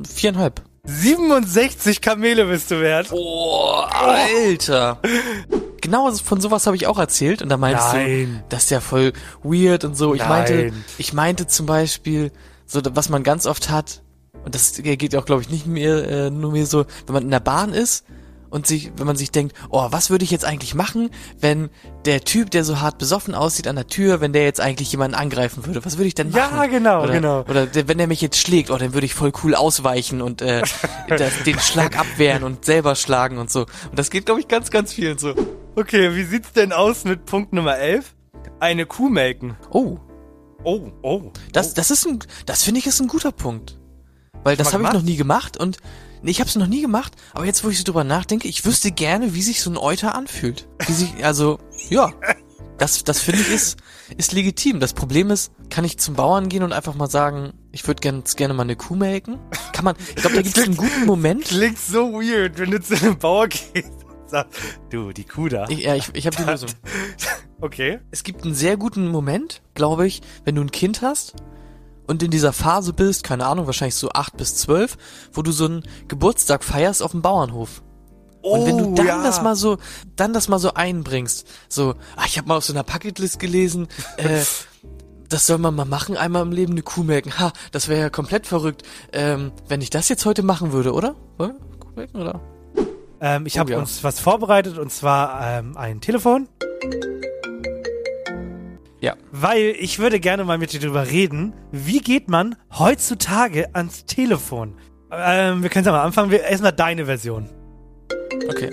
viereinhalb. 0.07 0.61
67 0.85 2.01
Kamele 2.01 2.45
bist 2.45 2.71
du 2.71 2.81
wert. 2.81 3.07
Oh, 3.11 3.83
Alter. 3.89 4.99
Genau 5.89 6.11
von 6.11 6.39
sowas 6.39 6.67
habe 6.67 6.75
ich 6.75 6.85
auch 6.85 6.99
erzählt 6.99 7.41
und 7.41 7.49
da 7.49 7.57
meintest 7.57 7.93
Nein. 7.93 8.41
du, 8.41 8.45
das 8.49 8.65
ist 8.65 8.69
ja 8.69 8.79
voll 8.79 9.11
weird 9.41 9.83
und 9.85 9.97
so. 9.97 10.13
Ich 10.13 10.19
Nein. 10.19 10.29
meinte, 10.29 10.73
ich 10.99 11.13
meinte 11.13 11.47
zum 11.47 11.65
Beispiel, 11.65 12.31
so 12.67 12.81
was 12.93 13.09
man 13.09 13.23
ganz 13.23 13.47
oft 13.47 13.71
hat, 13.71 14.03
und 14.45 14.53
das 14.53 14.73
geht 14.73 15.15
auch, 15.15 15.25
glaube 15.25 15.41
ich, 15.41 15.49
nicht 15.49 15.65
mehr, 15.65 16.07
äh, 16.07 16.29
nur 16.29 16.51
mehr 16.51 16.67
so, 16.67 16.85
wenn 17.07 17.13
man 17.13 17.23
in 17.23 17.31
der 17.31 17.39
Bahn 17.39 17.73
ist 17.73 18.05
und 18.49 18.67
sich, 18.67 18.91
wenn 18.97 19.05
man 19.05 19.15
sich 19.15 19.31
denkt, 19.31 19.55
oh, 19.69 19.87
was 19.89 20.09
würde 20.09 20.23
ich 20.23 20.31
jetzt 20.31 20.45
eigentlich 20.45 20.75
machen, 20.75 21.09
wenn 21.39 21.69
der 22.05 22.21
Typ, 22.21 22.51
der 22.51 22.63
so 22.63 22.79
hart 22.79 22.97
besoffen 22.97 23.35
aussieht 23.35 23.67
an 23.67 23.75
der 23.75 23.87
Tür, 23.87 24.21
wenn 24.21 24.33
der 24.33 24.43
jetzt 24.43 24.61
eigentlich 24.61 24.91
jemanden 24.91 25.15
angreifen 25.15 25.65
würde, 25.65 25.83
was 25.85 25.97
würde 25.97 26.07
ich 26.07 26.15
denn 26.15 26.31
machen? 26.31 26.57
Ja, 26.57 26.65
genau, 26.67 27.03
oder, 27.03 27.13
genau. 27.13 27.39
Oder 27.41 27.65
der, 27.65 27.87
wenn 27.87 27.97
der 27.97 28.07
mich 28.07 28.21
jetzt 28.21 28.37
schlägt, 28.37 28.71
oh, 28.71 28.77
dann 28.77 28.93
würde 28.93 29.05
ich 29.05 29.13
voll 29.13 29.31
cool 29.43 29.55
ausweichen 29.55 30.21
und 30.21 30.41
äh, 30.41 30.61
das, 31.09 31.43
den 31.43 31.59
Schlag 31.59 31.97
abwehren 31.97 32.43
und 32.43 32.65
selber 32.65 32.95
schlagen 32.95 33.37
und 33.37 33.51
so. 33.51 33.61
Und 33.61 33.97
das 33.97 34.09
geht, 34.09 34.25
glaube 34.25 34.39
ich, 34.39 34.47
ganz, 34.47 34.71
ganz 34.71 34.93
vielen 34.93 35.17
so. 35.17 35.33
Okay, 35.75 36.15
wie 36.15 36.23
sieht's 36.23 36.51
denn 36.53 36.73
aus 36.73 37.03
mit 37.05 37.25
Punkt 37.25 37.53
Nummer 37.53 37.77
11? 37.77 38.15
Eine 38.59 38.85
Kuh 38.85 39.09
melken. 39.09 39.55
Oh, 39.71 39.99
Oh, 40.63 40.91
oh. 41.03 41.31
das, 41.53 41.73
das 41.73 41.89
ist 41.89 42.05
ein, 42.05 42.19
das 42.45 42.63
finde 42.63 42.79
ich 42.79 42.87
ist 42.87 42.99
ein 42.99 43.07
guter 43.07 43.31
Punkt. 43.31 43.79
Weil 44.43 44.57
das 44.57 44.73
habe 44.73 44.83
ich 44.83 44.91
noch 44.91 45.01
nie 45.01 45.15
gemacht 45.15 45.57
und 45.57 45.77
nee, 46.21 46.31
ich 46.31 46.39
habe 46.39 46.49
es 46.49 46.55
noch 46.55 46.67
nie 46.67 46.81
gemacht, 46.81 47.13
aber 47.33 47.45
jetzt, 47.45 47.63
wo 47.63 47.69
ich 47.69 47.77
so 47.77 47.83
drüber 47.83 48.03
nachdenke, 48.03 48.47
ich 48.47 48.65
wüsste 48.65 48.91
gerne, 48.91 49.33
wie 49.33 49.41
sich 49.41 49.61
so 49.61 49.69
ein 49.69 49.77
Euter 49.77 50.15
anfühlt. 50.15 50.67
Wie 50.85 50.93
sich, 50.93 51.13
also, 51.25 51.59
ja. 51.89 52.11
Das, 52.77 53.03
das 53.03 53.19
finde 53.19 53.41
ich 53.41 53.49
ist, 53.49 53.77
ist 54.17 54.31
legitim. 54.31 54.79
Das 54.79 54.93
Problem 54.93 55.31
ist, 55.31 55.51
kann 55.69 55.83
ich 55.83 55.97
zum 55.97 56.15
Bauern 56.15 56.47
gehen 56.47 56.63
und 56.63 56.71
einfach 56.71 56.95
mal 56.95 57.09
sagen, 57.09 57.51
ich 57.73 57.85
würde 57.85 57.99
ganz 57.99 58.37
gerne 58.37 58.53
mal 58.53 58.63
eine 58.63 58.77
Kuh 58.77 58.95
melken? 58.95 59.37
Kann 59.73 59.83
man, 59.83 59.95
ich 59.97 60.15
glaube, 60.15 60.37
da 60.37 60.41
gibt 60.43 60.57
es 60.57 60.63
einen 60.63 60.77
guten 60.77 61.05
Moment. 61.05 61.45
Klingt 61.45 61.77
so 61.77 62.13
weird, 62.13 62.57
wenn 62.57 62.71
du 62.71 62.81
zu 62.81 62.95
einem 62.95 63.17
Bauer 63.17 63.49
gehst 63.49 63.91
und 64.29 64.31
sagst, 64.31 64.59
du, 64.89 65.11
die 65.11 65.23
Kuh 65.23 65.49
da. 65.49 65.67
Ich, 65.69 65.79
ja, 65.79 65.95
ich, 65.95 66.09
ich 66.13 66.25
habe 66.25 66.35
die 66.35 66.43
Lösung. 66.43 66.69
Okay. 67.61 67.99
Es 68.09 68.23
gibt 68.23 68.45
einen 68.45 68.55
sehr 68.55 68.77
guten 68.77 69.09
Moment, 69.09 69.61
glaube 69.73 70.07
ich, 70.07 70.21
wenn 70.45 70.55
du 70.55 70.61
ein 70.61 70.71
Kind 70.71 71.01
hast 71.01 71.33
und 72.07 72.23
in 72.23 72.31
dieser 72.31 72.53
Phase 72.53 72.93
bist, 72.93 73.25
keine 73.25 73.45
Ahnung, 73.47 73.65
wahrscheinlich 73.65 73.95
so 73.95 74.11
acht 74.11 74.37
bis 74.37 74.55
zwölf, 74.55 74.97
wo 75.33 75.41
du 75.41 75.51
so 75.51 75.65
einen 75.65 75.83
Geburtstag 76.07 76.63
feierst 76.63 77.03
auf 77.03 77.11
dem 77.11 77.21
Bauernhof. 77.21 77.83
Und 78.41 78.65
wenn 78.65 78.77
du 78.77 78.85
Oh, 78.91 78.95
dann 78.95 79.07
ja. 79.07 79.23
das 79.23 79.41
mal 79.41 79.57
so, 79.57 79.77
dann 80.15 80.31
das 80.31 80.47
mal 80.47 80.59
so 80.59 80.73
einbringst, 80.73 81.45
so, 81.67 81.95
ah, 82.15 82.23
ich 82.27 82.37
habe 82.37 82.47
mal 82.47 82.55
auf 82.55 82.63
so 82.63 82.71
einer 82.71 82.85
Bucketlist 82.85 83.39
gelesen, 83.39 83.89
äh, 84.17 84.39
das 85.27 85.45
soll 85.45 85.57
man 85.57 85.75
mal 85.75 85.83
machen, 85.83 86.15
einmal 86.15 86.43
im 86.43 86.53
Leben 86.53 86.71
eine 86.71 86.81
Kuh 86.81 87.03
melken. 87.03 87.37
Ha, 87.39 87.51
das 87.73 87.89
wäre 87.89 87.99
ja 87.99 88.09
komplett 88.09 88.47
verrückt, 88.47 88.83
ähm, 89.11 89.51
wenn 89.67 89.81
ich 89.81 89.89
das 89.89 90.07
jetzt 90.07 90.25
heute 90.25 90.43
machen 90.43 90.71
würde, 90.71 90.93
oder? 90.93 91.15
Wollen 91.37 91.55
wir 91.59 91.77
Kuh 91.77 91.91
melken, 91.93 92.21
oder? 92.21 92.39
Ähm, 93.21 93.45
ich 93.45 93.55
Oh, 93.55 93.59
habe 93.59 93.71
ja. 93.71 93.77
uns 93.79 94.03
was 94.03 94.19
vorbereitet 94.19 94.77
und 94.77 94.91
zwar 94.91 95.41
ähm, 95.59 95.75
ein 95.77 96.01
Telefon. 96.01 96.47
Ja. 99.01 99.15
Weil 99.31 99.75
ich 99.79 99.99
würde 99.99 100.19
gerne 100.19 100.43
mal 100.43 100.57
mit 100.57 100.73
dir 100.73 100.79
drüber 100.79 101.07
reden, 101.07 101.53
wie 101.71 101.99
geht 101.99 102.29
man 102.29 102.55
heutzutage 102.77 103.73
ans 103.73 104.05
Telefon? 104.05 104.75
Ähm, 105.11 105.63
wir 105.63 105.69
können 105.69 105.85
ja 105.85 105.91
mal 105.91 106.03
anfangen. 106.03 106.31
Wir, 106.31 106.43
erstmal 106.43 106.73
deine 106.73 107.05
Version. 107.05 107.49
Okay. 108.47 108.69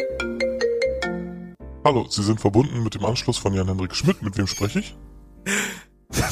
Hallo, 1.84 2.06
Sie 2.08 2.22
sind 2.22 2.40
verbunden 2.40 2.82
mit 2.82 2.94
dem 2.94 3.04
Anschluss 3.04 3.38
von 3.38 3.54
Jan-Henrik 3.54 3.94
Schmidt. 3.94 4.20
Mit 4.22 4.36
wem 4.36 4.46
spreche 4.48 4.80
ich? 4.80 4.96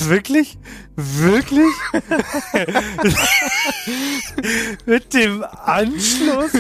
Wirklich? 0.09 0.59
Wirklich? 0.97 1.73
Mit 4.87 5.15
dem 5.15 5.45
Anschluss? 5.45 6.51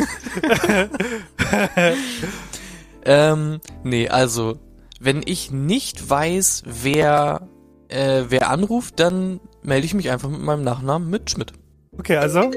Ähm, 3.05 3.61
nee, 3.83 4.09
also, 4.09 4.59
wenn 5.01 5.23
ich 5.25 5.51
nicht 5.51 6.09
weiß, 6.09 6.63
wer, 6.67 7.49
äh, 7.89 8.25
wer 8.29 8.51
anruft, 8.51 8.99
dann 8.99 9.41
melde 9.63 9.87
ich 9.87 9.95
mich 9.95 10.11
einfach 10.11 10.29
mit 10.29 10.41
meinem 10.41 10.63
Nachnamen 10.63 11.11
mit 11.11 11.31
Schmidt. 11.31 11.53
Okay, 11.99 12.17
also. 12.17 12.51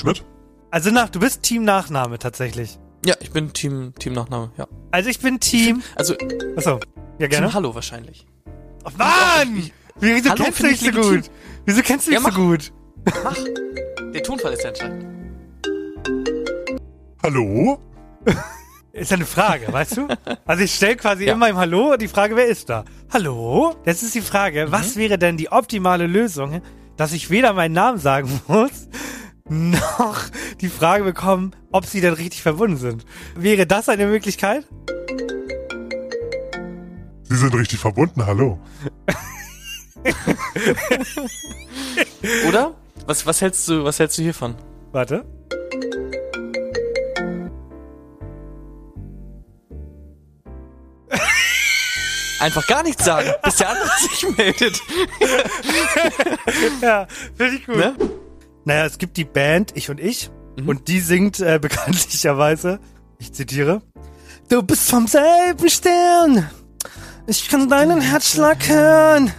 Schmidt? 0.00 0.24
Also 0.70 0.90
nach, 0.90 1.10
du 1.10 1.20
bist 1.20 1.42
Team 1.42 1.64
Nachname 1.64 2.18
tatsächlich. 2.18 2.78
Ja, 3.04 3.14
ich 3.20 3.30
bin 3.30 3.52
Team, 3.52 3.92
Team 3.98 4.14
Nachname, 4.14 4.52
ja. 4.56 4.66
Also 4.90 5.10
ich 5.10 5.20
bin 5.20 5.38
Team. 5.38 5.82
Also, 5.96 6.14
Achso. 6.56 6.80
Ja, 7.18 7.26
gerne. 7.26 7.46
Team 7.46 7.54
Hallo 7.54 7.74
wahrscheinlich. 7.74 8.26
Oh, 8.84 8.90
Mann! 8.96 9.70
Wieso 10.00 10.30
Hallo 10.30 10.44
kennst 10.44 10.58
du 10.60 10.64
finde 10.66 10.70
mich 10.72 10.72
ich 10.72 10.80
so 10.80 10.86
legitim. 11.00 11.20
gut? 11.22 11.30
Wieso 11.66 11.82
kennst 11.82 12.06
du 12.06 12.12
Ja, 12.12 12.20
mich 12.20 12.34
so 12.34 12.40
gut? 12.40 12.72
Mach! 13.24 13.36
Der 14.12 14.22
Tonfall 14.22 14.52
ist 14.54 14.62
ja 14.62 14.68
entscheidend. 14.70 15.06
Hallo? 17.22 17.78
Ist 18.94 19.10
ja 19.10 19.16
eine 19.16 19.24
Frage, 19.24 19.72
weißt 19.72 19.96
du? 19.96 20.08
Also 20.44 20.64
ich 20.64 20.74
stelle 20.74 20.96
quasi 20.96 21.24
Ja. 21.24 21.32
immer 21.32 21.48
im 21.48 21.56
Hallo 21.56 21.96
die 21.96 22.08
Frage, 22.08 22.36
wer 22.36 22.44
ist 22.46 22.68
da? 22.68 22.84
Hallo? 23.10 23.74
Das 23.86 24.02
ist 24.02 24.14
die 24.14 24.20
Frage, 24.20 24.66
Mhm. 24.66 24.72
was 24.72 24.96
wäre 24.96 25.16
denn 25.18 25.38
die 25.38 25.50
optimale 25.50 26.06
Lösung, 26.06 26.60
dass 26.98 27.14
ich 27.14 27.30
weder 27.30 27.54
meinen 27.54 27.72
Namen 27.72 27.96
sagen 27.98 28.28
muss, 28.48 28.88
noch 29.48 30.18
die 30.60 30.68
Frage 30.68 31.04
bekommen, 31.04 31.52
ob 31.70 31.86
sie 31.86 32.02
denn 32.02 32.12
richtig 32.12 32.42
verbunden 32.42 32.76
sind. 32.76 33.06
Wäre 33.34 33.66
das 33.66 33.88
eine 33.88 34.04
Möglichkeit? 34.06 34.66
Sie 37.32 37.38
sind 37.38 37.54
richtig 37.54 37.78
verbunden, 37.78 38.26
hallo. 38.26 38.58
Oder? 42.46 42.74
Was, 43.06 43.24
was 43.24 43.40
hältst 43.40 43.66
du, 43.68 43.84
was 43.84 43.98
hältst 43.98 44.18
du 44.18 44.22
hiervon? 44.22 44.54
Warte. 44.92 45.24
Einfach 52.38 52.66
gar 52.66 52.82
nichts 52.82 53.02
sagen, 53.02 53.30
bis 53.42 53.56
der 53.56 53.70
andere 53.70 53.90
sich 53.98 54.36
meldet. 54.36 54.80
Ja, 56.82 57.06
finde 57.34 57.56
ich 57.56 57.64
gut. 57.66 57.76
Ne? 57.76 57.94
Naja, 58.66 58.84
es 58.84 58.98
gibt 58.98 59.16
die 59.16 59.24
Band 59.24 59.72
Ich 59.74 59.88
und 59.88 60.00
Ich 60.00 60.30
Mhm. 60.58 60.68
und 60.68 60.88
die 60.88 61.00
singt 61.00 61.40
äh, 61.40 61.58
bekanntlicherweise, 61.62 62.78
ich 63.18 63.32
zitiere, 63.32 63.80
Du 64.50 64.62
bist 64.62 64.90
vom 64.90 65.06
selben 65.06 65.70
Stern, 65.70 66.50
ich 67.26 67.48
kann 67.48 67.68
deinen 67.68 68.00
Herzschlag 68.00 68.68
hören. 68.68 69.32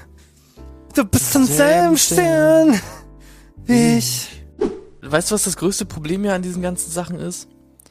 Du 0.96 1.04
bist 1.04 1.32
vom 1.32 1.46
selben 1.46 1.98
Stern 1.98 2.80
wie 3.66 3.98
ich. 3.98 4.30
Weißt 5.02 5.32
du, 5.32 5.36
was 5.36 5.44
das 5.44 5.58
größte 5.58 5.86
Problem 5.86 6.24
ja 6.26 6.36
an 6.36 6.42
diesen 6.42 6.62
ganzen 6.62 6.92
Sachen 6.92 7.20
ist? 7.20 7.48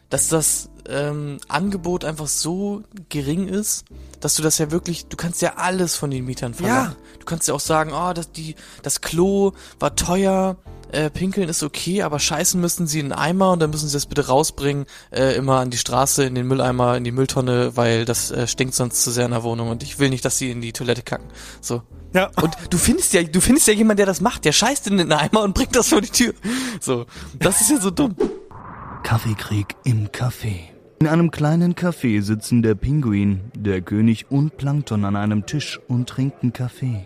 Dass 0.09 0.29
das 0.29 0.71
ähm, 0.89 1.39
Angebot 1.49 2.05
einfach 2.05 2.27
so 2.27 2.83
gering 3.09 3.49
ist, 3.49 3.85
dass 4.21 4.35
du 4.35 4.43
das 4.43 4.59
ja 4.59 4.71
wirklich, 4.71 5.07
du 5.07 5.17
kannst 5.17 5.43
ja 5.43 5.55
alles 5.57 5.97
von 5.97 6.11
den 6.11 6.25
Mietern 6.25 6.55
verlangen. 6.55 6.97
Du 7.19 7.25
kannst 7.25 7.49
ja 7.49 7.55
auch 7.55 7.61
sagen, 7.61 7.93
oh, 7.93 8.13
das, 8.13 8.33
die, 8.33 8.57
das 8.83 9.01
Klo 9.01 9.53
war 9.79 9.97
teuer, 9.97 10.57
äh, 10.93 11.11
pinkeln 11.11 11.49
ist 11.49 11.63
okay, 11.63 12.03
aber 12.03 12.19
scheißen 12.19 12.61
müssen 12.61 12.87
sie 12.87 13.01
in 13.01 13.13
einen 13.13 13.21
Eimer 13.21 13.53
und 13.53 13.61
dann 13.61 13.71
müssen 13.71 13.89
sie 13.89 13.97
das 13.97 14.07
bitte 14.07 14.27
rausbringen, 14.27 14.87
äh, 15.11 15.35
immer 15.37 15.61
an 15.61 15.71
die 15.71 15.79
Straße, 15.79 16.25
in 16.25 16.35
den 16.35 16.47
Mülleimer, 16.47 16.97
in 16.97 17.05
die 17.05 17.13
Mülltonne, 17.13 17.77
weil 17.77 18.05
das 18.05 18.31
äh, 18.31 18.47
stinkt 18.47 18.75
sonst 18.75 19.03
zu 19.03 19.11
sehr 19.11 19.25
in 19.25 19.33
der 19.33 19.43
Wohnung 19.43 19.71
und 19.71 19.83
ich 19.83 19.99
will 19.99 20.11
nicht, 20.11 20.25
dass 20.25 20.39
sie 20.39 20.51
in 20.51 20.61
die 20.61 20.73
Toilette 20.73 21.03
kacken. 21.03 21.29
So. 21.61 21.83
Ja. 22.15 22.31
Und 22.41 22.57
du 22.71 22.79
findest 22.79 23.15
ja, 23.15 23.23
du 23.23 23.41
findest 23.41 23.67
ja 23.69 23.75
jemand, 23.75 23.99
der 23.99 24.07
das 24.07 24.21
macht, 24.21 24.45
der 24.45 24.53
scheißt 24.53 24.87
in 24.89 24.99
den 24.99 25.13
Eimer 25.13 25.43
und 25.43 25.55
bringt 25.55 25.75
das 25.75 25.89
vor 25.89 26.01
die 26.01 26.11
Tür. 26.11 26.35
So. 26.81 27.07
Das 27.39 27.61
ist 27.61 27.71
ja 27.71 27.81
so 27.81 27.91
dumm. 27.91 28.17
Kaffeekrieg 29.03 29.75
im 29.85 30.09
Café. 30.09 30.73
In 31.01 31.09
einem 31.09 31.33
kleinen 31.33 31.75
Café 31.75 32.23
sitzen 32.23 32.63
der 32.63 32.77
Pinguin, 32.77 33.51
der 33.57 33.81
König 33.81 34.27
und 34.31 34.57
Plankton 34.57 35.05
an 35.05 35.17
einem 35.17 35.47
Tisch 35.47 35.81
und 35.89 36.09
trinken 36.09 36.53
Kaffee. 36.53 37.05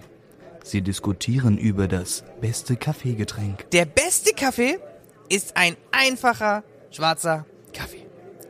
Sie 0.67 0.83
diskutieren 0.83 1.59
über 1.59 1.87
das 1.87 2.25
beste 2.41 2.75
Kaffeegetränk. 2.75 3.71
Der 3.71 3.85
beste 3.85 4.35
Kaffee 4.35 4.81
ist 5.29 5.57
ein 5.57 5.77
einfacher 5.93 6.65
schwarzer 6.91 7.47
Kaffee. 7.73 8.05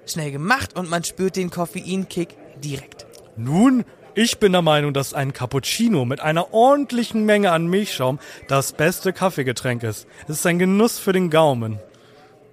Schnell 0.06 0.30
gemacht 0.30 0.74
und 0.78 0.88
man 0.88 1.04
spürt 1.04 1.36
den 1.36 1.50
Koffeinkick 1.50 2.30
direkt. 2.64 3.04
Nun, 3.36 3.84
ich 4.14 4.38
bin 4.38 4.52
der 4.52 4.62
Meinung, 4.62 4.94
dass 4.94 5.12
ein 5.12 5.34
Cappuccino 5.34 6.06
mit 6.06 6.20
einer 6.20 6.54
ordentlichen 6.54 7.26
Menge 7.26 7.52
an 7.52 7.66
Milchschaum 7.66 8.18
das 8.48 8.72
beste 8.72 9.12
Kaffeegetränk 9.12 9.82
ist. 9.82 10.06
Es 10.26 10.38
ist 10.38 10.46
ein 10.46 10.58
Genuss 10.58 10.98
für 10.98 11.12
den 11.12 11.28
Gaumen. 11.28 11.80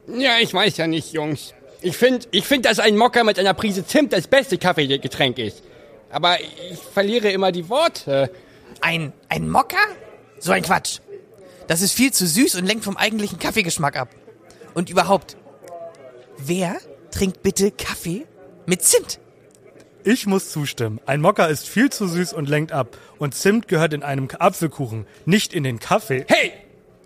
Ja, 0.07 0.39
ich 0.41 0.53
weiß 0.53 0.75
ja 0.75 0.87
nicht, 0.87 1.13
Jungs. 1.13 1.53
Ich 1.81 1.95
finde, 1.95 2.27
ich 2.31 2.45
find, 2.45 2.65
dass 2.65 2.79
ein 2.79 2.97
Mokka 2.97 3.23
mit 3.23 3.39
einer 3.39 3.53
Prise 3.53 3.87
Zimt 3.87 4.11
das 4.11 4.27
beste 4.27 4.57
Kaffeegetränk 4.57 5.37
ist. 5.37 5.63
Aber 6.09 6.37
ich 6.41 6.79
verliere 6.79 7.31
immer 7.31 7.53
die 7.53 7.69
Worte. 7.69 8.29
Ein, 8.81 9.13
ein 9.29 9.49
Mokka? 9.49 9.77
So 10.39 10.51
ein 10.51 10.63
Quatsch. 10.63 10.99
Das 11.67 11.81
ist 11.81 11.93
viel 11.93 12.11
zu 12.11 12.27
süß 12.27 12.55
und 12.55 12.65
lenkt 12.65 12.83
vom 12.83 12.97
eigentlichen 12.97 13.39
Kaffeegeschmack 13.39 13.95
ab. 13.95 14.09
Und 14.73 14.89
überhaupt, 14.89 15.37
wer 16.37 16.77
trinkt 17.11 17.43
bitte 17.43 17.71
Kaffee 17.71 18.25
mit 18.65 18.83
Zimt? 18.83 19.19
Ich 20.03 20.25
muss 20.25 20.51
zustimmen. 20.51 20.99
Ein 21.05 21.21
Mokka 21.21 21.45
ist 21.45 21.67
viel 21.67 21.89
zu 21.89 22.07
süß 22.07 22.33
und 22.33 22.49
lenkt 22.49 22.73
ab. 22.73 22.97
Und 23.19 23.35
Zimt 23.35 23.69
gehört 23.69 23.93
in 23.93 24.03
einem 24.03 24.27
Apfelkuchen, 24.37 25.07
nicht 25.25 25.53
in 25.53 25.63
den 25.63 25.79
Kaffee. 25.79 26.25
Hey, 26.27 26.51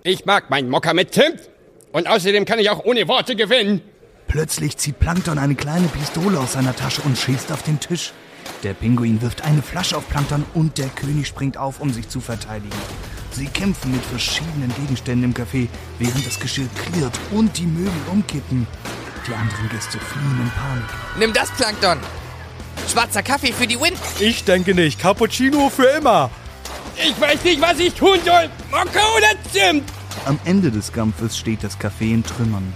ich 0.03 0.25
mag 0.25 0.49
meinen 0.49 0.69
Mokka 0.69 0.93
mit 0.93 1.13
Zimt. 1.13 1.49
Und 1.91 2.07
außerdem 2.07 2.45
kann 2.45 2.59
ich 2.59 2.69
auch 2.69 2.83
ohne 2.85 3.07
Worte 3.07 3.35
gewinnen. 3.35 3.81
Plötzlich 4.27 4.77
zieht 4.77 4.99
Plankton 4.99 5.37
eine 5.37 5.55
kleine 5.55 5.87
Pistole 5.87 6.39
aus 6.39 6.53
seiner 6.53 6.75
Tasche 6.75 7.01
und 7.03 7.17
schießt 7.17 7.51
auf 7.51 7.61
den 7.63 7.79
Tisch. 7.79 8.13
Der 8.63 8.73
Pinguin 8.73 9.21
wirft 9.21 9.43
eine 9.43 9.61
Flasche 9.61 9.95
auf 9.95 10.09
Plankton 10.09 10.43
und 10.55 10.77
der 10.79 10.87
König 10.87 11.27
springt 11.27 11.57
auf, 11.57 11.79
um 11.79 11.93
sich 11.93 12.09
zu 12.09 12.19
verteidigen. 12.19 12.75
Sie 13.31 13.45
kämpfen 13.45 13.91
mit 13.91 14.03
verschiedenen 14.03 14.73
Gegenständen 14.75 15.25
im 15.25 15.33
Café, 15.35 15.67
während 15.99 16.25
das 16.25 16.39
Geschirr 16.39 16.67
klirrt 16.75 17.13
und 17.31 17.55
die 17.57 17.67
Möbel 17.67 17.93
umkippen. 18.11 18.65
Die 19.27 19.33
anderen 19.33 19.69
Gäste 19.69 19.99
fliehen 19.99 20.41
in 20.41 20.49
Panik. 20.49 20.89
Nimm 21.19 21.33
das, 21.33 21.51
Plankton. 21.51 21.99
Schwarzer 22.91 23.21
Kaffee 23.21 23.53
für 23.53 23.67
die 23.67 23.79
Win. 23.79 23.93
Ich 24.19 24.43
denke 24.43 24.73
nicht. 24.73 24.99
Cappuccino 24.99 25.69
für 25.69 25.85
immer. 25.85 26.31
Ich 26.95 27.19
weiß 27.19 27.43
nicht, 27.43 27.61
was 27.61 27.77
ich 27.77 27.93
tun 27.93 28.17
soll. 28.25 28.49
Mokka 28.71 29.01
oder 29.15 29.27
Zimt? 29.51 29.83
Am 30.25 30.39
Ende 30.45 30.71
des 30.71 30.91
Kampfes 30.91 31.37
steht 31.37 31.63
das 31.63 31.79
Café 31.79 32.13
in 32.13 32.23
Trümmern. 32.23 32.73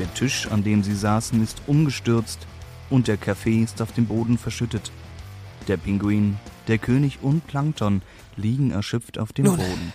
Der 0.00 0.12
Tisch, 0.14 0.48
an 0.50 0.64
dem 0.64 0.82
sie 0.82 0.94
saßen, 0.94 1.40
ist 1.44 1.62
umgestürzt 1.68 2.40
und 2.88 3.06
der 3.06 3.16
Kaffee 3.16 3.62
ist 3.62 3.80
auf 3.80 3.92
dem 3.92 4.06
Boden 4.06 4.38
verschüttet. 4.38 4.90
Der 5.70 5.76
Pinguin, 5.76 6.36
der 6.66 6.78
König 6.78 7.20
und 7.22 7.46
Plankton 7.46 8.02
liegen 8.34 8.72
erschöpft 8.72 9.18
auf 9.18 9.32
dem 9.32 9.44
Nun. 9.44 9.58
Boden. 9.58 9.92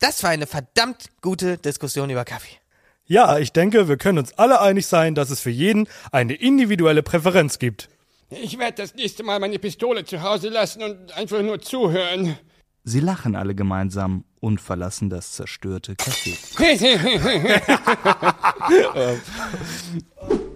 Das 0.00 0.22
war 0.22 0.28
eine 0.28 0.46
verdammt 0.46 1.06
gute 1.22 1.56
Diskussion 1.56 2.10
über 2.10 2.26
Kaffee. 2.26 2.58
Ja, 3.06 3.38
ich 3.38 3.54
denke, 3.54 3.88
wir 3.88 3.96
können 3.96 4.18
uns 4.18 4.34
alle 4.34 4.60
einig 4.60 4.86
sein, 4.86 5.14
dass 5.14 5.30
es 5.30 5.40
für 5.40 5.48
jeden 5.48 5.88
eine 6.10 6.34
individuelle 6.34 7.02
Präferenz 7.02 7.58
gibt. 7.58 7.88
Ich 8.28 8.58
werde 8.58 8.82
das 8.82 8.94
nächste 8.94 9.22
Mal 9.22 9.40
meine 9.40 9.58
Pistole 9.58 10.04
zu 10.04 10.20
Hause 10.20 10.50
lassen 10.50 10.82
und 10.82 11.16
einfach 11.16 11.40
nur 11.40 11.62
zuhören. 11.62 12.36
Sie 12.84 13.00
lachen 13.00 13.34
alle 13.34 13.54
gemeinsam 13.54 14.24
und 14.40 14.60
verlassen 14.60 15.08
das 15.08 15.32
zerstörte 15.32 15.94
Café. 15.94 16.36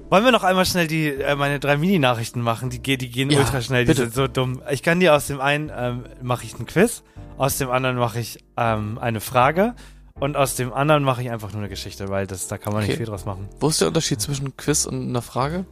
Wollen 0.09 0.25
wir 0.25 0.31
noch 0.33 0.45
einmal 0.45 0.65
schnell 0.67 0.87
die 0.87 1.09
äh, 1.09 1.35
meine 1.35 1.59
drei 1.59 1.77
Mini-Nachrichten 1.77 2.41
machen? 2.41 2.71
Die, 2.71 2.81
die 2.81 3.11
gehen 3.11 3.29
Ja, 3.31 3.41
ultra 3.41 3.61
schnell, 3.61 3.85
die 3.85 3.89
bitte. 3.89 4.03
sind 4.03 4.15
so 4.15 4.29
dumm. 4.29 4.63
Ich 4.71 4.83
kann 4.83 5.01
dir 5.01 5.15
aus 5.15 5.27
dem 5.27 5.41
einen 5.41 5.71
ähm, 5.77 6.05
mache 6.23 6.45
ich 6.45 6.55
einen 6.55 6.67
Quiz, 6.67 7.03
aus 7.39 7.59
dem 7.59 7.71
anderen 7.71 7.97
mache 7.97 8.21
ich 8.21 8.39
ähm, 8.57 8.99
eine 9.01 9.21
Frage 9.21 9.75
und 10.19 10.37
aus 10.37 10.55
dem 10.55 10.73
anderen 10.73 11.03
mache 11.03 11.23
ich 11.23 11.31
einfach 11.31 11.51
nur 11.53 11.61
eine 11.61 11.69
Geschichte, 11.69 12.09
weil 12.09 12.27
das 12.29 12.47
da 12.47 12.57
kann 12.57 12.73
man 12.73 12.83
nicht 12.83 12.91
Okay. 12.91 12.99
viel 12.99 13.07
draus 13.07 13.25
machen. 13.25 13.49
Wo 13.59 13.69
ist 13.69 13.81
der 13.81 13.89
Unterschied 13.89 14.21
zwischen 14.21 14.57
Quiz 14.57 14.87
und 14.87 15.09
einer 15.09 15.23
Frage? 15.23 15.65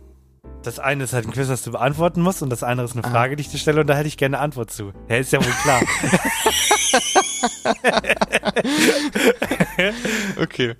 Das 0.65 0.79
eine 0.79 1.05
ist 1.05 1.13
halt 1.13 1.27
ein 1.27 1.31
Quiz, 1.33 1.47
das 1.49 1.63
du 1.63 1.71
beantworten 1.73 2.21
musst 2.21 2.43
und 2.43 2.51
das 2.51 2.63
andere 2.65 2.87
ist 2.87 2.93
eine 2.97 3.05
Ah. 3.05 3.11
Frage, 3.11 3.37
die 3.37 3.43
ich 3.43 3.49
dir 3.51 3.59
stelle 3.59 3.83
und 3.83 3.87
da 3.87 3.95
hätte 3.95 4.09
ich 4.09 4.17
gerne 4.17 4.37
eine 4.39 4.45
Antwort 4.45 4.71
zu. 4.73 4.93
Ja, 5.09 5.17
ist 5.17 5.33
ja 5.33 5.39
wohl 5.45 5.53
klar. 5.63 5.81
Okay. 10.41 10.75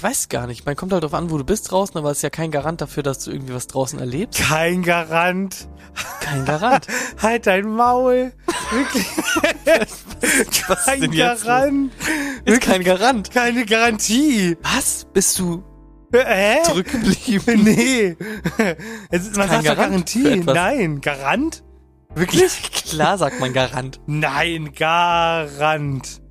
Ich 0.00 0.04
weiß 0.04 0.30
gar 0.30 0.46
nicht. 0.46 0.64
Man 0.64 0.76
kommt 0.76 0.94
halt 0.94 1.04
drauf 1.04 1.12
an, 1.12 1.30
wo 1.30 1.36
du 1.36 1.44
bist 1.44 1.70
draußen, 1.70 1.94
aber 1.98 2.10
es 2.10 2.18
ist 2.20 2.22
ja 2.22 2.30
kein 2.30 2.50
Garant 2.50 2.80
dafür, 2.80 3.02
dass 3.02 3.18
du 3.18 3.32
irgendwie 3.32 3.52
was 3.52 3.66
draußen 3.66 3.98
erlebst. 3.98 4.40
Kein 4.40 4.82
Garant. 4.82 5.68
Kein 6.20 6.46
Garant. 6.46 6.86
Halt 7.20 7.46
dein 7.46 7.68
Maul. 7.68 8.32
Wirklich. 8.70 9.06
Was 10.68 10.78
ist 10.78 10.84
Kein 10.86 11.12
jetzt 11.12 11.42
los? 11.42 11.44
Garant. 11.44 11.92
Ist 12.46 12.60
kein 12.62 12.82
Garant. 12.82 13.30
Keine 13.30 13.66
Garantie. 13.66 14.56
Was? 14.62 15.06
Bist 15.12 15.38
du 15.38 15.62
Hä? 16.14 16.62
zurückgeblieben? 16.64 17.62
Nee. 17.64 18.16
Es 19.10 19.26
ist, 19.26 19.36
man 19.36 19.48
kein 19.48 19.62
sagt 19.62 19.76
Garant 19.76 19.90
Garantie. 20.14 20.36
Nein, 20.46 21.02
Garant? 21.02 21.62
Wirklich? 22.14 22.72
Klar 22.88 23.18
sagt 23.18 23.38
man 23.38 23.52
Garant. 23.52 24.00
Nein, 24.06 24.72
Garant. 24.72 26.22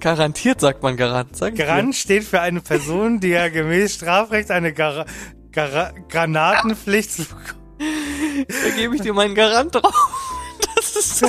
Garantiert 0.00 0.60
sagt 0.60 0.82
man 0.82 0.96
Garant. 0.96 1.36
Sag. 1.36 1.56
Garant 1.56 1.94
steht 1.94 2.24
für 2.24 2.40
eine 2.40 2.60
Person, 2.60 3.20
die 3.20 3.28
ja 3.28 3.48
gemäß 3.48 3.94
Strafrecht 3.94 4.50
eine 4.50 4.72
Gar 4.72 5.06
Gar 5.52 5.92
Granatenpflicht 6.08 7.10
zu 7.12 7.24
Da 7.78 8.70
gebe 8.76 8.94
ich 8.94 9.02
dir 9.02 9.14
meinen 9.14 9.34
Garant 9.34 9.74
drauf. 9.74 9.94
Das 10.76 10.96
ist 10.96 11.18
so. 11.18 11.26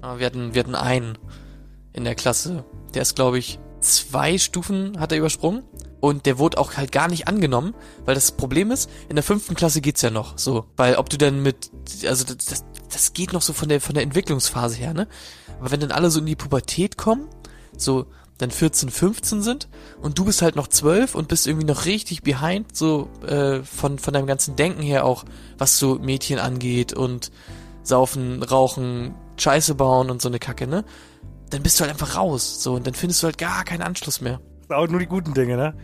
Ah, 0.00 0.18
Wir 0.18 0.26
hatten, 0.26 0.54
wir 0.54 0.60
hatten 0.60 0.74
einen 0.74 1.18
in 1.92 2.04
der 2.04 2.14
Klasse. 2.14 2.64
Der 2.94 3.02
ist, 3.02 3.14
glaube 3.14 3.38
ich, 3.38 3.58
zwei 3.80 4.38
Stufen 4.38 4.98
hat 4.98 5.12
er 5.12 5.18
übersprungen. 5.18 5.62
Und 6.00 6.26
der 6.26 6.38
wurde 6.38 6.58
auch 6.58 6.76
halt 6.76 6.92
gar 6.92 7.08
nicht 7.08 7.26
angenommen, 7.26 7.74
weil 8.04 8.14
das 8.14 8.32
Problem 8.32 8.70
ist, 8.70 8.88
in 9.08 9.16
der 9.16 9.24
fünften 9.24 9.56
Klasse 9.56 9.80
geht's 9.80 10.00
ja 10.02 10.10
noch 10.10 10.38
so. 10.38 10.66
Weil 10.76 10.94
ob 10.94 11.10
du 11.10 11.18
dann 11.18 11.42
mit, 11.42 11.70
also 12.06 12.24
das, 12.24 12.36
das, 12.44 12.64
das 12.92 13.12
geht 13.12 13.32
noch 13.32 13.42
so 13.42 13.52
von 13.52 13.68
der, 13.68 13.80
von 13.80 13.94
der 13.94 14.02
Entwicklungsphase 14.02 14.76
her, 14.76 14.94
ne? 14.94 15.08
Aber 15.60 15.70
wenn 15.70 15.80
dann 15.80 15.92
alle 15.92 16.10
so 16.10 16.20
in 16.20 16.26
die 16.26 16.36
Pubertät 16.36 16.96
kommen, 16.96 17.28
so 17.76 18.06
dann 18.38 18.50
14, 18.50 18.88
15 18.88 19.42
sind 19.42 19.68
und 20.00 20.18
du 20.18 20.24
bist 20.24 20.42
halt 20.42 20.54
noch 20.54 20.68
12 20.68 21.14
und 21.16 21.28
bist 21.28 21.46
irgendwie 21.46 21.66
noch 21.66 21.86
richtig 21.86 22.22
behind, 22.22 22.76
so 22.76 23.08
äh, 23.26 23.62
von, 23.62 23.98
von 23.98 24.14
deinem 24.14 24.26
ganzen 24.26 24.54
Denken 24.54 24.82
her 24.82 25.04
auch, 25.04 25.24
was 25.58 25.78
so 25.78 25.96
Mädchen 25.96 26.38
angeht 26.38 26.92
und 26.92 27.32
saufen, 27.82 28.42
rauchen, 28.42 29.14
Scheiße 29.36 29.74
bauen 29.74 30.10
und 30.10 30.22
so 30.22 30.28
eine 30.28 30.38
Kacke, 30.38 30.66
ne? 30.66 30.84
Dann 31.50 31.62
bist 31.62 31.80
du 31.80 31.82
halt 31.82 31.90
einfach 31.90 32.16
raus, 32.16 32.62
so, 32.62 32.74
und 32.74 32.86
dann 32.86 32.94
findest 32.94 33.22
du 33.22 33.26
halt 33.26 33.38
gar 33.38 33.64
keinen 33.64 33.82
Anschluss 33.82 34.20
mehr. 34.20 34.40
auch 34.68 34.86
nur 34.86 35.00
die 35.00 35.06
guten 35.06 35.34
Dinge, 35.34 35.56
ne? 35.56 35.74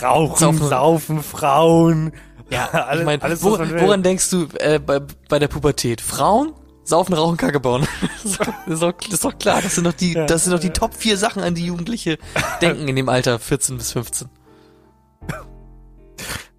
Rauchen, 0.00 0.38
Saufen. 0.38 0.68
Saufen, 0.68 1.22
Frauen. 1.22 2.12
Ja, 2.52 2.66
alles, 2.72 3.00
ich 3.00 3.06
meine, 3.06 3.22
alles, 3.22 3.42
wo, 3.42 3.52
was 3.52 3.58
man 3.60 3.70
will. 3.70 3.80
woran 3.80 4.02
denkst 4.02 4.30
du 4.30 4.46
äh, 4.58 4.78
bei, 4.78 5.00
bei 5.28 5.38
der 5.38 5.48
Pubertät? 5.48 6.00
Frauen, 6.00 6.52
saufen, 6.84 7.14
rauchen, 7.14 7.36
Kacke 7.36 7.60
bauen. 7.60 7.86
das, 8.22 8.32
ist 8.66 8.82
doch, 8.82 8.92
das 8.92 9.12
ist 9.12 9.24
doch- 9.24 9.38
klar, 9.38 9.60
das 9.62 9.74
sind 9.74 9.84
doch 9.84 9.92
die, 9.92 10.12
Ja. 10.12 10.26
das 10.26 10.44
sind 10.44 10.52
doch 10.52 10.60
die 10.60 10.70
Top 10.70 10.94
vier 10.94 11.16
Sachen, 11.16 11.42
an 11.42 11.54
die 11.54 11.66
Jugendliche 11.66 12.18
denken 12.60 12.86
in 12.88 12.96
dem 12.96 13.08
Alter 13.08 13.38
14 13.38 13.76
bis 13.78 13.92
15. 13.92 14.28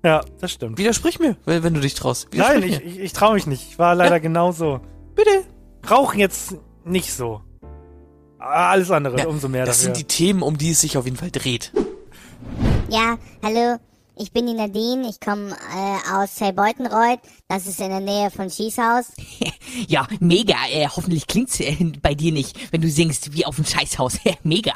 Ja, 0.06 0.21
das 0.41 0.51
stimmt. 0.51 0.77
Widersprich 0.77 1.19
mir, 1.19 1.38
wenn, 1.45 1.63
wenn 1.63 1.73
du 1.73 1.79
dich 1.79 1.93
traust. 1.93 2.27
Nein, 2.34 2.62
ich, 2.63 2.84
ich, 2.84 2.99
ich 2.99 3.13
traue 3.13 3.36
mich 3.36 3.47
nicht. 3.47 3.69
Ich 3.71 3.79
war 3.79 3.95
leider 3.95 4.19
genauso. 4.19 4.82
Bitte. 5.15 5.29
Rauchen 5.89 6.19
jetzt 6.19 6.56
nicht 6.84 7.13
so. 7.13 7.41
Ah, 8.39 8.71
Alles 8.71 8.91
andere, 8.91 9.17
Ja, 9.17 9.27
umso 9.27 9.47
mehr 9.47 9.65
das 9.65 9.77
dafür. 9.77 9.95
sind 9.95 9.97
die 9.97 10.13
Themen, 10.13 10.41
um 10.41 10.58
die 10.58 10.71
es 10.71 10.82
sich 10.82 10.97
auf 10.97 11.06
jeden 11.06 11.15
Fall 11.15 11.32
dreht. 11.32 11.71
Ja, 12.89 13.17
hallo. 13.41 13.77
Ich 14.15 14.32
bin 14.32 14.45
die 14.45 14.54
Nadine. 14.54 15.10
Ich 15.10 15.19
komme 15.19 15.52
äh, 15.52 16.13
aus 16.13 16.36
Zerbeutenreuth. 16.36 17.19
Das 17.47 17.65
ist 17.65 17.80
in 17.80 17.89
der 17.89 17.99
Nähe 17.99 18.32
von 18.32 18.49
Schießhaus. 18.49 19.12
Ja, 19.88 20.08
mega. 20.19 20.56
Äh, 20.69 20.88
hoffentlich 20.88 21.26
klingt's 21.26 21.60
äh, 21.60 21.76
bei 21.99 22.13
dir 22.13 22.32
nicht, 22.32 22.71
wenn 22.71 22.82
du 22.82 22.89
singst 22.89 23.34
wie 23.34 23.43
auf 23.45 23.56
dem 23.56 23.65
Scheißhaus. 23.65 24.19
mega. 24.43 24.73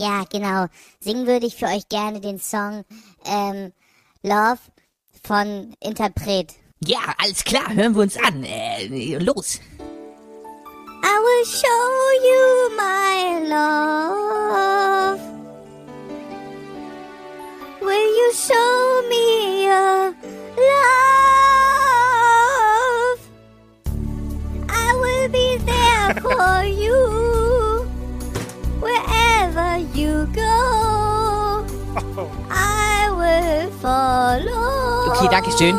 Ja, 0.00 0.24
genau. 0.24 0.66
Singen 0.98 1.28
würde 1.28 1.46
ich 1.46 1.54
für 1.54 1.66
euch 1.66 1.88
gerne 1.88 2.20
den 2.20 2.40
Song 2.40 2.84
ähm, 3.24 3.72
Love 4.22 4.58
von 5.22 5.74
Interpret. 5.80 6.54
Ja, 6.84 6.98
alles 7.18 7.44
klar. 7.44 7.72
Hören 7.72 7.94
wir 7.94 8.02
uns 8.02 8.16
an. 8.16 8.42
Äh, 8.42 9.18
los. 9.18 9.60
I 11.02 11.18
will 11.22 11.44
show 11.46 11.92
you 12.26 12.70
my 12.76 13.48
love. 13.48 15.35
Will 17.86 18.08
you 18.18 18.28
show 18.34 19.02
me 19.08 19.64
your 19.64 20.10
love? 22.96 23.18
I 24.68 24.88
will 25.02 25.28
be 25.30 25.48
there 25.70 26.14
for 26.26 26.64
you 26.66 26.98
wherever 28.82 29.78
you 29.94 30.26
go. 30.34 31.62
Oh. 32.18 32.28
I 32.50 33.06
will 33.14 33.70
follow. 33.78 35.12
Okay, 35.12 35.28
danke 35.30 35.50
schön. 35.52 35.78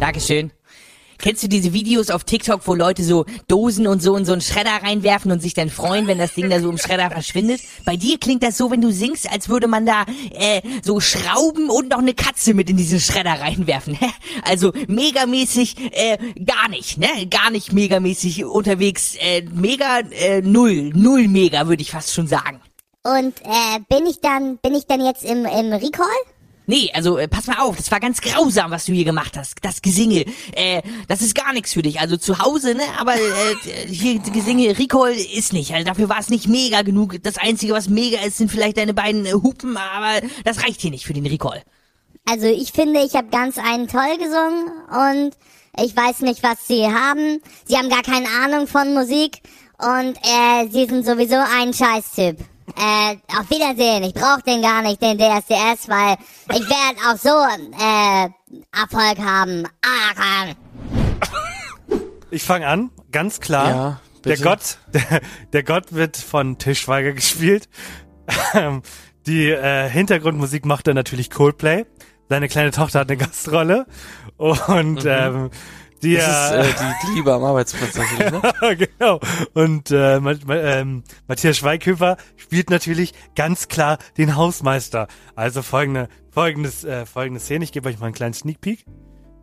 Dankeschön. 0.00 0.57
Kennst 1.18 1.42
du 1.42 1.48
diese 1.48 1.72
Videos 1.72 2.10
auf 2.10 2.22
TikTok, 2.22 2.60
wo 2.66 2.74
Leute 2.74 3.02
so 3.02 3.24
Dosen 3.48 3.88
und 3.88 4.00
so 4.00 4.16
in 4.16 4.24
so 4.24 4.32
einen 4.32 4.40
Schredder 4.40 4.82
reinwerfen 4.82 5.32
und 5.32 5.42
sich 5.42 5.52
dann 5.52 5.68
freuen, 5.68 6.06
wenn 6.06 6.18
das 6.18 6.34
Ding 6.34 6.48
da 6.48 6.60
so 6.60 6.70
im 6.70 6.78
Schredder 6.78 7.10
verschwindet? 7.10 7.60
Bei 7.84 7.96
dir 7.96 8.18
klingt 8.18 8.44
das 8.44 8.56
so, 8.56 8.70
wenn 8.70 8.80
du 8.80 8.92
singst, 8.92 9.30
als 9.30 9.48
würde 9.48 9.66
man 9.66 9.84
da 9.84 10.04
äh, 10.30 10.62
so 10.84 11.00
Schrauben 11.00 11.70
und 11.70 11.90
noch 11.90 11.98
eine 11.98 12.14
Katze 12.14 12.54
mit 12.54 12.70
in 12.70 12.76
diesen 12.76 13.00
Schredder 13.00 13.40
reinwerfen. 13.40 13.98
Also 14.44 14.72
megamäßig 14.86 15.76
äh, 15.92 16.16
gar 16.44 16.68
nicht, 16.68 16.98
ne? 16.98 17.08
Gar 17.28 17.50
nicht 17.50 17.72
megamäßig 17.72 18.44
unterwegs. 18.44 19.16
Äh, 19.16 19.42
mega 19.52 20.00
äh, 20.10 20.40
null, 20.40 20.90
null 20.94 21.26
mega 21.28 21.66
würde 21.66 21.82
ich 21.82 21.90
fast 21.90 22.14
schon 22.14 22.28
sagen. 22.28 22.60
Und 23.02 23.40
äh, 23.42 23.80
bin 23.88 24.06
ich 24.06 24.20
dann, 24.20 24.58
bin 24.58 24.74
ich 24.74 24.86
dann 24.86 25.04
jetzt 25.04 25.24
im, 25.24 25.44
im 25.44 25.72
Recall? 25.72 26.06
Nee, 26.68 26.90
also 26.92 27.16
äh, 27.16 27.28
pass 27.28 27.46
mal 27.46 27.60
auf, 27.60 27.78
das 27.78 27.90
war 27.90 27.98
ganz 27.98 28.20
grausam, 28.20 28.70
was 28.70 28.84
du 28.84 28.92
hier 28.92 29.06
gemacht 29.06 29.38
hast. 29.38 29.56
Das 29.62 29.80
Gesinge, 29.80 30.26
äh, 30.52 30.82
das 31.08 31.22
ist 31.22 31.34
gar 31.34 31.54
nichts 31.54 31.72
für 31.72 31.80
dich. 31.80 31.98
Also 31.98 32.18
zu 32.18 32.40
Hause, 32.40 32.74
ne? 32.74 32.82
Aber 32.98 33.14
äh, 33.14 33.88
hier 33.88 34.18
Gesinge, 34.18 34.78
Recall 34.78 35.12
ist 35.12 35.54
nicht. 35.54 35.72
Also 35.72 35.86
dafür 35.86 36.10
war 36.10 36.18
es 36.18 36.28
nicht 36.28 36.46
mega 36.46 36.82
genug. 36.82 37.22
Das 37.22 37.38
Einzige, 37.38 37.72
was 37.72 37.88
mega 37.88 38.20
ist, 38.20 38.36
sind 38.36 38.50
vielleicht 38.50 38.76
deine 38.76 38.92
beiden 38.92 39.24
äh, 39.24 39.32
Hupen, 39.32 39.78
aber 39.78 40.20
das 40.44 40.62
reicht 40.62 40.82
hier 40.82 40.90
nicht 40.90 41.06
für 41.06 41.14
den 41.14 41.24
Recall. 41.24 41.62
Also 42.26 42.46
ich 42.46 42.72
finde, 42.72 43.00
ich 43.00 43.14
habe 43.14 43.28
ganz 43.28 43.56
einen 43.56 43.88
toll 43.88 44.18
gesungen 44.18 44.66
und 44.90 45.30
ich 45.82 45.96
weiß 45.96 46.20
nicht, 46.20 46.42
was 46.42 46.66
sie 46.66 46.84
haben. 46.84 47.40
Sie 47.64 47.78
haben 47.78 47.88
gar 47.88 48.02
keine 48.02 48.28
Ahnung 48.44 48.66
von 48.66 48.92
Musik 48.92 49.40
und 49.78 50.18
äh, 50.18 50.68
sie 50.70 50.84
sind 50.84 51.06
sowieso 51.06 51.36
ein 51.36 51.72
Scheißtyp. 51.72 52.36
Äh, 52.76 53.16
auf 53.38 53.48
Wiedersehen. 53.50 54.04
Ich 54.04 54.14
brauche 54.14 54.42
den 54.42 54.62
gar 54.62 54.82
nicht, 54.82 55.00
den 55.00 55.18
DSDS, 55.18 55.88
weil 55.88 56.16
ich 56.54 56.68
werde 56.68 56.98
auch 57.08 57.16
so 57.16 57.30
äh, 57.78 58.28
Erfolg 58.78 59.18
haben. 59.18 59.64
Ah, 59.82 60.54
Ich 62.30 62.42
fange 62.42 62.66
an, 62.66 62.90
ganz 63.10 63.40
klar. 63.40 63.68
Ja, 63.68 64.00
der. 64.24 64.36
Gott, 64.38 64.78
der, 64.92 65.20
der 65.52 65.62
Gott 65.62 65.92
wird 65.92 66.16
von 66.16 66.58
Tischweiger 66.58 67.12
gespielt. 67.12 67.68
Ähm, 68.54 68.82
Die 69.26 69.50
äh, 69.50 69.88
Hintergrundmusik 69.90 70.64
macht 70.64 70.88
er 70.88 70.94
natürlich 70.94 71.30
Coldplay. 71.30 71.84
Seine 72.30 72.48
kleine 72.48 72.70
Tochter 72.70 73.00
hat 73.00 73.10
eine 73.10 73.16
Gastrolle 73.18 73.86
und 74.36 75.04
ähm, 75.06 75.50
die. 76.02 76.16
Das 76.16 76.52
äh, 76.52 76.60
ist 76.68 76.80
äh, 76.80 76.92
die 77.06 77.14
Liebe 77.14 77.32
am 77.32 77.44
Arbeitsplatz 77.44 77.96
natürlich, 77.96 78.32
ne? 78.32 78.88
genau. 78.98 79.20
Und 79.54 79.90
äh, 79.90 80.20
Ma 80.20 80.34
Ma 80.46 80.54
ähm, 80.54 81.04
Matthias 81.26 81.58
Schweighöfer 81.58 82.16
spielt 82.36 82.70
natürlich 82.70 83.14
ganz 83.34 83.68
klar 83.68 83.98
den 84.16 84.36
Hausmeister. 84.36 85.08
Also 85.34 85.62
folgende, 85.62 86.08
folgendes, 86.30 86.84
äh, 86.84 87.06
folgende 87.06 87.40
Szene. 87.40 87.64
Ich 87.64 87.72
gebe 87.72 87.88
euch 87.88 87.98
mal 87.98 88.06
einen 88.06 88.14
kleinen 88.14 88.34
Sneak 88.34 88.60
Peek. 88.60 88.84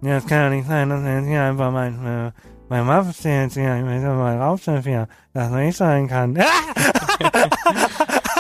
Ja, 0.02 0.16
das 0.16 0.28
kann 0.28 0.40
ja 0.40 0.50
nicht 0.50 0.68
sein, 0.68 0.90
dass 0.90 1.02
er 1.02 1.20
jetzt 1.20 1.28
hier 1.28 1.42
einfach 1.42 1.72
mein, 1.72 2.06
äh, 2.06 2.32
mein 2.70 2.88
Waffe 2.88 3.30
jetzt 3.30 3.54
hier, 3.54 3.76
ich 3.76 3.84
muss 3.84 4.02
mal 4.02 4.38
raufstellen, 4.38 4.84
hier, 4.84 5.08
dass 5.34 5.50
man 5.50 5.66
nicht 5.66 5.78
sein 5.78 6.08
kann. 6.08 6.36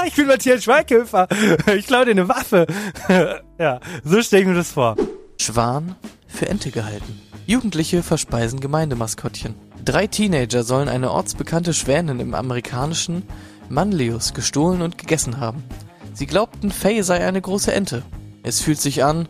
ich 0.05 0.15
bin 0.15 0.27
Matthias 0.27 0.63
Schweighöfer. 0.63 1.27
Ich 1.75 1.87
klaue 1.87 2.05
dir 2.05 2.11
eine 2.11 2.27
Waffe. 2.27 2.67
ja, 3.59 3.79
so 4.03 4.21
stelle 4.21 4.41
ich 4.43 4.47
mir 4.47 4.55
das 4.55 4.71
vor. 4.71 4.95
Schwan 5.39 5.95
für 6.27 6.47
Ente 6.47 6.71
gehalten. 6.71 7.24
Jugendliche 7.47 8.01
verspeisen 8.01 8.59
Gemeindemaskottchen. 8.59 9.53
Drei 9.83 10.07
Teenager 10.07 10.63
sollen 10.63 10.89
eine 10.89 11.11
ortsbekannte 11.11 11.75
Schwänin 11.75 12.19
im 12.19 12.33
amerikanischen 12.33 13.21
Manlius 13.69 14.33
gestohlen 14.33 14.81
und 14.81 14.97
gegessen 14.97 15.39
haben. 15.39 15.63
Sie 16.13 16.25
glaubten, 16.25 16.71
Faye 16.71 17.03
sei 17.03 17.23
eine 17.23 17.39
große 17.39 17.71
Ente. 17.71 18.01
Es 18.41 18.61
fühlt 18.61 18.81
sich 18.81 19.03
an, 19.03 19.27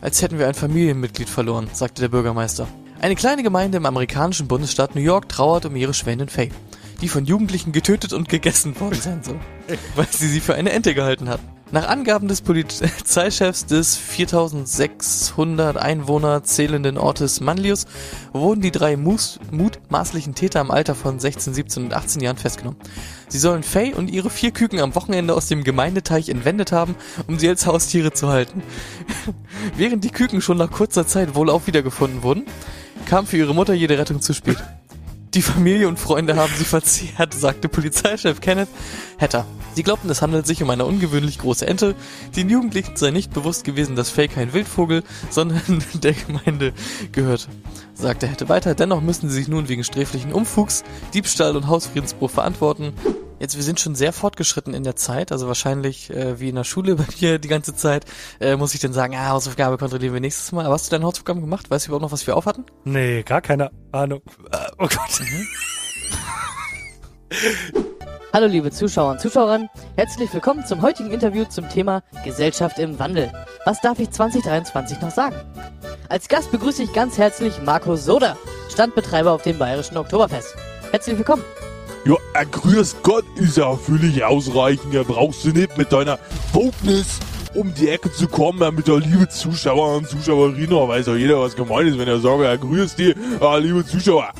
als 0.00 0.22
hätten 0.22 0.40
wir 0.40 0.48
ein 0.48 0.54
Familienmitglied 0.54 1.28
verloren, 1.28 1.68
sagte 1.72 2.02
der 2.02 2.08
Bürgermeister. 2.08 2.66
Eine 3.00 3.14
kleine 3.14 3.44
Gemeinde 3.44 3.78
im 3.78 3.86
amerikanischen 3.86 4.48
Bundesstaat 4.48 4.96
New 4.96 5.00
York 5.00 5.28
trauert 5.28 5.64
um 5.64 5.76
ihre 5.76 5.94
Schwänin 5.94 6.28
Faye, 6.28 6.50
die 7.00 7.08
von 7.08 7.26
Jugendlichen 7.26 7.70
getötet 7.70 8.12
und 8.12 8.28
gegessen 8.28 8.78
worden 8.80 9.00
sein 9.00 9.22
soll, 9.22 9.38
weil 9.94 10.08
sie 10.10 10.26
sie 10.26 10.40
für 10.40 10.56
eine 10.56 10.72
Ente 10.72 10.94
gehalten 10.94 11.28
hatten. 11.28 11.46
Nach 11.72 11.88
Angaben 11.88 12.28
des 12.28 12.42
Polizeichefs 12.42 13.64
des 13.66 13.96
4600 13.96 15.78
Einwohner 15.78 16.44
zählenden 16.44 16.98
Ortes 16.98 17.40
Manlius 17.40 17.86
wurden 18.34 18.60
die 18.60 18.70
drei 18.70 18.98
mutmaßlichen 18.98 20.34
Täter 20.34 20.60
im 20.60 20.70
Alter 20.70 20.94
von 20.94 21.18
16, 21.18 21.54
17 21.54 21.84
und 21.84 21.94
18 21.94 22.20
Jahren 22.20 22.36
festgenommen. 22.36 22.78
Sie 23.28 23.38
sollen 23.38 23.62
Faye 23.62 23.94
und 23.94 24.10
ihre 24.10 24.28
vier 24.28 24.50
Küken 24.50 24.80
am 24.80 24.94
Wochenende 24.94 25.34
aus 25.34 25.48
dem 25.48 25.64
Gemeindeteich 25.64 26.28
entwendet 26.28 26.72
haben, 26.72 26.94
um 27.26 27.38
sie 27.38 27.48
als 27.48 27.64
Haustiere 27.64 28.12
zu 28.12 28.28
halten. 28.28 28.62
Während 29.78 30.04
die 30.04 30.10
Küken 30.10 30.42
schon 30.42 30.58
nach 30.58 30.70
kurzer 30.70 31.06
Zeit 31.06 31.34
wohl 31.34 31.48
auch 31.48 31.66
wiedergefunden 31.66 32.22
wurden, 32.22 32.44
kam 33.06 33.26
für 33.26 33.38
ihre 33.38 33.54
Mutter 33.54 33.72
jede 33.72 33.96
Rettung 33.96 34.20
zu 34.20 34.34
spät. 34.34 34.58
Die 35.34 35.40
Familie 35.40 35.88
und 35.88 35.98
Freunde 35.98 36.36
haben 36.36 36.52
sie 36.58 36.64
verzehrt, 36.64 37.32
sagte 37.32 37.70
Polizeichef 37.70 38.42
Kenneth 38.42 38.68
Hatter. 39.18 39.46
Sie 39.74 39.82
glaubten, 39.82 40.10
es 40.10 40.20
handelt 40.20 40.46
sich 40.46 40.62
um 40.62 40.68
eine 40.68 40.84
ungewöhnlich 40.84 41.38
große 41.38 41.66
Ente. 41.66 41.94
Den 42.36 42.50
Jugendlichen 42.50 42.96
sei 42.96 43.12
nicht 43.12 43.32
bewusst 43.32 43.64
gewesen, 43.64 43.96
dass 43.96 44.10
Fake 44.10 44.34
kein 44.34 44.52
Wildvogel, 44.52 45.02
sondern 45.30 45.62
der 45.94 46.12
Gemeinde 46.12 46.74
gehört, 47.12 47.48
sagte 47.94 48.30
Hatter 48.30 48.50
weiter. 48.50 48.74
Dennoch 48.74 49.00
müssen 49.00 49.30
sie 49.30 49.36
sich 49.36 49.48
nun 49.48 49.70
wegen 49.70 49.84
sträflichen 49.84 50.34
Umfugs, 50.34 50.84
Diebstahl 51.14 51.56
und 51.56 51.66
Hausfriedensbruch 51.66 52.30
verantworten. 52.30 52.92
Jetzt, 53.42 53.56
wir 53.56 53.64
sind 53.64 53.80
schon 53.80 53.96
sehr 53.96 54.12
fortgeschritten 54.12 54.72
in 54.72 54.84
der 54.84 54.94
Zeit, 54.94 55.32
also 55.32 55.48
wahrscheinlich 55.48 56.10
äh, 56.10 56.38
wie 56.38 56.50
in 56.50 56.54
der 56.54 56.62
Schule 56.62 56.94
bei 56.96 57.02
dir 57.02 57.40
die 57.40 57.48
ganze 57.48 57.74
Zeit, 57.74 58.04
äh, 58.38 58.54
muss 58.54 58.72
ich 58.72 58.78
dann 58.78 58.92
sagen, 58.92 59.16
ah, 59.16 59.30
Hausaufgabe 59.30 59.78
kontrollieren 59.78 60.14
wir 60.14 60.20
nächstes 60.20 60.52
Mal. 60.52 60.64
Aber 60.64 60.74
hast 60.74 60.86
du 60.86 60.90
deine 60.92 61.04
Hausaufgaben 61.04 61.40
gemacht? 61.40 61.68
Weißt 61.68 61.86
du 61.86 61.88
überhaupt 61.88 62.02
noch, 62.02 62.12
was 62.12 62.24
wir 62.24 62.36
aufhatten? 62.36 62.66
Nee, 62.84 63.24
gar 63.24 63.40
keine 63.40 63.72
Ahnung. 63.90 64.22
Äh, 64.52 64.58
Oh 64.78 64.86
Gott. 64.86 65.22
Hallo 68.32 68.46
liebe 68.46 68.70
Zuschauer 68.70 69.10
und 69.10 69.20
Zuschauerinnen, 69.20 69.68
herzlich 69.96 70.32
willkommen 70.32 70.64
zum 70.64 70.80
heutigen 70.80 71.10
Interview 71.10 71.44
zum 71.44 71.68
Thema 71.68 72.04
Gesellschaft 72.24 72.78
im 72.78 73.00
Wandel. 73.00 73.32
Was 73.64 73.80
darf 73.80 73.98
ich 73.98 74.12
2023 74.12 75.00
noch 75.00 75.10
sagen? 75.10 75.34
Als 76.08 76.28
Gast 76.28 76.52
begrüße 76.52 76.84
ich 76.84 76.92
ganz 76.92 77.18
herzlich 77.18 77.60
Marco 77.60 77.96
Soda, 77.96 78.36
Standbetreiber 78.70 79.32
auf 79.32 79.42
dem 79.42 79.58
Bayerischen 79.58 79.96
Oktoberfest. 79.96 80.54
Herzlich 80.92 81.18
willkommen. 81.18 81.42
Ja, 82.04 82.14
äh, 82.34 82.44
grüß 82.44 82.96
Gott 83.02 83.24
ist 83.36 83.56
ja 83.56 83.76
völlig 83.76 84.24
ausreichend. 84.24 84.92
Ja, 84.92 85.04
brauchst 85.04 85.44
du 85.44 85.50
nicht 85.50 85.78
mit 85.78 85.92
deiner 85.92 86.18
Wokeness 86.52 87.20
um 87.54 87.72
die 87.74 87.88
Ecke 87.90 88.10
zu 88.10 88.26
kommen, 88.28 88.60
ja, 88.60 88.70
mit 88.70 88.88
der 88.88 88.98
liebe 88.98 89.28
Zuschauer 89.28 89.96
und 89.96 90.08
Zuschauerinnen. 90.08 90.70
Da 90.70 90.88
weiß 90.88 91.06
ja 91.06 91.14
jeder, 91.14 91.40
was 91.40 91.54
gemeint 91.54 91.88
ist, 91.88 91.98
wenn 91.98 92.08
er 92.08 92.18
sagt, 92.18 92.42
ja, 92.42 92.56
grüß 92.56 92.96
die, 92.96 93.14
ah, 93.40 93.56
liebe 93.56 93.84
Zuschauer. 93.86 94.32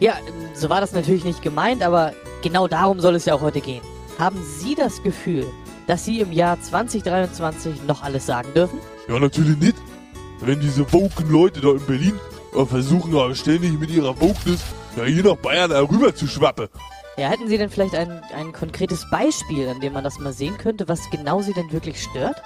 Ja, 0.00 0.14
so 0.54 0.68
war 0.68 0.80
das 0.80 0.92
natürlich 0.92 1.24
nicht 1.24 1.40
gemeint, 1.40 1.82
aber 1.82 2.12
genau 2.42 2.68
darum 2.68 3.00
soll 3.00 3.14
es 3.14 3.24
ja 3.24 3.34
auch 3.34 3.40
heute 3.40 3.60
gehen. 3.60 3.80
Haben 4.18 4.38
Sie 4.58 4.74
das 4.74 5.02
Gefühl, 5.02 5.46
dass 5.86 6.04
Sie 6.04 6.20
im 6.20 6.32
Jahr 6.32 6.60
2023 6.60 7.84
noch 7.86 8.02
alles 8.02 8.26
sagen 8.26 8.48
dürfen? 8.54 8.78
Ja, 9.08 9.18
natürlich 9.18 9.56
nicht. 9.56 9.76
Wenn 10.40 10.60
diese 10.60 10.92
woken 10.92 11.30
Leute 11.30 11.60
da 11.60 11.70
in 11.70 11.86
Berlin 11.86 12.20
äh, 12.54 12.64
versuchen, 12.66 13.14
aber 13.14 13.34
ständig 13.34 13.78
mit 13.78 13.90
ihrer 13.90 14.20
Wokeness 14.20 14.62
ja, 14.96 15.04
hier 15.04 15.24
nach 15.24 15.36
Bayern 15.36 15.70
rüber 15.72 16.14
zu 16.14 16.26
schwappen. 16.26 16.68
Ja, 17.18 17.28
hätten 17.28 17.48
Sie 17.48 17.56
denn 17.56 17.70
vielleicht 17.70 17.94
ein, 17.94 18.22
ein 18.34 18.52
konkretes 18.52 19.08
Beispiel, 19.10 19.68
an 19.68 19.80
dem 19.80 19.94
man 19.94 20.04
das 20.04 20.18
mal 20.18 20.32
sehen 20.32 20.58
könnte, 20.58 20.88
was 20.88 21.08
genau 21.10 21.40
Sie 21.40 21.54
denn 21.54 21.72
wirklich 21.72 22.02
stört? 22.02 22.42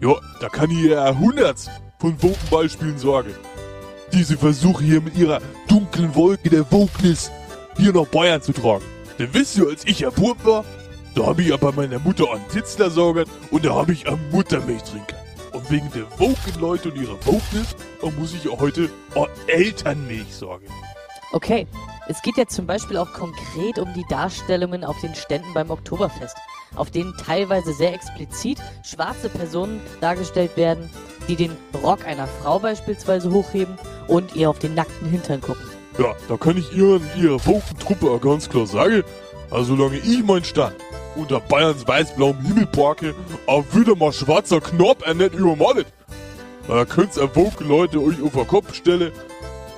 Ja, 0.00 0.14
da 0.40 0.48
kann 0.48 0.70
ich 0.70 0.84
ja 0.84 1.14
hundert 1.14 1.70
von 1.98 2.22
Woken-Beispielen 2.22 2.98
sagen. 2.98 3.34
Diese 4.12 4.38
Versuche 4.38 4.84
hier 4.84 5.00
mit 5.00 5.16
ihrer 5.16 5.40
dunklen 5.68 6.14
Wolke 6.14 6.48
der 6.48 6.70
Wokeness 6.70 7.30
hier 7.76 7.92
nach 7.92 8.06
Bayern 8.06 8.40
zu 8.40 8.52
tragen. 8.52 8.84
Denn 9.18 9.28
wisst 9.32 9.56
ihr, 9.58 9.66
als 9.68 9.84
ich 9.84 10.00
ja 10.00 10.10
Bub 10.10 10.38
war, 10.44 10.64
da 11.14 11.26
habe 11.26 11.42
ich 11.42 11.48
ja 11.48 11.56
bei 11.56 11.72
meiner 11.72 11.98
Mutter 11.98 12.30
einen 12.32 12.48
Titzler 12.48 12.90
sorgen 12.90 13.24
und 13.50 13.64
da 13.64 13.74
habe 13.74 13.92
ich 13.92 14.06
am 14.08 14.18
Muttermilch 14.30 14.82
trinken. 14.82 15.16
Und 15.52 15.70
wegen 15.70 15.90
der 15.92 16.04
Woken-Leute 16.18 16.90
und 16.90 16.96
ihrer 17.00 17.16
Wokeness, 17.26 17.76
da 18.00 18.10
muss 18.18 18.34
ich 18.34 18.44
ja 18.44 18.52
heute 18.58 18.90
an 19.14 19.26
Elternmilch 19.46 20.34
sorgen. 20.34 20.66
Okay, 21.32 21.66
es 22.08 22.22
geht 22.22 22.36
ja 22.36 22.46
zum 22.46 22.66
Beispiel 22.66 22.96
auch 22.96 23.12
konkret 23.12 23.78
um 23.78 23.92
die 23.94 24.04
Darstellungen 24.08 24.84
auf 24.84 25.00
den 25.00 25.14
Ständen 25.14 25.52
beim 25.54 25.70
Oktoberfest, 25.70 26.36
auf 26.76 26.90
denen 26.90 27.14
teilweise 27.16 27.72
sehr 27.72 27.94
explizit 27.94 28.58
schwarze 28.84 29.28
Personen 29.28 29.80
dargestellt 30.00 30.56
werden, 30.56 30.88
die 31.28 31.36
den 31.36 31.56
Rock 31.82 32.06
einer 32.06 32.28
Frau 32.28 32.60
beispielsweise 32.60 33.30
hochheben 33.32 33.76
und 34.06 34.36
ihr 34.36 34.48
auf 34.48 34.60
den 34.60 34.74
nackten 34.74 35.08
Hintern 35.10 35.40
gucken. 35.40 35.68
Ja, 35.98 36.14
da 36.28 36.36
kann 36.36 36.58
ich 36.58 36.72
ihr 36.76 36.94
und 36.94 37.16
ihrer 37.16 37.44
Woken-Truppe 37.44 38.10
auch 38.10 38.20
ganz 38.20 38.48
klar 38.48 38.66
sagen, 38.66 39.02
also 39.50 39.76
solange 39.76 39.98
ich 39.98 40.22
meinen 40.22 40.44
Stand 40.44 40.76
unter 41.16 41.40
Bayerns 41.40 41.86
weiß-blauem 41.86 42.40
Himmel 42.42 42.66
parke, 42.66 43.14
auch 43.46 43.64
wieder 43.72 43.96
mal 43.96 44.12
schwarzer 44.12 44.60
Knopf 44.60 45.04
er 45.06 45.14
nicht 45.14 45.34
übermordet. 45.34 45.86
Da 46.68 46.84
könnt's 46.84 47.16
erwoken 47.16 47.68
Leute 47.68 48.00
euch 48.00 48.22
auf 48.22 48.32
den 48.32 48.46
Kopf 48.46 48.74
stellen 48.74 49.12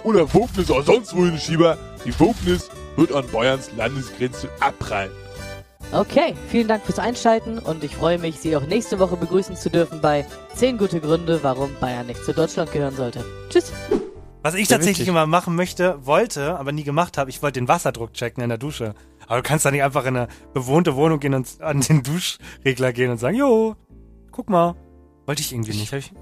oder 0.05 0.33
Wognis 0.35 0.71
auch 0.71 0.85
sonst 0.85 1.15
wohin 1.15 1.39
schieben. 1.39 1.77
Die 2.05 2.19
Wognis 2.21 2.71
wird 2.97 3.13
an 3.13 3.25
Bayerns 3.33 3.71
Landesgrenze 3.77 4.49
abprallen. 4.61 5.11
Okay, 5.93 6.35
vielen 6.49 6.69
Dank 6.69 6.85
fürs 6.85 6.99
Einschalten 6.99 7.59
und 7.59 7.83
ich 7.83 7.97
freue 7.97 8.19
mich, 8.19 8.39
Sie 8.39 8.55
auch 8.55 8.67
nächste 8.67 8.99
Woche 8.99 9.17
begrüßen 9.17 9.57
zu 9.57 9.71
dürfen 9.71 10.03
bei 10.03 10.27
10 10.55 10.77
gute 10.77 11.01
Gründe, 11.01 11.41
warum 11.43 11.71
Bayern 11.81 12.07
nicht 12.07 12.23
zu 12.25 12.35
Deutschland 12.35 12.73
gehören 12.73 12.95
sollte. 12.95 13.25
Tschüss. 13.49 13.73
Was 14.43 14.55
ich 14.55 14.69
tatsächlich 14.69 15.09
immer 15.09 15.27
machen 15.27 15.57
möchte, 15.57 16.05
wollte, 16.05 16.59
aber 16.59 16.73
nie 16.73 16.85
gemacht 16.85 17.17
habe, 17.17 17.31
ich 17.31 17.43
wollte 17.43 17.61
den 17.61 17.69
Wasserdruck 17.69 18.13
checken 18.13 18.43
in 18.43 18.51
der 18.51 18.59
Dusche. 18.59 18.95
Aber 19.27 19.37
du 19.37 19.43
kannst 19.43 19.65
da 19.65 19.71
nicht 19.71 19.83
einfach 19.83 20.05
in 20.05 20.17
eine 20.17 20.29
bewohnte 20.53 20.95
Wohnung 20.95 21.21
gehen 21.21 21.35
und 21.35 21.61
an 21.61 21.81
den 21.81 22.03
Duschregler 22.03 22.93
gehen 22.93 23.11
und 23.11 23.19
sagen, 23.19 23.37
jo, 23.37 23.75
guck 24.31 24.51
mal. 24.51 24.75
Wollte 25.27 25.43
ich 25.43 25.53
irgendwie 25.53 25.77
nicht. 25.77 25.93
Hab 25.93 25.99
ich, 25.99 26.13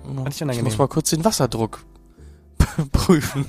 ich 0.40 0.40
Ich 0.40 0.62
muss 0.62 0.78
mal 0.78 0.88
kurz 0.88 1.10
den 1.10 1.24
Wasserdruck 1.24 1.84
prüfen. 2.92 3.46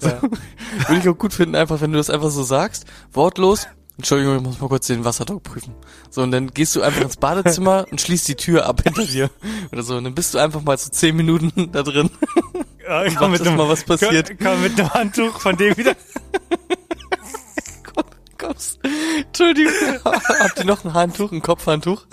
So. 0.00 0.08
Würde 0.08 1.00
ich 1.00 1.08
auch 1.08 1.18
gut 1.18 1.32
finden, 1.32 1.54
einfach, 1.56 1.80
wenn 1.80 1.92
du 1.92 1.98
das 1.98 2.10
einfach 2.10 2.30
so 2.30 2.42
sagst, 2.42 2.84
wortlos. 3.12 3.66
Entschuldigung, 3.96 4.36
ich 4.38 4.42
muss 4.42 4.60
mal 4.60 4.68
kurz 4.68 4.86
den 4.86 5.04
Wasserdruck 5.04 5.42
prüfen. 5.42 5.74
So, 6.08 6.22
und 6.22 6.30
dann 6.30 6.48
gehst 6.52 6.74
du 6.74 6.80
einfach 6.80 7.02
ins 7.02 7.18
Badezimmer 7.18 7.84
und 7.90 8.00
schließt 8.00 8.28
die 8.28 8.34
Tür 8.34 8.64
ab 8.66 8.80
hinter 8.82 9.04
dir. 9.04 9.28
Oder 9.72 9.82
so. 9.82 9.96
Und 9.96 10.04
dann 10.04 10.14
bist 10.14 10.32
du 10.32 10.38
einfach 10.38 10.62
mal 10.62 10.78
so 10.78 10.90
zehn 10.90 11.14
Minuten 11.16 11.52
da 11.72 11.82
drin. 11.82 12.08
Ja, 12.88 13.02
Und 13.02 13.14
komm, 13.16 13.32
wartest 13.32 13.46
einem- 13.48 13.56
mal, 13.58 13.68
was 13.68 13.84
passiert. 13.84 14.28
Komm, 14.38 14.46
komm 14.46 14.62
mit 14.62 14.80
einem 14.80 14.94
Handtuch 14.94 15.38
von 15.40 15.54
dem 15.56 15.76
wieder. 15.76 15.94
Kommst. 18.38 18.80
Entschuldigung. 19.26 19.72
Habt 20.04 20.58
ihr 20.58 20.64
noch 20.64 20.82
ein 20.84 20.94
Handtuch, 20.94 21.30
ein 21.30 21.42
Kopfhandtuch? 21.42 22.06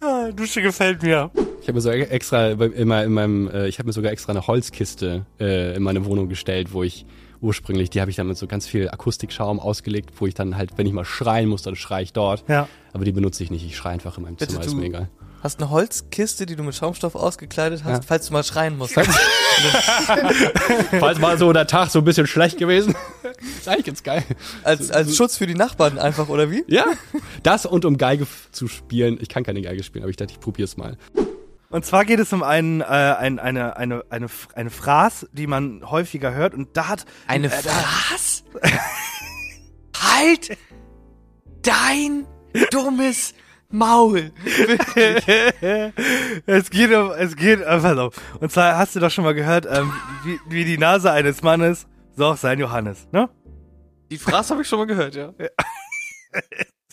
Ah, 0.00 0.30
Dusche 0.30 0.62
gefällt 0.62 1.02
mir. 1.02 1.30
Ich 1.64 1.68
habe 1.68 1.76
mir 1.78 1.80
so 1.80 1.90
e- 1.90 2.02
extra 2.02 2.54
bei- 2.56 2.66
in, 2.66 2.86
meinem- 2.88 3.06
in 3.06 3.12
meinem, 3.14 3.48
äh, 3.48 3.68
ich 3.68 3.78
habe 3.78 3.86
mir 3.86 3.94
sogar 3.94 4.12
extra 4.12 4.32
eine 4.32 4.46
Holzkiste 4.46 5.24
äh, 5.40 5.74
in 5.74 5.82
meine 5.82 6.04
Wohnung 6.04 6.28
gestellt, 6.28 6.74
wo 6.74 6.82
ich 6.82 7.06
ursprünglich, 7.40 7.88
die 7.88 8.02
habe 8.02 8.10
ich 8.10 8.16
dann 8.18 8.26
mit 8.28 8.36
so 8.36 8.46
ganz 8.46 8.66
viel 8.66 8.90
Akustikschaum 8.90 9.58
ausgelegt, 9.60 10.10
wo 10.18 10.26
ich 10.26 10.34
dann 10.34 10.58
halt, 10.58 10.76
wenn 10.76 10.86
ich 10.86 10.92
mal 10.92 11.06
schreien 11.06 11.48
muss, 11.48 11.62
dann 11.62 11.74
schreie 11.74 12.02
ich 12.02 12.12
dort. 12.12 12.44
Ja. 12.50 12.68
Aber 12.92 13.06
die 13.06 13.12
benutze 13.12 13.42
ich 13.42 13.50
nicht. 13.50 13.64
Ich 13.64 13.78
schreie 13.78 13.92
einfach 13.94 14.18
in 14.18 14.24
meinem 14.24 14.36
Bitte, 14.36 14.52
Zimmer, 14.52 14.64
ist 14.66 14.72
du- 14.72 14.76
mir 14.76 14.84
egal. 14.84 15.08
Hast 15.42 15.58
eine 15.60 15.70
Holzkiste, 15.70 16.44
die 16.44 16.54
du 16.56 16.62
mit 16.64 16.74
Schaumstoff 16.74 17.14
ausgekleidet 17.14 17.82
hast, 17.84 17.90
Ja. 17.90 18.00
falls 18.06 18.26
du 18.26 18.34
mal 18.34 18.44
schreien 18.44 18.76
musst. 18.76 18.94
Falls 20.98 21.18
mal 21.18 21.38
so 21.38 21.50
der 21.54 21.66
Tag 21.66 21.90
so 21.90 21.98
ein 22.00 22.04
bisschen 22.04 22.26
schlecht 22.26 22.58
gewesen. 22.58 22.94
ist 23.58 23.68
eigentlich 23.68 23.86
ganz 23.86 24.02
geil. 24.02 24.22
als, 24.64 24.90
als 24.90 25.16
Schutz 25.16 25.36
für 25.38 25.46
die 25.46 25.54
Nachbarn 25.54 25.98
einfach, 25.98 26.28
oder 26.28 26.50
wie? 26.50 26.62
Ja, 26.66 26.84
das 27.42 27.64
und 27.66 27.84
um 27.86 27.96
Geige 27.98 28.26
zu 28.52 28.68
spielen. 28.68 29.18
Ich 29.20 29.28
kann 29.30 29.44
keine 29.44 29.62
Geige 29.62 29.82
spielen, 29.82 30.04
aber 30.04 30.10
ich 30.10 30.16
dachte, 30.16 30.32
ich 30.32 30.40
probier's 30.40 30.76
mal. 30.76 30.96
Und 31.74 31.84
zwar 31.84 32.04
geht 32.04 32.20
es 32.20 32.32
um 32.32 32.44
einen, 32.44 32.82
äh, 32.82 32.84
ein, 32.84 33.40
eine, 33.40 33.76
eine, 33.76 34.04
eine, 34.08 34.28
eine 34.54 34.70
Phrase, 34.70 35.28
die 35.32 35.48
man 35.48 35.82
häufiger 35.90 36.32
hört 36.32 36.54
und 36.54 36.76
da 36.76 36.86
hat... 36.86 37.04
Eine 37.26 37.48
äh, 37.48 37.64
was? 38.12 38.44
halt 39.96 40.56
dein 41.62 42.28
dummes 42.70 43.34
Maul. 43.70 44.30
es 46.46 46.70
geht 46.70 46.92
um, 46.92 47.10
es 47.10 47.34
geht, 47.34 47.60
äh, 47.60 47.64
pass 47.64 47.98
auf. 47.98 48.14
Und 48.38 48.52
zwar 48.52 48.78
hast 48.78 48.94
du 48.94 49.00
doch 49.00 49.10
schon 49.10 49.24
mal 49.24 49.34
gehört, 49.34 49.66
ähm, 49.68 49.92
wie, 50.22 50.38
wie 50.48 50.64
die 50.64 50.78
Nase 50.78 51.10
eines 51.10 51.42
Mannes, 51.42 51.88
so 52.16 52.26
auch 52.26 52.36
sein 52.36 52.60
Johannes, 52.60 53.08
ne? 53.10 53.28
Die 54.12 54.18
Phrase 54.18 54.50
habe 54.50 54.62
ich 54.62 54.68
schon 54.68 54.78
mal 54.78 54.86
gehört, 54.86 55.16
ja. 55.16 55.32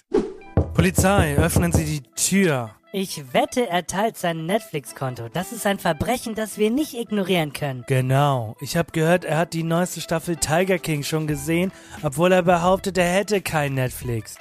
Polizei, 0.73 1.35
öffnen 1.37 1.71
Sie 1.71 1.85
die 1.85 2.01
Tür. 2.15 2.71
Ich 2.93 3.33
wette, 3.33 3.69
er 3.69 3.87
teilt 3.87 4.17
sein 4.17 4.45
Netflix-Konto. 4.45 5.29
Das 5.29 5.53
ist 5.53 5.65
ein 5.65 5.79
Verbrechen, 5.79 6.35
das 6.35 6.57
wir 6.57 6.69
nicht 6.69 6.93
ignorieren 6.93 7.53
können. 7.53 7.85
Genau. 7.87 8.57
Ich 8.59 8.75
habe 8.75 8.91
gehört, 8.91 9.23
er 9.23 9.37
hat 9.37 9.53
die 9.53 9.63
neueste 9.63 10.01
Staffel 10.01 10.35
Tiger 10.35 10.77
King 10.77 11.03
schon 11.03 11.25
gesehen, 11.25 11.71
obwohl 12.03 12.33
er 12.33 12.43
behauptet, 12.43 12.97
er 12.97 13.09
hätte 13.09 13.41
kein 13.41 13.75
Netflix. 13.75 14.35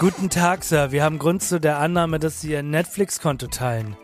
Guten 0.00 0.30
Tag, 0.30 0.64
Sir. 0.64 0.90
Wir 0.90 1.04
haben 1.04 1.20
Grund 1.20 1.44
zu 1.44 1.60
der 1.60 1.78
Annahme, 1.78 2.18
dass 2.18 2.40
Sie 2.40 2.50
Ihr 2.50 2.64
Netflix-Konto 2.64 3.46
teilen. 3.46 3.96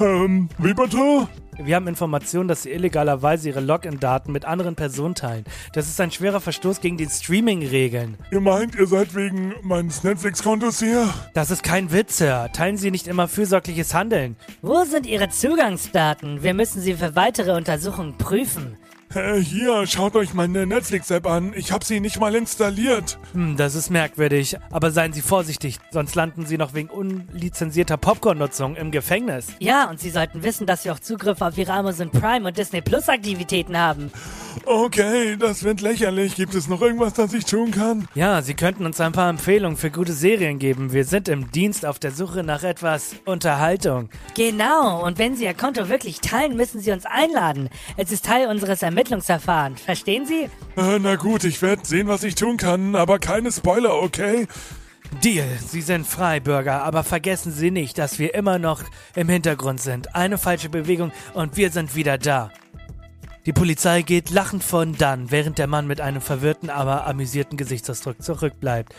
Ähm, 0.00 0.48
wie 0.58 0.74
bitte? 0.74 1.28
Wir 1.56 1.76
haben 1.76 1.86
Informationen, 1.86 2.48
dass 2.48 2.64
Sie 2.64 2.70
illegalerweise 2.70 3.48
Ihre 3.48 3.60
Login-Daten 3.60 4.32
mit 4.32 4.44
anderen 4.44 4.74
Personen 4.74 5.14
teilen. 5.14 5.44
Das 5.72 5.86
ist 5.86 6.00
ein 6.00 6.10
schwerer 6.10 6.40
Verstoß 6.40 6.80
gegen 6.80 6.96
die 6.96 7.06
Streaming-Regeln. 7.06 8.16
Ihr 8.32 8.40
meint, 8.40 8.74
ihr 8.74 8.88
seid 8.88 9.14
wegen 9.14 9.54
meines 9.62 10.02
Netflix-Kontos 10.02 10.80
hier? 10.80 11.08
Das 11.32 11.52
ist 11.52 11.62
kein 11.62 11.92
Witz, 11.92 12.18
Sir. 12.18 12.50
Teilen 12.52 12.76
Sie 12.76 12.90
nicht 12.90 13.06
immer 13.06 13.28
fürsorgliches 13.28 13.94
Handeln. 13.94 14.36
Wo 14.62 14.82
sind 14.84 15.06
Ihre 15.06 15.28
Zugangsdaten? 15.28 16.42
Wir 16.42 16.54
müssen 16.54 16.80
sie 16.80 16.94
für 16.94 17.14
weitere 17.14 17.52
Untersuchungen 17.52 18.18
prüfen. 18.18 18.76
Äh, 19.14 19.40
hier, 19.40 19.86
schaut 19.86 20.16
euch 20.16 20.34
meine 20.34 20.66
Netflix-App 20.66 21.26
an. 21.26 21.52
Ich 21.54 21.72
habe 21.72 21.84
sie 21.84 22.00
nicht 22.00 22.18
mal 22.18 22.34
installiert. 22.34 23.18
Hm, 23.32 23.56
das 23.56 23.74
ist 23.74 23.90
merkwürdig. 23.90 24.56
Aber 24.70 24.90
seien 24.90 25.12
Sie 25.12 25.22
vorsichtig, 25.22 25.78
sonst 25.90 26.14
landen 26.14 26.46
Sie 26.46 26.58
noch 26.58 26.74
wegen 26.74 26.88
unlizenzierter 26.88 27.96
Popcorn-Nutzung 27.96 28.76
im 28.76 28.90
Gefängnis. 28.90 29.48
Ja, 29.60 29.88
und 29.88 30.00
Sie 30.00 30.10
sollten 30.10 30.42
wissen, 30.42 30.66
dass 30.66 30.84
wir 30.84 30.92
auch 30.92 30.98
Zugriff 30.98 31.40
auf 31.40 31.56
Ihre 31.56 31.72
Amazon 31.72 32.10
Prime 32.10 32.46
und 32.46 32.58
Disney 32.58 32.80
Plus 32.80 33.08
Aktivitäten 33.08 33.78
haben. 33.78 34.10
Okay, 34.64 35.36
das 35.36 35.62
wird 35.64 35.80
lächerlich. 35.80 36.36
Gibt 36.36 36.54
es 36.54 36.68
noch 36.68 36.80
irgendwas, 36.80 37.14
das 37.14 37.32
ich 37.32 37.44
tun 37.44 37.70
kann? 37.70 38.08
Ja, 38.14 38.42
Sie 38.42 38.54
könnten 38.54 38.86
uns 38.86 39.00
ein 39.00 39.12
paar 39.12 39.30
Empfehlungen 39.30 39.76
für 39.76 39.90
gute 39.90 40.12
Serien 40.12 40.58
geben. 40.58 40.92
Wir 40.92 41.04
sind 41.04 41.28
im 41.28 41.50
Dienst 41.50 41.84
auf 41.84 41.98
der 41.98 42.12
Suche 42.12 42.42
nach 42.42 42.62
etwas 42.62 43.16
Unterhaltung. 43.24 44.08
Genau, 44.36 45.04
und 45.04 45.18
wenn 45.18 45.36
Sie 45.36 45.44
Ihr 45.44 45.54
Konto 45.54 45.88
wirklich 45.88 46.20
teilen, 46.20 46.56
müssen 46.56 46.80
Sie 46.80 46.92
uns 46.92 47.06
einladen. 47.06 47.68
Es 47.96 48.10
ist 48.10 48.24
Teil 48.24 48.48
unseres 48.48 48.82
Ermittlungsverfahrens. 48.82 49.80
Verstehen 49.80 50.26
Sie? 50.26 50.48
Äh, 50.76 50.98
na 51.00 51.16
gut, 51.16 51.44
ich 51.44 51.60
werde 51.62 51.84
sehen, 51.84 52.08
was 52.08 52.24
ich 52.24 52.34
tun 52.34 52.56
kann, 52.56 52.96
aber 52.96 53.18
keine 53.18 53.52
Spoiler, 53.52 53.94
okay? 54.02 54.46
Deal, 55.22 55.46
Sie 55.64 55.80
sind 55.80 56.06
frei, 56.06 56.40
Bürger, 56.40 56.82
aber 56.82 57.04
vergessen 57.04 57.52
Sie 57.52 57.70
nicht, 57.70 57.98
dass 57.98 58.18
wir 58.18 58.34
immer 58.34 58.58
noch 58.58 58.82
im 59.14 59.28
Hintergrund 59.28 59.80
sind. 59.80 60.14
Eine 60.14 60.38
falsche 60.38 60.68
Bewegung 60.68 61.12
und 61.34 61.56
wir 61.56 61.70
sind 61.70 61.94
wieder 61.94 62.18
da. 62.18 62.50
Die 63.46 63.52
Polizei 63.52 64.00
geht 64.00 64.30
lachend 64.30 64.64
von 64.64 64.96
dann, 64.96 65.30
während 65.30 65.58
der 65.58 65.66
Mann 65.66 65.86
mit 65.86 66.00
einem 66.00 66.22
verwirrten, 66.22 66.70
aber 66.70 67.06
amüsierten 67.06 67.58
Gesichtsausdruck 67.58 68.22
zurückbleibt. 68.22 68.94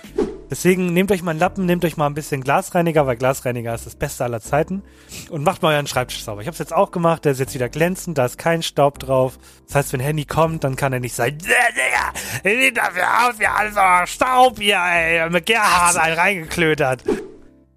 Deswegen 0.52 0.94
nehmt 0.94 1.12
euch 1.12 1.24
mal 1.24 1.32
einen 1.32 1.40
Lappen, 1.40 1.66
nehmt 1.66 1.84
euch 1.84 1.98
mal 1.98 2.06
ein 2.06 2.14
bisschen 2.14 2.42
Glasreiniger, 2.42 3.08
weil 3.08 3.16
Glasreiniger 3.16 3.74
ist 3.74 3.88
das 3.88 3.96
Beste 3.96 4.24
aller 4.24 4.42
Zeiten. 4.42 4.84
Und 5.32 5.44
macht 5.44 5.64
mal 5.64 5.74
euren 5.74 5.88
Schreibtisch 5.88 6.24
sauber. 6.24 6.42
Ich 6.42 6.48
habe 6.48 6.54
es 6.54 6.60
jetzt 6.60 6.74
auch 6.74 6.92
gemacht, 6.92 7.26
der 7.26 7.32
ist 7.32 7.40
jetzt 7.40 7.56
wieder 7.56 7.70
glänzend, 7.70 8.20
da 8.20 8.26
ist 8.26 8.38
kein 8.38 8.62
Staub 8.62 9.00
drauf. 9.00 9.40
Das 9.66 9.76
heißt, 9.78 9.94
wenn 9.94 10.00
Handy 10.00 10.26
kommt, 10.26 10.64
dann 10.64 10.76
kann 10.76 10.94
er 10.94 11.00
nicht 11.00 11.16
sagen, 11.16 11.40
Digga, 11.40 12.62
sieht 12.62 12.78
dafür 12.78 13.28
aus 13.28 13.40
wie 13.40 13.48
alles 13.48 14.12
Staub 14.12 14.60
hier, 14.60 14.78
ey, 14.78 15.28
mit 15.32 15.48
Gerhard 15.48 15.98
einen 15.98 16.20
reingeklötert. 16.20 17.04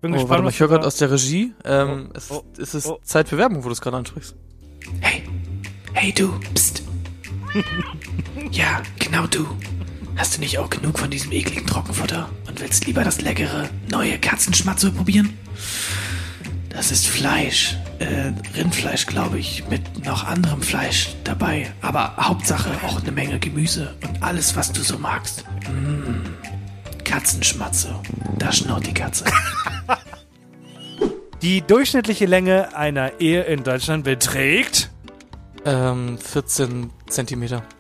Bin 0.03 0.15
Oh, 0.15 0.29
warte 0.29 0.43
mal, 0.43 0.51
ich 0.51 0.61
höre 0.61 0.69
gerade 0.69 0.87
aus 0.87 0.97
der 0.97 1.11
Regie. 1.11 1.55
Ähm, 1.65 2.11
es, 2.15 2.31
oh, 2.31 2.45
es 2.61 2.75
ist 2.75 2.87
oh. 2.87 2.99
Zeit 3.03 3.29
für 3.31 3.39
Werbung, 3.39 3.65
wo 3.65 3.69
du 3.69 3.73
es 3.73 3.81
gerade 3.81 3.97
ansprichst. 3.97 4.37
Hey 5.01 5.25
du, 6.15 6.39
pst. 6.55 6.83
ja, 8.51 8.83
genau 8.99 9.27
du. 9.27 9.47
Hast 10.17 10.37
du 10.37 10.41
nicht 10.41 10.59
auch 10.59 10.69
genug 10.69 10.99
von 10.99 11.11
diesem 11.11 11.33
ekligen 11.33 11.67
Trockenfutter 11.67 12.29
und 12.49 12.61
willst 12.61 12.87
lieber 12.87 13.05
das 13.05 13.21
leckere, 13.21 13.69
neue 13.91 14.19
Katzenschmatze 14.19 14.91
probieren? 14.91 15.39
Das 16.71 16.91
ist 16.91 17.07
Fleisch. 17.07 17.77
Äh, 17.99 18.33
Rindfleisch, 18.57 19.07
glaube 19.07 19.39
ich, 19.39 19.65
mit 19.69 20.05
noch 20.05 20.25
anderem 20.25 20.63
Fleisch 20.63 21.11
dabei. 21.25 21.73
Aber 21.83 22.17
Hauptsache 22.17 22.71
auch 22.85 23.01
eine 23.01 23.13
Menge 23.13 23.39
Gemüse 23.39 23.97
und 24.07 24.23
alles, 24.23 24.55
was 24.57 24.73
du 24.73 24.83
so 24.83 24.99
magst. 24.99 25.45
Mmh. 25.69 26.23
Katzenschmatze. 27.05 27.95
Da 28.39 28.53
schnurrt 28.53 28.87
die 28.87 28.95
Katze. 28.95 29.25
Die 31.43 31.63
durchschnittliche 31.63 32.27
Länge 32.27 32.77
einer 32.77 33.21
Ehe 33.21 33.43
in 33.43 33.63
Deutschland 33.63 34.03
beträgt 34.03 34.91
Ähm, 35.65 36.19
14 36.19 36.91
Zentimeter. 37.09 37.63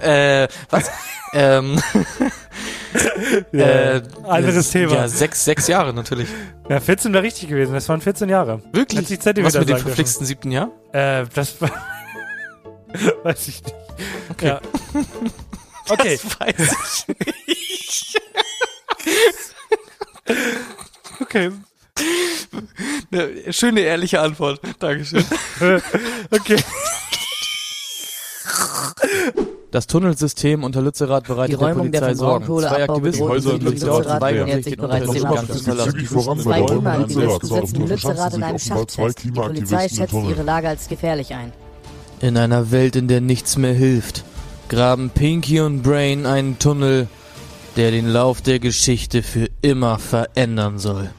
Äh, 0.00 0.48
was? 0.70 0.90
ähm, 1.34 1.78
Ja, 3.52 4.00
anderes 4.26 4.70
Thema. 4.70 4.94
Ja, 4.94 5.08
sechs, 5.08 5.44
sechs 5.44 5.66
Jahre 5.68 5.92
natürlich. 5.92 6.28
Ja, 6.68 6.80
14 6.80 7.12
wäre 7.12 7.22
richtig 7.22 7.48
gewesen. 7.48 7.74
Das 7.74 7.88
waren 7.88 8.00
14 8.00 8.28
Jahre. 8.28 8.62
Wirklich? 8.72 9.00
Hätte 9.00 9.14
ich 9.14 9.20
Zentimeter 9.20 9.54
Was 9.54 9.66
mit 9.66 9.68
dem 9.68 9.78
verflixten 9.78 10.24
siebten 10.26 10.50
Jahr? 10.52 10.70
Äh, 10.92 11.26
das 11.34 11.60
war. 11.60 11.70
weiß 13.24 13.48
ich 13.48 13.62
nicht. 13.64 13.74
Okay. 14.30 14.46
Ja. 14.46 14.60
Okay. 15.88 16.18
Das 16.22 16.40
weiß 16.40 17.06
ich 17.08 17.16
nicht. 17.46 18.20
Okay. 21.20 21.50
Eine 23.10 23.52
schöne, 23.52 23.80
ehrliche 23.80 24.20
Antwort. 24.20 24.60
Dankeschön. 24.78 25.24
okay. 26.30 26.56
Das 29.70 29.88
Tunnelsystem 29.88 30.62
unter 30.62 30.82
Lützerath 30.82 31.26
bereitet 31.26 31.58
Die 31.58 31.64
Räumung 31.64 31.90
der 31.90 32.00
Polizei 32.00 32.14
Sorgen. 32.14 32.46
Zwei 32.46 32.84
Aktivisten 32.84 33.40
sind 33.40 33.54
in 33.54 33.72
Lützerath 33.72 34.20
weigern 34.20 34.62
sich, 34.62 34.76
bereits 34.76 35.10
dem 35.10 35.48
zu 35.48 35.64
verlassen. 35.64 36.06
Zwei 36.38 36.62
Klimaaktivisten 36.62 37.48
sitzen 37.48 37.80
in 37.82 37.88
Lützerath 37.88 38.34
in 38.34 38.42
einem 38.42 38.58
zwei 38.58 38.74
Schachttest. 38.76 39.24
Die 39.24 39.30
Polizei 39.32 39.88
schätzt 39.88 40.14
ihre 40.14 40.42
Lage 40.42 40.68
als 40.68 40.88
gefährlich 40.88 41.34
ein. 41.34 41.52
In 42.20 42.36
einer 42.36 42.70
Welt, 42.70 42.94
in 42.94 43.08
der 43.08 43.20
nichts 43.20 43.56
mehr 43.56 43.74
hilft, 43.74 44.24
graben 44.68 45.10
Pinky 45.10 45.60
und 45.60 45.82
Brain 45.82 46.24
einen 46.24 46.58
Tunnel, 46.58 47.08
der 47.76 47.90
den 47.90 48.08
Lauf 48.08 48.40
der 48.40 48.60
Geschichte 48.60 49.22
für 49.24 49.48
immer 49.60 49.98
verändern 49.98 50.78
soll. 50.78 51.10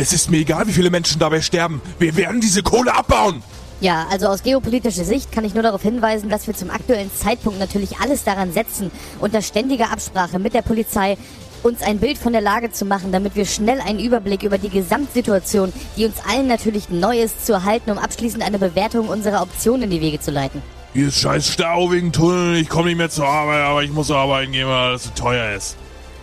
Es 0.00 0.14
ist 0.14 0.30
mir 0.30 0.38
egal, 0.38 0.66
wie 0.66 0.72
viele 0.72 0.88
Menschen 0.88 1.18
dabei 1.18 1.42
sterben. 1.42 1.82
Wir 1.98 2.16
werden 2.16 2.40
diese 2.40 2.62
Kohle 2.62 2.96
abbauen. 2.96 3.42
Ja, 3.82 4.06
also 4.10 4.28
aus 4.28 4.42
geopolitischer 4.42 5.04
Sicht 5.04 5.30
kann 5.30 5.44
ich 5.44 5.52
nur 5.52 5.62
darauf 5.62 5.82
hinweisen, 5.82 6.30
dass 6.30 6.46
wir 6.46 6.54
zum 6.54 6.70
aktuellen 6.70 7.10
Zeitpunkt 7.14 7.58
natürlich 7.58 7.98
alles 7.98 8.24
daran 8.24 8.50
setzen, 8.50 8.90
unter 9.20 9.42
ständiger 9.42 9.92
Absprache 9.92 10.38
mit 10.38 10.54
der 10.54 10.62
Polizei 10.62 11.18
uns 11.62 11.82
ein 11.82 11.98
Bild 11.98 12.16
von 12.16 12.32
der 12.32 12.40
Lage 12.40 12.72
zu 12.72 12.86
machen, 12.86 13.12
damit 13.12 13.36
wir 13.36 13.44
schnell 13.44 13.78
einen 13.82 13.98
Überblick 13.98 14.42
über 14.42 14.56
die 14.56 14.70
Gesamtsituation, 14.70 15.70
die 15.98 16.06
uns 16.06 16.16
allen 16.26 16.46
natürlich 16.46 16.88
neu 16.88 17.20
ist, 17.20 17.44
zu 17.44 17.52
erhalten, 17.52 17.90
um 17.90 17.98
abschließend 17.98 18.42
eine 18.42 18.58
Bewertung 18.58 19.06
unserer 19.06 19.42
Optionen 19.42 19.82
in 19.82 19.90
die 19.90 20.00
Wege 20.00 20.18
zu 20.18 20.30
leiten. 20.30 20.62
Hier 20.94 21.08
ist 21.08 21.18
scheiß 21.18 21.46
Stau 21.46 21.92
wegen 21.92 22.10
Tunnel. 22.10 22.56
Ich 22.56 22.70
komme 22.70 22.88
nicht 22.88 22.96
mehr 22.96 23.10
zur 23.10 23.28
Arbeit, 23.28 23.60
aber 23.60 23.82
ich 23.82 23.92
muss 23.92 24.10
arbeiten 24.10 24.52
gehen, 24.52 24.66
weil 24.66 24.92
das 24.92 25.04
so 25.04 25.10
teuer 25.14 25.54
ist. 25.54 25.76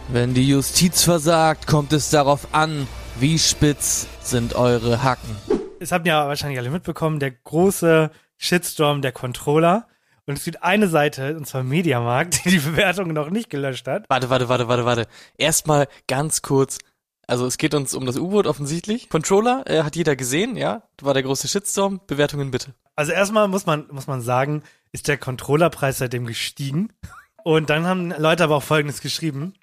Wenn 0.07 0.33
die 0.33 0.47
Justiz 0.47 1.03
versagt, 1.03 1.67
kommt 1.67 1.93
es 1.93 2.09
darauf 2.09 2.47
an, 2.53 2.87
wie 3.19 3.39
spitz 3.39 4.07
sind 4.21 4.53
eure 4.55 5.01
Hacken. 5.03 5.35
Es 5.79 5.91
habt 5.91 6.05
ja 6.05 6.27
wahrscheinlich 6.27 6.59
alle 6.59 6.69
mitbekommen, 6.69 7.19
der 7.19 7.31
große 7.31 8.11
Shitstorm 8.37 9.01
der 9.01 9.11
Controller. 9.11 9.87
Und 10.25 10.37
es 10.37 10.43
gibt 10.43 10.61
eine 10.61 10.87
Seite, 10.87 11.35
und 11.35 11.47
zwar 11.47 11.63
Mediamarkt, 11.63 12.45
die 12.45 12.49
die 12.49 12.59
Bewertung 12.59 13.13
noch 13.13 13.29
nicht 13.29 13.49
gelöscht 13.49 13.87
hat. 13.87 14.05
Warte, 14.09 14.29
warte, 14.29 14.49
warte, 14.49 14.67
warte, 14.67 14.85
warte. 14.85 15.07
Erstmal 15.37 15.87
ganz 16.07 16.41
kurz. 16.41 16.77
Also 17.25 17.45
es 17.45 17.57
geht 17.57 17.73
uns 17.73 17.93
um 17.95 18.05
das 18.05 18.17
U-Boot 18.17 18.45
offensichtlich. 18.45 19.09
Controller 19.09 19.63
äh, 19.65 19.83
hat 19.83 19.95
jeder 19.95 20.15
gesehen, 20.15 20.55
ja? 20.55 20.83
War 21.01 21.13
der 21.13 21.23
große 21.23 21.47
Shitstorm. 21.47 22.01
Bewertungen 22.07 22.51
bitte. 22.51 22.73
Also 22.95 23.11
erstmal 23.13 23.47
muss 23.47 23.65
man, 23.65 23.87
muss 23.91 24.07
man 24.07 24.21
sagen, 24.21 24.63
ist 24.91 25.07
der 25.07 25.17
Controllerpreis 25.17 25.97
seitdem 25.97 26.25
gestiegen. 26.25 26.93
Und 27.43 27.69
dann 27.69 27.85
haben 27.87 28.11
Leute 28.11 28.43
aber 28.43 28.57
auch 28.57 28.63
Folgendes 28.63 29.01
geschrieben. 29.01 29.53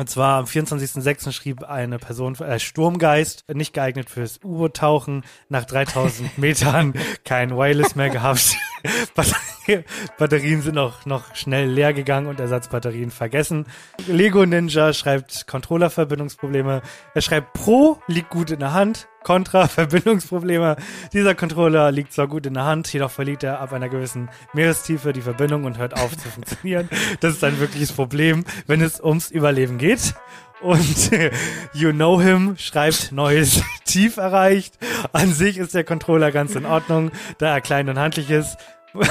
Und 0.00 0.08
zwar 0.08 0.38
am 0.38 0.46
24.06. 0.46 1.30
schrieb 1.30 1.62
eine 1.62 1.98
Person, 1.98 2.34
äh, 2.36 2.58
Sturmgeist, 2.58 3.44
nicht 3.52 3.74
geeignet 3.74 4.08
fürs 4.08 4.40
U-Boot-Tauchen, 4.42 5.24
nach 5.50 5.66
3000 5.66 6.38
Metern 6.38 6.94
kein 7.26 7.50
Wireless 7.50 7.96
mehr 7.96 8.08
gehabt. 8.08 8.56
Batterie, 9.14 9.84
Batterien 10.16 10.62
sind 10.62 10.78
auch 10.78 11.04
noch 11.04 11.34
schnell 11.34 11.68
leer 11.68 11.92
gegangen 11.92 12.28
und 12.28 12.40
Ersatzbatterien 12.40 13.10
vergessen. 13.10 13.66
Lego 14.06 14.46
Ninja 14.46 14.94
schreibt 14.94 15.46
Controller-Verbindungsprobleme. 15.46 16.80
Er 17.12 17.20
schreibt 17.20 17.52
Pro 17.52 17.98
liegt 18.06 18.30
gut 18.30 18.50
in 18.50 18.60
der 18.60 18.72
Hand. 18.72 19.06
Contra 19.22 19.68
Verbindungsprobleme. 19.68 20.76
Dieser 21.12 21.34
Controller 21.34 21.90
liegt 21.92 22.12
zwar 22.12 22.28
gut 22.28 22.46
in 22.46 22.54
der 22.54 22.64
Hand, 22.64 22.92
jedoch 22.92 23.10
verliert 23.10 23.42
er 23.42 23.60
ab 23.60 23.72
einer 23.72 23.88
gewissen 23.88 24.28
Meerestiefe 24.52 25.12
die 25.12 25.20
Verbindung 25.20 25.64
und 25.64 25.78
hört 25.78 25.94
auf 25.94 26.16
zu 26.16 26.28
funktionieren. 26.28 26.88
Das 27.20 27.34
ist 27.34 27.44
ein 27.44 27.60
wirkliches 27.60 27.92
Problem, 27.92 28.44
wenn 28.66 28.80
es 28.80 29.00
ums 29.00 29.30
Überleben 29.30 29.78
geht. 29.78 30.14
Und 30.60 31.10
You 31.72 31.92
Know 31.92 32.20
Him 32.20 32.56
schreibt 32.58 33.12
neues 33.12 33.62
Tief 33.84 34.16
erreicht. 34.16 34.78
An 35.12 35.32
sich 35.32 35.58
ist 35.58 35.74
der 35.74 35.84
Controller 35.84 36.32
ganz 36.32 36.54
in 36.54 36.66
Ordnung, 36.66 37.10
da 37.38 37.54
er 37.54 37.60
klein 37.60 37.88
und 37.88 37.98
handlich 37.98 38.30
ist. 38.30 38.56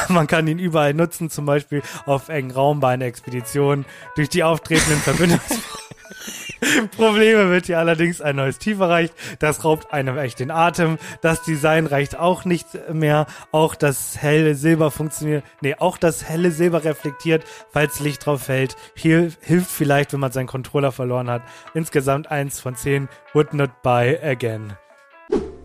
Man 0.09 0.27
kann 0.27 0.47
ihn 0.47 0.59
überall 0.59 0.93
nutzen, 0.93 1.29
zum 1.29 1.45
Beispiel 1.45 1.81
auf 2.05 2.29
engen 2.29 2.51
Raum 2.51 2.81
bei 2.81 2.93
einer 2.93 3.05
Expedition. 3.05 3.85
Durch 4.15 4.29
die 4.29 4.43
auftretenden 4.43 4.99
Verbindungsprobleme 4.99 5.88
wird 6.97 7.65
hier 7.67 7.79
allerdings 7.79 8.21
ein 8.21 8.35
neues 8.35 8.59
Tief 8.59 8.79
erreicht. 8.79 9.13
Das 9.39 9.63
raubt 9.63 9.93
einem 9.93 10.17
echt 10.17 10.39
den 10.39 10.51
Atem. 10.51 10.97
Das 11.21 11.41
Design 11.43 11.85
reicht 11.85 12.17
auch 12.17 12.45
nicht 12.45 12.67
mehr. 12.91 13.27
Auch 13.51 13.75
das 13.75 14.17
helle 14.17 14.55
Silber 14.55 14.91
funktioniert. 14.91 15.43
Nee, 15.61 15.75
auch 15.79 15.97
das 15.97 16.23
helle 16.23 16.51
Silber 16.51 16.83
reflektiert, 16.83 17.43
falls 17.71 17.99
Licht 17.99 18.25
drauf 18.25 18.43
fällt. 18.43 18.75
Hier 18.95 19.31
hilft 19.41 19.71
vielleicht, 19.71 20.13
wenn 20.13 20.19
man 20.19 20.31
seinen 20.31 20.47
Controller 20.47 20.91
verloren 20.91 21.29
hat. 21.29 21.41
Insgesamt 21.73 22.31
eins 22.31 22.59
von 22.59 22.75
zehn. 22.75 23.07
Would 23.33 23.53
not 23.53 23.81
buy 23.83 24.17
again. 24.21 24.73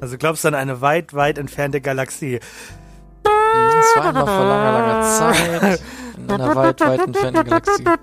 Also 0.00 0.18
glaubst 0.18 0.44
du 0.44 0.48
an 0.48 0.54
eine 0.54 0.80
weit, 0.80 1.14
weit 1.14 1.38
entfernte 1.38 1.80
Galaxie? 1.80 2.40
Es 3.24 3.96
war 3.96 4.04
einmal 4.06 4.26
vor 4.26 4.44
langer, 4.44 4.72
langer 4.72 5.02
Zeit 5.02 5.80
in 6.16 6.30
einer 6.30 6.56
weit, 6.56 6.80
weit 6.80 7.00
entfernten 7.00 7.44
Galaxie. 7.44 7.84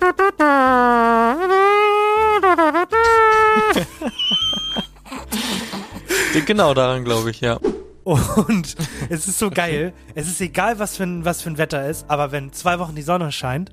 Genau 6.45 6.73
daran, 6.73 7.03
glaube 7.03 7.31
ich, 7.31 7.41
ja. 7.41 7.59
Und 8.03 8.75
es 9.09 9.27
ist 9.27 9.37
so 9.37 9.49
geil. 9.49 9.93
Es 10.15 10.27
ist 10.27 10.41
egal, 10.41 10.79
was 10.79 10.97
für, 10.97 11.03
ein, 11.03 11.23
was 11.23 11.41
für 11.41 11.49
ein 11.49 11.57
Wetter 11.57 11.87
ist, 11.87 12.09
aber 12.09 12.31
wenn 12.31 12.51
zwei 12.51 12.79
Wochen 12.79 12.95
die 12.95 13.03
Sonne 13.03 13.31
scheint, 13.31 13.71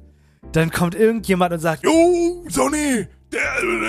dann 0.53 0.71
kommt 0.71 0.95
irgendjemand 0.95 1.53
und 1.53 1.61
sagt, 1.61 1.85
Jo, 1.85 2.45
Sonne, 2.49 2.77
äh, 2.77 3.07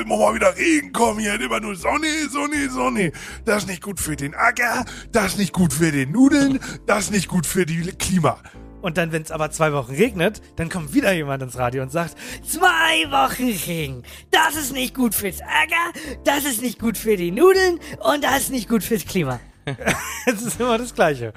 muss 0.05 0.19
mal 0.19 0.35
wieder 0.35 0.55
Regen 0.55 0.91
kommen 0.93 1.19
hier, 1.19 1.39
immer 1.39 1.59
nur 1.59 1.75
Sonne, 1.75 2.07
Sonne, 2.29 2.69
Sonne. 2.69 3.11
Das 3.45 3.63
ist 3.63 3.69
nicht 3.69 3.83
gut 3.83 3.99
für 3.99 4.15
den 4.15 4.33
Acker, 4.33 4.85
das 5.11 5.33
ist 5.33 5.37
nicht 5.37 5.53
gut 5.53 5.73
für 5.73 5.91
den 5.91 6.11
Nudeln, 6.11 6.59
das 6.85 7.05
ist 7.05 7.11
nicht 7.11 7.27
gut 7.27 7.45
für 7.45 7.65
die 7.65 7.91
Klima. 7.93 8.39
Und 8.81 8.97
dann, 8.97 9.11
wenn 9.11 9.21
es 9.21 9.31
aber 9.31 9.51
zwei 9.51 9.73
Wochen 9.73 9.93
regnet, 9.93 10.41
dann 10.55 10.69
kommt 10.69 10.93
wieder 10.93 11.11
jemand 11.11 11.43
ins 11.43 11.57
Radio 11.57 11.83
und 11.83 11.91
sagt, 11.91 12.15
Zwei 12.47 13.11
Wochen 13.11 13.51
Regen. 13.67 14.03
Das 14.31 14.55
ist 14.55 14.71
nicht 14.71 14.95
gut 14.95 15.13
fürs 15.13 15.41
Acker, 15.41 15.99
das 16.23 16.45
ist 16.45 16.61
nicht 16.61 16.79
gut 16.79 16.97
für 16.97 17.17
die 17.17 17.31
Nudeln 17.31 17.79
und 17.99 18.23
das 18.23 18.43
ist 18.43 18.51
nicht 18.51 18.69
gut 18.69 18.83
fürs 18.83 19.05
Klima. 19.05 19.39
es 20.25 20.41
ist 20.41 20.59
immer 20.59 20.77
das 20.77 20.95
Gleiche. 20.95 21.33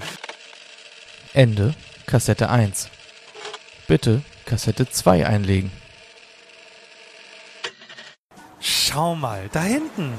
Ende 1.35 1.74
Kassette 2.07 2.49
1. 2.49 2.89
Bitte 3.89 4.22
Kassette 4.45 4.89
2 4.89 5.26
einlegen. 5.26 5.70
Schau 8.64 9.16
mal, 9.16 9.48
da 9.50 9.60
hinten. 9.60 10.12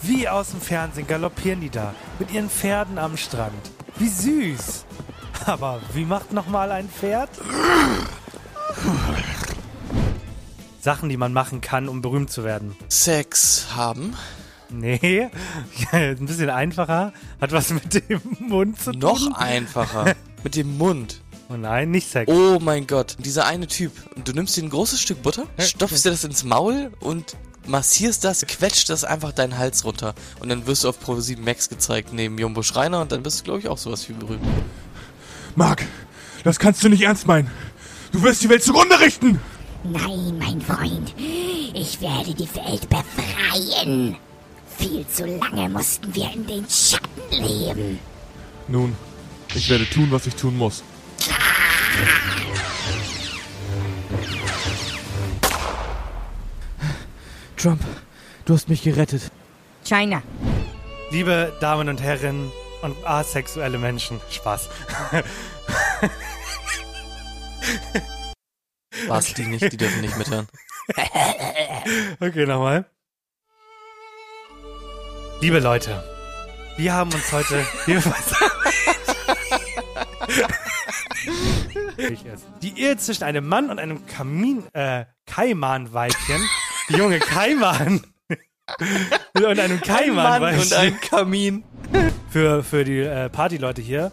Wie 0.00 0.28
aus 0.28 0.50
dem 0.50 0.60
Fernsehen 0.60 1.08
galoppieren 1.08 1.60
die 1.60 1.70
da. 1.70 1.92
Mit 2.20 2.30
ihren 2.32 2.48
Pferden 2.48 2.98
am 2.98 3.16
Strand. 3.16 3.52
Wie 3.96 4.08
süß. 4.08 4.84
Aber 5.44 5.80
wie 5.92 6.04
macht 6.04 6.32
nochmal 6.32 6.70
ein 6.70 6.88
Pferd? 6.88 7.30
Sachen, 10.80 11.08
die 11.08 11.16
man 11.16 11.32
machen 11.32 11.60
kann, 11.60 11.88
um 11.88 12.00
berühmt 12.00 12.30
zu 12.30 12.44
werden. 12.44 12.76
Sex 12.88 13.66
haben. 13.74 14.14
Nee, 14.68 15.28
ein 15.90 16.26
bisschen 16.26 16.50
einfacher. 16.50 17.12
Hat 17.40 17.50
was 17.50 17.70
mit 17.70 18.08
dem 18.08 18.20
Mund 18.38 18.80
zu 18.80 18.92
tun. 18.92 19.00
Noch 19.00 19.32
einfacher. 19.32 20.14
Mit 20.44 20.54
dem 20.56 20.78
Mund. 20.78 21.20
Oh 21.50 21.56
nein, 21.56 21.90
nicht 21.90 22.08
Sex. 22.08 22.32
Oh 22.32 22.58
mein 22.60 22.86
Gott, 22.86 23.16
dieser 23.18 23.46
eine 23.46 23.66
Typ. 23.66 23.92
Du 24.24 24.32
nimmst 24.32 24.56
dir 24.56 24.62
ein 24.62 24.70
großes 24.70 25.02
Stück 25.02 25.22
Butter, 25.22 25.46
stopfst 25.58 26.04
dir 26.04 26.10
das 26.10 26.24
ins 26.24 26.44
Maul 26.44 26.92
und 27.00 27.36
massierst 27.66 28.24
das, 28.24 28.46
quetscht 28.46 28.88
das 28.88 29.04
einfach 29.04 29.32
deinen 29.32 29.58
Hals 29.58 29.84
runter. 29.84 30.14
Und 30.40 30.48
dann 30.48 30.66
wirst 30.66 30.84
du 30.84 30.88
auf 30.88 31.00
Pro 31.00 31.18
7 31.20 31.42
Max 31.42 31.68
gezeigt 31.68 32.12
neben 32.12 32.38
Jumbo 32.38 32.62
Schreiner 32.62 33.00
und 33.00 33.12
dann 33.12 33.22
bist 33.22 33.40
du, 33.40 33.44
glaube 33.44 33.60
ich, 33.60 33.68
auch 33.68 33.78
sowas 33.78 34.08
wie 34.08 34.12
berühmt. 34.14 34.44
Marc, 35.56 35.84
das 36.44 36.58
kannst 36.58 36.82
du 36.82 36.88
nicht 36.88 37.02
ernst 37.02 37.26
meinen. 37.26 37.50
Du 38.12 38.22
wirst 38.22 38.42
die 38.42 38.48
Welt 38.48 38.62
zugrunde 38.62 38.98
richten. 39.00 39.40
Nein, 39.84 40.38
mein 40.38 40.60
Freund, 40.60 41.14
ich 41.16 42.00
werde 42.00 42.34
die 42.34 42.48
Welt 42.54 42.86
befreien. 42.88 44.16
Viel 44.78 45.06
zu 45.06 45.26
lange 45.26 45.68
mussten 45.68 46.14
wir 46.14 46.30
in 46.32 46.46
den 46.46 46.66
Schatten 46.68 47.30
leben. 47.30 47.98
Nun, 48.68 48.96
ich 49.54 49.68
werde 49.68 49.88
tun, 49.88 50.08
was 50.10 50.26
ich 50.26 50.34
tun 50.34 50.56
muss. 50.56 50.82
Trump, 57.60 57.84
du 58.46 58.54
hast 58.54 58.70
mich 58.70 58.82
gerettet. 58.82 59.30
China. 59.84 60.22
Liebe 61.10 61.52
Damen 61.60 61.90
und 61.90 62.00
Herren 62.00 62.50
und 62.80 62.96
asexuelle 63.06 63.76
Menschen. 63.76 64.18
Spaß. 64.30 64.70
Was 69.08 69.34
die 69.34 69.44
nicht, 69.44 69.70
die 69.70 69.76
dürfen 69.76 70.00
nicht 70.00 70.16
mithören. 70.16 70.48
Okay, 72.20 72.46
nochmal. 72.46 72.84
Liebe 75.40 75.58
Leute, 75.60 76.02
wir 76.76 76.92
haben 76.92 77.12
uns 77.12 77.30
heute. 77.32 77.66
Wir 77.86 78.02
Die 82.62 82.80
Ehe 82.80 82.96
zwischen 82.96 83.24
einem 83.24 83.46
Mann 83.46 83.70
und 83.70 83.78
einem 83.78 84.06
Kamin, 84.06 84.64
äh, 84.74 85.04
Kaimanweibchen. 85.26 86.40
Junge, 86.96 87.18
Kaiman. 87.20 88.00
und 89.34 89.44
einem 89.58 89.78
Ein 89.78 89.80
Kaimanweibchen. 89.80 90.40
Mann 90.40 90.60
und 90.60 90.72
ein 90.72 91.00
Kamin. 91.00 91.64
Für, 92.30 92.62
für 92.62 92.84
die 92.84 93.00
äh, 93.00 93.28
Partyleute 93.28 93.82
hier. 93.82 94.12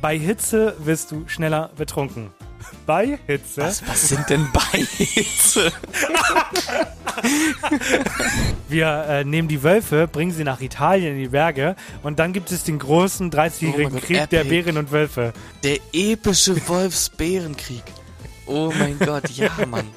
Bei 0.00 0.18
Hitze 0.18 0.74
wirst 0.78 1.10
du 1.12 1.28
schneller 1.28 1.70
betrunken. 1.76 2.30
Bei 2.86 3.18
Hitze. 3.26 3.62
Was, 3.62 3.86
was 3.86 4.08
sind 4.08 4.28
denn 4.28 4.48
bei 4.52 4.78
Hitze? 4.98 5.70
Wir 8.68 9.04
äh, 9.08 9.24
nehmen 9.24 9.48
die 9.48 9.62
Wölfe, 9.62 10.08
bringen 10.08 10.32
sie 10.32 10.44
nach 10.44 10.60
Italien 10.60 11.14
in 11.14 11.18
die 11.20 11.28
Berge 11.28 11.76
und 12.02 12.18
dann 12.18 12.32
gibt 12.32 12.50
es 12.50 12.64
den 12.64 12.78
großen 12.78 13.30
Oh 13.32 13.36
mein 13.36 13.50
30-jährigen 13.50 13.92
Gott, 13.92 14.02
Krieg 14.02 14.30
der 14.30 14.40
epic. 14.40 14.62
Bären 14.62 14.78
und 14.78 14.90
Wölfe. 14.90 15.32
Der 15.62 15.78
epische 15.92 16.56
Wolfsbärenkrieg. 16.68 17.82
Oh 18.46 18.72
mein 18.76 18.98
Gott, 18.98 19.30
ja, 19.30 19.50
Mann. 19.68 19.88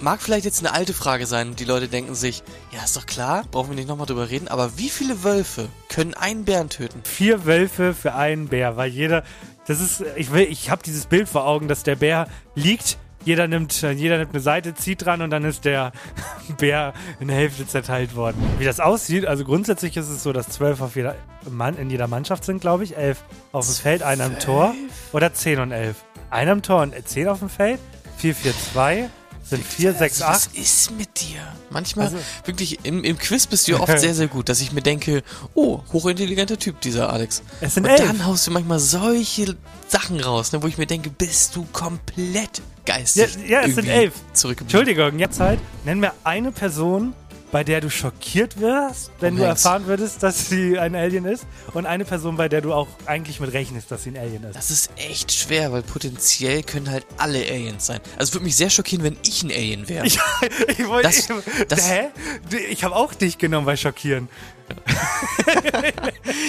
Mag 0.00 0.20
vielleicht 0.20 0.44
jetzt 0.44 0.60
eine 0.60 0.74
alte 0.74 0.92
Frage 0.92 1.26
sein 1.26 1.48
und 1.48 1.60
die 1.60 1.64
Leute 1.64 1.88
denken 1.88 2.14
sich, 2.14 2.42
ja, 2.70 2.84
ist 2.84 2.96
doch 2.96 3.06
klar, 3.06 3.44
brauchen 3.50 3.70
wir 3.70 3.76
nicht 3.76 3.88
nochmal 3.88 4.06
drüber 4.06 4.28
reden, 4.28 4.48
aber 4.48 4.76
wie 4.76 4.90
viele 4.90 5.24
Wölfe 5.24 5.68
können 5.88 6.12
einen 6.12 6.44
Bären 6.44 6.68
töten? 6.68 7.00
Vier 7.04 7.46
Wölfe 7.46 7.94
für 7.94 8.14
einen 8.14 8.48
Bär, 8.48 8.76
weil 8.76 8.90
jeder, 8.90 9.24
das 9.66 9.80
ist, 9.80 10.04
ich 10.16 10.32
will, 10.32 10.46
ich 10.50 10.70
habe 10.70 10.82
dieses 10.82 11.06
Bild 11.06 11.28
vor 11.28 11.46
Augen, 11.46 11.66
dass 11.66 11.82
der 11.82 11.96
Bär 11.96 12.28
liegt, 12.54 12.98
jeder 13.24 13.48
nimmt, 13.48 13.80
jeder 13.82 14.18
nimmt 14.18 14.30
eine 14.32 14.40
Seite, 14.40 14.74
zieht 14.74 15.04
dran 15.04 15.22
und 15.22 15.30
dann 15.30 15.44
ist 15.44 15.64
der 15.64 15.92
Bär 16.58 16.92
in 17.18 17.28
der 17.28 17.36
Hälfte 17.36 17.66
zerteilt 17.66 18.14
worden. 18.14 18.36
Wie 18.58 18.64
das 18.64 18.80
aussieht, 18.80 19.24
also 19.24 19.44
grundsätzlich 19.44 19.96
ist 19.96 20.08
es 20.08 20.22
so, 20.22 20.32
dass 20.32 20.48
zwölf 20.50 20.82
auf 20.82 20.94
jeder 20.94 21.16
Mann 21.50 21.76
in 21.76 21.90
jeder 21.90 22.06
Mannschaft 22.06 22.44
sind, 22.44 22.60
glaube 22.60 22.84
ich, 22.84 22.96
elf 22.96 23.24
auf 23.52 23.64
dem 23.66 23.74
Feld, 23.74 24.02
einer 24.02 24.24
am 24.24 24.38
Tor 24.38 24.74
oder 25.12 25.32
zehn 25.32 25.58
und 25.58 25.72
elf. 25.72 26.04
Einer 26.36 26.52
am 26.52 26.60
Tor 26.60 26.82
und 26.82 26.94
zehn 27.08 27.28
auf 27.28 27.38
dem 27.38 27.48
Feld, 27.48 27.80
vier, 28.18 28.34
vier, 28.34 28.52
zwei, 28.72 29.08
sind 29.42 29.64
vier, 29.64 29.94
sechs, 29.94 30.20
Also, 30.20 30.34
was 30.34 30.46
acht. 30.48 30.58
ist 30.58 30.90
mit 30.90 31.08
dir? 31.22 31.40
Manchmal, 31.70 32.06
Also- 32.08 32.18
wirklich, 32.44 32.84
im, 32.84 33.04
im 33.04 33.16
Quiz 33.16 33.46
bist 33.46 33.66
du 33.66 33.72
ja 33.72 33.80
oft 33.80 33.98
sehr, 33.98 34.14
sehr 34.14 34.26
gut, 34.28 34.50
dass 34.50 34.60
ich 34.60 34.70
mir 34.72 34.82
denke, 34.82 35.22
oh, 35.54 35.80
hochintelligenter 35.94 36.58
Typ, 36.58 36.78
dieser 36.82 37.10
Alex. 37.10 37.42
Es 37.62 37.72
sind 37.74 37.84
Und 37.84 37.90
elf. 37.92 38.06
dann 38.06 38.26
haust 38.26 38.46
du 38.46 38.50
manchmal 38.50 38.80
solche 38.80 39.56
Sachen 39.88 40.20
raus, 40.20 40.52
ne, 40.52 40.62
wo 40.62 40.66
ich 40.66 40.76
mir 40.76 40.86
denke, 40.86 41.08
bist 41.08 41.56
du 41.56 41.66
komplett 41.72 42.58
Ja, 42.86 42.96
geistig 42.96 43.38
ja 43.48 43.62
es 43.62 43.74
sind 43.74 43.88
elf. 43.88 44.12
Entschuldigung, 44.60 45.18
jetzt 45.18 45.40
halt, 45.40 45.58
nenn 45.86 46.00
mir 46.00 46.12
eine 46.22 46.52
Person, 46.52 47.14
bei 47.52 47.62
der 47.64 47.80
du 47.80 47.88
schockiert 47.90 48.60
wirst, 48.60 49.10
wenn 49.20 49.34
Tom 49.34 49.38
du 49.42 49.48
Hanks. 49.48 49.64
erfahren 49.64 49.86
würdest, 49.86 50.22
dass 50.22 50.48
sie 50.48 50.78
ein 50.78 50.94
Alien 50.94 51.24
ist. 51.24 51.46
Und 51.74 51.86
eine 51.86 52.04
Person, 52.04 52.36
bei 52.36 52.48
der 52.48 52.60
du 52.60 52.72
auch 52.72 52.88
eigentlich 53.06 53.40
mit 53.40 53.52
rechnest, 53.52 53.90
dass 53.90 54.02
sie 54.02 54.10
ein 54.10 54.16
Alien 54.18 54.44
ist. 54.44 54.56
Das 54.56 54.70
ist 54.70 54.90
echt 54.96 55.32
schwer, 55.32 55.72
weil 55.72 55.82
potenziell 55.82 56.62
können 56.62 56.90
halt 56.90 57.06
alle 57.18 57.38
Aliens 57.38 57.86
sein. 57.86 58.00
Also 58.18 58.30
es 58.30 58.34
würde 58.34 58.44
mich 58.44 58.56
sehr 58.56 58.70
schockieren, 58.70 59.04
wenn 59.04 59.16
ich 59.22 59.42
ein 59.42 59.50
Alien 59.50 59.88
wäre. 59.88 60.06
Ich, 60.06 60.18
ich 60.78 60.86
wollte. 60.88 61.08
Das- 61.08 61.18
ich, 61.18 61.26
das- 61.68 61.88
hä? 61.90 62.08
Ich 62.70 62.82
habe 62.84 62.94
auch 62.96 63.14
dich 63.14 63.38
genommen 63.38 63.66
bei 63.66 63.76
Schockieren. 63.76 64.28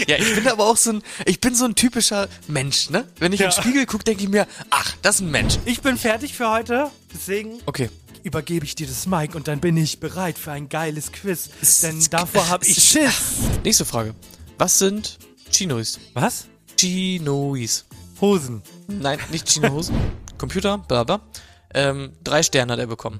Ja, 0.07 0.15
ich 0.17 0.35
bin 0.35 0.47
aber 0.47 0.65
auch 0.65 0.77
so 0.77 0.91
ein, 0.93 1.03
ich 1.25 1.39
bin 1.39 1.53
so 1.53 1.65
ein 1.65 1.75
typischer 1.75 2.27
Mensch, 2.47 2.89
ne? 2.89 3.05
Wenn 3.19 3.31
ich 3.33 3.39
Ja. 3.39 3.47
in 3.47 3.51
den 3.53 3.61
Spiegel 3.61 3.85
gucke, 3.85 4.03
denke 4.03 4.23
ich 4.23 4.29
mir, 4.29 4.47
ach, 4.71 4.95
das 5.03 5.15
ist 5.15 5.21
ein 5.21 5.31
Mensch. 5.31 5.59
Ich 5.65 5.81
bin 5.81 5.97
fertig 5.97 6.33
für 6.35 6.49
heute, 6.49 6.89
deswegen 7.13 7.59
Okay. 7.67 7.89
Übergebe 8.27 8.65
ich 8.65 8.75
dir 8.75 8.85
das 8.85 9.07
Mic 9.07 9.35
und 9.35 9.47
dann 9.47 9.59
bin 9.59 9.77
ich 9.77 9.99
bereit 9.99 10.37
für 10.37 10.51
ein 10.51 10.69
geiles 10.69 11.11
Quiz. 11.11 11.49
Denn 11.81 12.05
davor 12.11 12.49
habe 12.49 12.65
ich 12.65 12.77
Schiss. 12.77 13.37
Nächste 13.63 13.85
Frage. 13.85 14.13
Was 14.57 14.77
sind 14.77 15.17
Chinois? 15.49 15.97
Was? 16.13 16.45
Chinois. 16.77 17.85
Hosen. 18.19 18.61
Nein, 18.87 19.19
nicht 19.31 19.49
Chinohosen. 19.49 19.95
Computer, 20.37 20.77
bla 20.77 21.03
bla. 21.03 21.21
Ähm, 21.73 22.13
drei 22.23 22.43
Sterne 22.43 22.73
hat 22.73 22.79
er 22.79 22.87
bekommen. 22.87 23.19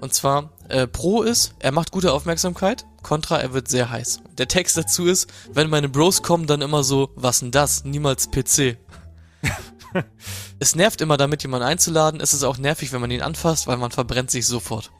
Und 0.00 0.14
zwar, 0.14 0.52
äh, 0.68 0.86
Pro 0.86 1.22
ist, 1.22 1.54
er 1.58 1.72
macht 1.72 1.92
gute 1.92 2.12
Aufmerksamkeit. 2.12 2.86
Contra, 3.02 3.38
er 3.38 3.52
wird 3.52 3.68
sehr 3.68 3.90
heiß. 3.90 4.20
Der 4.38 4.48
Text 4.48 4.76
dazu 4.78 5.04
ist, 5.06 5.30
wenn 5.52 5.68
meine 5.68 5.90
Bros 5.90 6.22
kommen, 6.22 6.46
dann 6.46 6.62
immer 6.62 6.82
so, 6.82 7.10
was 7.14 7.40
denn 7.40 7.50
das? 7.50 7.84
Niemals 7.84 8.30
PC. 8.30 8.78
es 10.58 10.74
nervt 10.74 11.00
immer 11.00 11.16
damit, 11.16 11.42
jemanden 11.42 11.66
einzuladen. 11.66 12.20
Es 12.20 12.32
ist 12.32 12.44
auch 12.44 12.58
nervig, 12.58 12.92
wenn 12.92 13.00
man 13.00 13.10
ihn 13.10 13.22
anfasst, 13.22 13.66
weil 13.66 13.76
man 13.76 13.90
verbrennt 13.90 14.30
sich 14.30 14.46
sofort. 14.46 14.90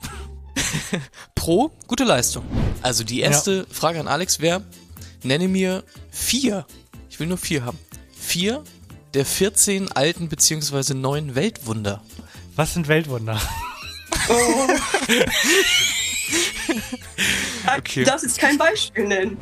Pro, 1.34 1.70
gute 1.86 2.04
Leistung. 2.04 2.44
Also 2.82 3.04
die 3.04 3.20
erste 3.20 3.66
Frage 3.70 4.00
an 4.00 4.08
Alex 4.08 4.40
wäre, 4.40 4.62
nenne 5.22 5.48
mir 5.48 5.84
vier, 6.10 6.66
ich 7.08 7.20
will 7.20 7.26
nur 7.26 7.38
vier 7.38 7.64
haben, 7.64 7.78
vier 8.12 8.64
der 9.14 9.26
14 9.26 9.90
alten 9.92 10.28
bzw. 10.28 10.94
neuen 10.94 11.34
Weltwunder. 11.34 12.02
Was 12.56 12.74
sind 12.74 12.88
Weltwunder? 12.88 13.40
Okay. 17.78 18.04
Du 18.04 18.10
darfst 18.10 18.24
jetzt 18.24 18.38
kein 18.38 18.58
Beispiel 18.58 19.06
nennen. 19.06 19.38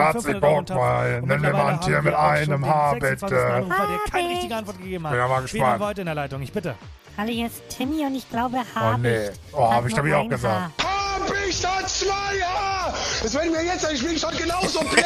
Mal, 0.00 1.22
nenn 1.22 1.40
mir 1.40 1.52
mal 1.52 1.74
ein 1.74 1.80
Tier 1.80 2.02
mit 2.02 2.14
einem 2.14 2.66
Haar, 2.66 2.96
bitte. 2.96 3.26
Anrufer, 3.26 3.86
der 3.88 4.12
keine 4.12 4.28
richtige 4.30 4.56
Antwort 4.56 4.78
gegeben 4.78 5.04
hat. 5.04 5.12
Bin 5.12 5.20
ja 5.20 5.28
mal 5.28 5.36
Wen 5.38 5.42
gespannt. 5.42 5.64
haben 5.64 5.80
wir 5.80 5.86
heute 5.86 6.00
in 6.02 6.06
der 6.06 6.14
Leitung? 6.14 6.42
Ich 6.42 6.52
bitte. 6.52 6.74
Hallo, 7.16 7.30
hier 7.30 7.46
ist 7.46 7.62
Timmy 7.68 8.04
und 8.06 8.14
ich 8.14 8.28
glaube, 8.30 8.58
Oh 8.58 8.80
habe 8.80 8.98
nee. 9.02 9.26
ich. 9.28 9.30
Oh, 9.52 9.68
Hat 9.68 9.76
hab 9.76 9.86
ich 9.86 9.96
ich 9.96 10.14
auch 10.14 10.28
gesagt. 10.28 10.72
Haar. 10.82 11.18
hab 11.20 11.48
ich 11.48 11.60
da 11.60 11.86
zwei, 11.86 12.36
ja! 12.38 12.94
Das 13.22 13.34
werden 13.34 13.52
wir 13.52 13.64
jetzt, 13.64 13.92
ich 13.92 14.02
bin 14.06 14.16
schon 14.18 14.36
genauso 14.36 14.80
blöd! 14.80 15.04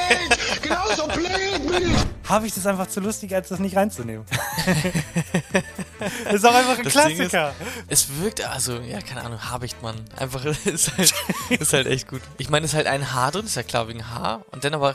genauso 0.63 1.07
blöd 1.09 1.69
bin 1.81 1.93
ich! 1.93 2.29
Habe 2.29 2.47
ich 2.47 2.55
das 2.55 2.67
einfach 2.67 2.87
zu 2.87 3.01
lustig, 3.01 3.35
als 3.35 3.49
das 3.49 3.59
nicht 3.59 3.77
reinzunehmen. 3.77 4.25
ist 6.33 6.47
auch 6.47 6.55
einfach 6.55 6.79
ein 6.79 6.85
Das 6.85 6.93
Klassiker. 6.93 7.55
Ist, 7.89 8.09
es 8.09 8.21
wirkt, 8.21 8.43
also, 8.43 8.79
ja, 8.81 9.01
keine 9.01 9.23
Ahnung, 9.23 9.51
Habichtmann. 9.51 9.97
Einfach, 10.17 10.45
ist 10.65 10.97
halt, 10.97 11.15
ist 11.51 11.73
halt 11.73 11.87
echt 11.87 12.09
gut. 12.09 12.23
Ich 12.39 12.51
meine, 12.51 12.65
es 12.65 12.73
ist 12.73 12.77
halt 12.77 12.87
ein 12.87 13.13
H 13.13 13.31
drin, 13.33 13.47
ist 13.47 13.57
ja 13.57 13.63
klar 13.63 13.89
wegen 13.89 14.11
H. 14.11 14.43
Und 14.51 14.65
dann 14.65 14.75
aber, 14.75 14.95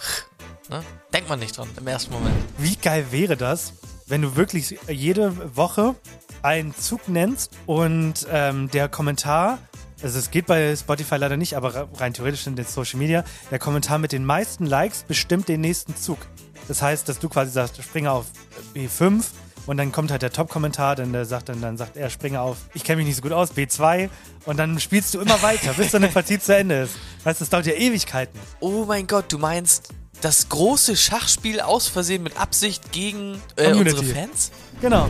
ne? 0.70 0.84
Denkt 1.14 1.30
man 1.30 1.40
nicht 1.40 1.58
dran 1.58 1.70
im 1.78 1.88
ersten 1.88 2.14
Moment. 2.14 2.36
Wie 2.58 2.76
geil 2.76 3.08
wäre 3.12 3.38
das, 3.38 3.74
wenn 4.08 4.22
du 4.22 4.36
wirklich 4.36 4.78
jede 4.88 5.56
Woche 5.56 5.96
einen 6.42 6.76
Zug 6.76 7.08
nennst 7.08 7.52
und 7.66 8.28
ähm, 8.32 8.70
der 8.72 8.90
Kommentar, 8.90 9.60
also 10.02 10.18
es 10.18 10.32
geht 10.32 10.46
bei 10.46 10.76
Spotify 10.76 11.16
leider 11.18 11.38
nicht, 11.38 11.56
aber 11.58 11.90
rein 11.96 12.14
theoretisch 12.14 12.48
in 12.48 12.56
den 12.56 12.66
Social 12.66 13.00
Media, 13.00 13.24
der 13.52 13.60
Kommentar 13.60 13.98
mit 13.98 14.12
den 14.12 14.26
meisten 14.26 14.66
Likes 14.66 15.04
bestimmt 15.04 15.48
den 15.48 15.62
nächsten 15.62 15.96
Zug. 15.96 16.20
Das 16.68 16.82
heißt, 16.82 17.10
dass 17.10 17.20
du 17.20 17.30
quasi 17.30 17.52
sagst, 17.52 17.82
springe 17.84 18.12
auf 18.12 18.28
B5 18.76 19.24
und 19.68 19.78
dann 19.78 19.92
kommt 19.92 20.12
halt 20.12 20.22
der 20.22 20.32
Top-Kommentar, 20.32 20.96
dann 20.96 21.14
der 21.14 21.26
sagt 21.26 21.50
dann, 21.50 21.62
dann 21.62 21.78
sagt 21.78 21.98
er, 21.98 22.10
springe 22.10 22.42
auf, 22.42 22.58
ich 22.74 22.84
kenne 22.84 22.98
mich 22.98 23.08
nicht 23.08 23.16
so 23.18 23.22
gut 23.22 23.32
aus, 23.32 23.52
B2 23.52 24.10
und 24.46 24.58
dann 24.58 24.80
spielst 24.80 25.14
du 25.14 25.20
immer 25.20 25.42
weiter, 25.42 25.74
bis 25.74 25.92
dann 25.92 26.04
eine 26.04 26.12
Partie 26.12 26.40
zu 26.40 26.56
Ende 26.56 26.82
ist. 26.84 26.96
Weißt 27.24 27.40
du, 27.40 27.44
das 27.44 27.50
dauert 27.50 27.66
ja 27.66 27.74
Ewigkeiten. 27.74 28.40
Oh 28.60 28.86
mein 28.86 29.08
Gott, 29.08 29.32
du 29.32 29.38
meinst 29.38 29.90
das 30.22 30.50
große 30.50 30.96
Schachspiel 30.96 31.62
aus 31.62 31.88
Versehen 31.88 32.24
mit 32.24 32.40
Absicht 32.40 32.92
gegen 32.92 33.42
äh, 33.56 33.74
unsere 33.74 34.04
Fans? 34.04 34.52
Genau. 34.82 35.10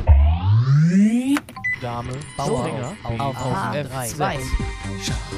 Dame, 1.81 2.11
Bauer 2.37 2.65
Springer 2.67 2.93
auf- 3.03 3.19
auf, 3.19 3.35
auf 3.37 3.45
auf 3.45 3.75
F2. 3.75 4.15
F2. 4.15 4.39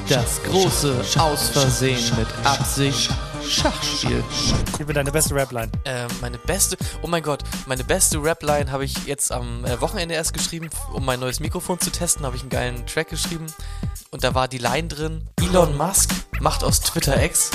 Das 0.08 0.42
große 0.42 1.04
aus 1.18 1.48
Versehen 1.50 2.16
mit 2.16 2.26
Absicht 2.44 3.10
Schachspiel. 3.46 4.22
Gib 4.78 4.88
mir 4.88 4.94
deine 4.94 5.10
beste 5.12 5.34
Rap-Line. 5.34 5.70
Äh, 5.84 6.06
meine 6.20 6.38
beste, 6.38 6.76
oh 7.02 7.06
mein 7.06 7.22
Gott, 7.22 7.42
meine 7.66 7.84
beste 7.84 8.22
Rap-Line 8.22 8.70
habe 8.70 8.84
ich 8.84 9.06
jetzt 9.06 9.30
am 9.32 9.64
äh, 9.64 9.80
Wochenende 9.80 10.14
erst 10.14 10.32
geschrieben, 10.34 10.70
um 10.92 11.04
mein 11.04 11.20
neues 11.20 11.40
Mikrofon 11.40 11.78
zu 11.80 11.90
testen, 11.90 12.24
habe 12.24 12.36
ich 12.36 12.42
einen 12.42 12.50
geilen 12.50 12.86
Track 12.86 13.08
geschrieben. 13.10 13.46
Und 14.10 14.24
da 14.24 14.34
war 14.34 14.48
die 14.48 14.58
Line 14.58 14.88
drin, 14.88 15.28
Elon 15.40 15.76
Musk 15.76 16.10
macht 16.40 16.62
aus 16.64 16.80
Twitter 16.80 17.16
Ex, 17.16 17.50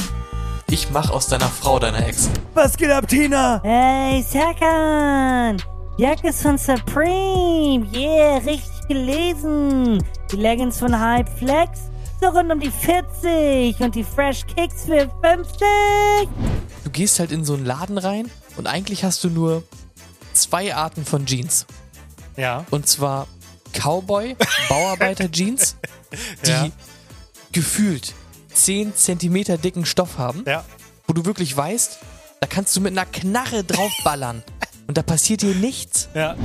ich 0.70 0.90
mach 0.92 1.10
aus 1.10 1.28
deiner 1.28 1.48
Frau 1.50 1.80
deiner 1.80 2.06
Ex. 2.06 2.30
Was 2.54 2.76
geht 2.78 2.92
ab, 2.92 3.08
Tina? 3.08 3.62
Hey, 3.64 4.22
Serkan! 4.24 5.62
Jackes 5.98 6.42
von 6.44 6.58
Supreme! 6.58 7.88
Yeah, 7.94 8.38
richtig 8.38 8.88
gelesen! 8.88 10.04
Die 10.32 10.36
Leggings 10.36 10.78
von 10.78 10.98
Hype 11.00 11.28
Flex? 11.40 11.90
So 12.22 12.28
rund 12.28 12.52
um 12.52 12.60
die 12.60 12.70
40 12.72 13.80
und 13.80 13.96
die 13.96 14.04
Fresh 14.04 14.46
Kicks 14.48 14.86
für 14.86 15.10
50! 15.24 16.30
Du 16.84 16.90
gehst 16.92 17.20
halt 17.20 17.32
in 17.32 17.44
so 17.44 17.56
einen 17.56 17.66
Laden 17.66 17.98
rein 17.98 18.30
und 18.58 18.68
eigentlich 18.68 19.04
hast 19.04 19.24
du 19.24 19.30
nur 19.30 19.64
zwei 20.34 20.74
Arten 20.76 21.04
von 21.04 21.26
Jeans. 21.26 21.66
Ja. 22.36 22.66
Und 22.70 22.88
zwar 22.88 23.28
Cowboy, 23.74 24.36
Bauarbeiter-Jeans, 24.70 25.78
die 26.46 26.50
Ja. 26.52 26.70
gefühlt 27.52 28.14
10 28.54 28.96
Zentimeter 28.96 29.58
dicken 29.58 29.86
Stoff 29.86 30.18
haben, 30.20 30.44
Ja. 30.48 30.64
wo 31.08 31.14
du 31.14 31.26
wirklich 31.26 31.56
weißt, 31.58 31.98
da 32.40 32.46
kannst 32.48 32.76
du 32.76 32.82
mit 32.82 32.92
einer 32.92 33.06
Knarre 33.06 33.64
draufballern 33.64 34.44
und 34.88 34.98
da 34.98 35.04
passiert 35.04 35.42
dir 35.42 35.56
nichts. 35.56 36.10
Ja. 36.14 36.36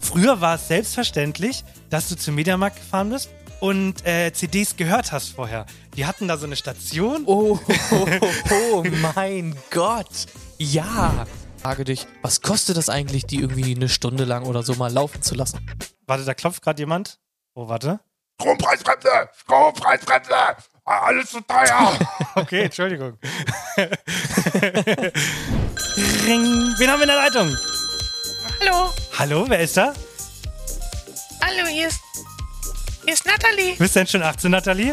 Früher 0.00 0.40
war 0.40 0.54
es 0.54 0.68
selbstverständlich, 0.68 1.64
dass 1.90 2.08
du 2.08 2.16
zum 2.16 2.34
Mediamarkt 2.36 2.76
gefahren 2.76 3.10
bist 3.10 3.30
und 3.60 4.06
äh, 4.06 4.32
CDs 4.32 4.76
gehört 4.76 5.12
hast 5.12 5.30
vorher. 5.30 5.66
Die 5.96 6.06
hatten 6.06 6.28
da 6.28 6.36
so 6.36 6.46
eine 6.46 6.56
Station. 6.56 7.24
Oh, 7.26 7.58
oh, 7.90 8.06
oh 8.52 8.84
mein 9.14 9.56
Gott. 9.70 10.26
Ja. 10.58 11.26
Frage 11.60 11.84
dich, 11.84 12.06
was 12.22 12.42
kostet 12.42 12.76
das 12.76 12.88
eigentlich, 12.88 13.26
die 13.26 13.40
irgendwie 13.40 13.74
eine 13.74 13.88
Stunde 13.88 14.24
lang 14.24 14.44
oder 14.44 14.62
so 14.62 14.74
mal 14.74 14.92
laufen 14.92 15.22
zu 15.22 15.34
lassen? 15.34 15.58
Warte, 16.06 16.24
da 16.24 16.34
klopft 16.34 16.62
gerade 16.62 16.80
jemand. 16.80 17.18
Oh, 17.54 17.68
warte. 17.68 17.98
Strompreisbremse! 18.40 19.30
Strompreisbremse! 19.34 20.34
Alles 20.84 21.30
zu 21.30 21.40
teuer! 21.40 21.98
Okay, 22.36 22.64
Entschuldigung. 22.64 23.18
Ring. 26.26 26.44
Wen 26.78 26.90
haben 26.90 26.98
wir 26.98 27.02
in 27.02 27.08
der 27.08 27.16
Leitung? 27.16 27.56
Hallo, 28.60 28.92
Hallo, 29.18 29.44
wer 29.48 29.60
ist 29.60 29.76
da? 29.76 29.92
hallo, 31.42 31.66
hier 31.68 31.88
ist, 31.88 32.00
hier 33.04 33.14
ist 33.14 33.24
Natalie. 33.26 33.74
Bist 33.76 33.94
du 33.94 34.00
denn 34.00 34.06
schon 34.06 34.22
18, 34.22 34.50
Nathalie? 34.50 34.92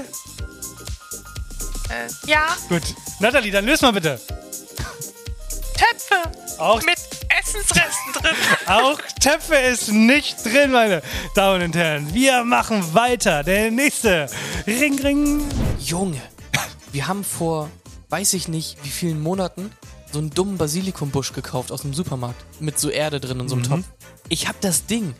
Äh, 1.89 2.09
ja, 2.29 2.55
Gut. 2.69 2.83
Nathalie, 3.19 3.51
dann 3.51 3.65
löst 3.65 3.81
mal 3.81 3.91
bitte. 3.93 4.19
Töpfe 5.75 6.29
Auch- 6.59 6.81
mit 6.83 6.97
Essensresten 7.39 8.13
drin. 8.13 8.35
Auch 8.67 8.99
Töpfe 9.19 9.55
ist 9.55 9.89
nicht 9.91 10.43
drin, 10.45 10.71
meine 10.71 11.01
Damen 11.35 11.63
und 11.63 11.75
Herren. 11.75 12.13
Wir 12.13 12.43
machen 12.43 12.93
weiter. 12.93 13.43
Der 13.43 13.71
nächste. 13.71 14.27
Ring, 14.67 14.99
ring. 14.99 15.41
Junge, 15.79 16.21
wir 16.91 17.07
haben 17.07 17.23
vor, 17.23 17.69
weiß 18.09 18.33
ich 18.33 18.47
nicht, 18.47 18.77
wie 18.83 18.89
vielen 18.89 19.21
Monaten 19.21 19.71
so 20.13 20.19
einen 20.19 20.29
dummen 20.29 20.57
Basilikumbusch 20.57 21.33
gekauft 21.33 21.71
aus 21.71 21.81
dem 21.81 21.93
Supermarkt. 21.93 22.45
Mit 22.61 22.79
so 22.79 22.89
Erde 22.89 23.19
drin 23.19 23.39
in 23.39 23.49
so 23.49 23.55
einem 23.55 23.63
Mhm. 23.65 23.69
Topf. 23.69 23.85
Ich 24.29 24.47
hab 24.47 24.59
das 24.61 24.85
Ding 24.85 25.13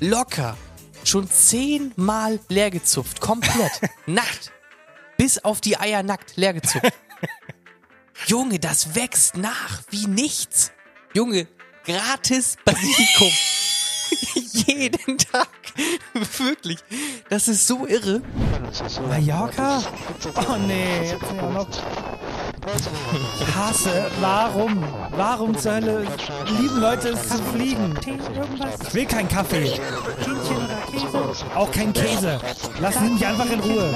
locker 0.00 0.56
schon 1.04 1.28
zehnmal 1.28 2.38
leer 2.48 2.70
gezupft. 2.70 3.20
Komplett. 3.20 3.72
nackt. 4.06 4.52
Bis 5.16 5.42
auf 5.44 5.60
die 5.60 5.78
Eier 5.78 6.02
nackt 6.02 6.36
leer 6.36 6.54
gezupft. 6.54 6.92
Junge, 8.26 8.58
das 8.58 8.94
wächst 8.94 9.36
nach 9.36 9.82
wie 9.90 10.06
nichts. 10.06 10.72
Junge, 11.14 11.46
gratis 11.84 12.56
Basilikum. 12.64 13.30
Jeden 14.66 15.18
Tag. 15.18 15.48
Wirklich. 16.38 16.78
Das 17.28 17.48
ist 17.48 17.66
so 17.66 17.86
irre. 17.86 18.22
Mallorca? 19.08 19.82
Oh 20.48 20.56
nee, 20.56 21.10
jetzt 21.10 21.26
sind 21.26 21.36
wir 21.36 21.50
noch. 21.50 21.68
Ich 22.66 23.54
hasse. 23.54 24.06
Warum? 24.20 24.82
Warum 25.10 25.56
zur 25.56 25.74
Hölle 25.74 26.06
lieben 26.58 26.80
Leute 26.80 27.10
es 27.10 27.28
zu 27.28 27.38
fliegen? 27.38 27.94
Ich 28.86 28.94
will 28.94 29.04
keinen 29.06 29.28
Kaffee. 29.28 29.66
Hähnchen 29.66 30.56
oder 30.56 30.80
Käse? 30.90 31.46
Auch 31.54 31.70
kein 31.70 31.92
Käse. 31.92 32.40
Lassen 32.80 33.06
Sie 33.06 33.12
mich 33.12 33.26
einfach 33.26 33.50
in 33.50 33.60
Ruhe. 33.60 33.94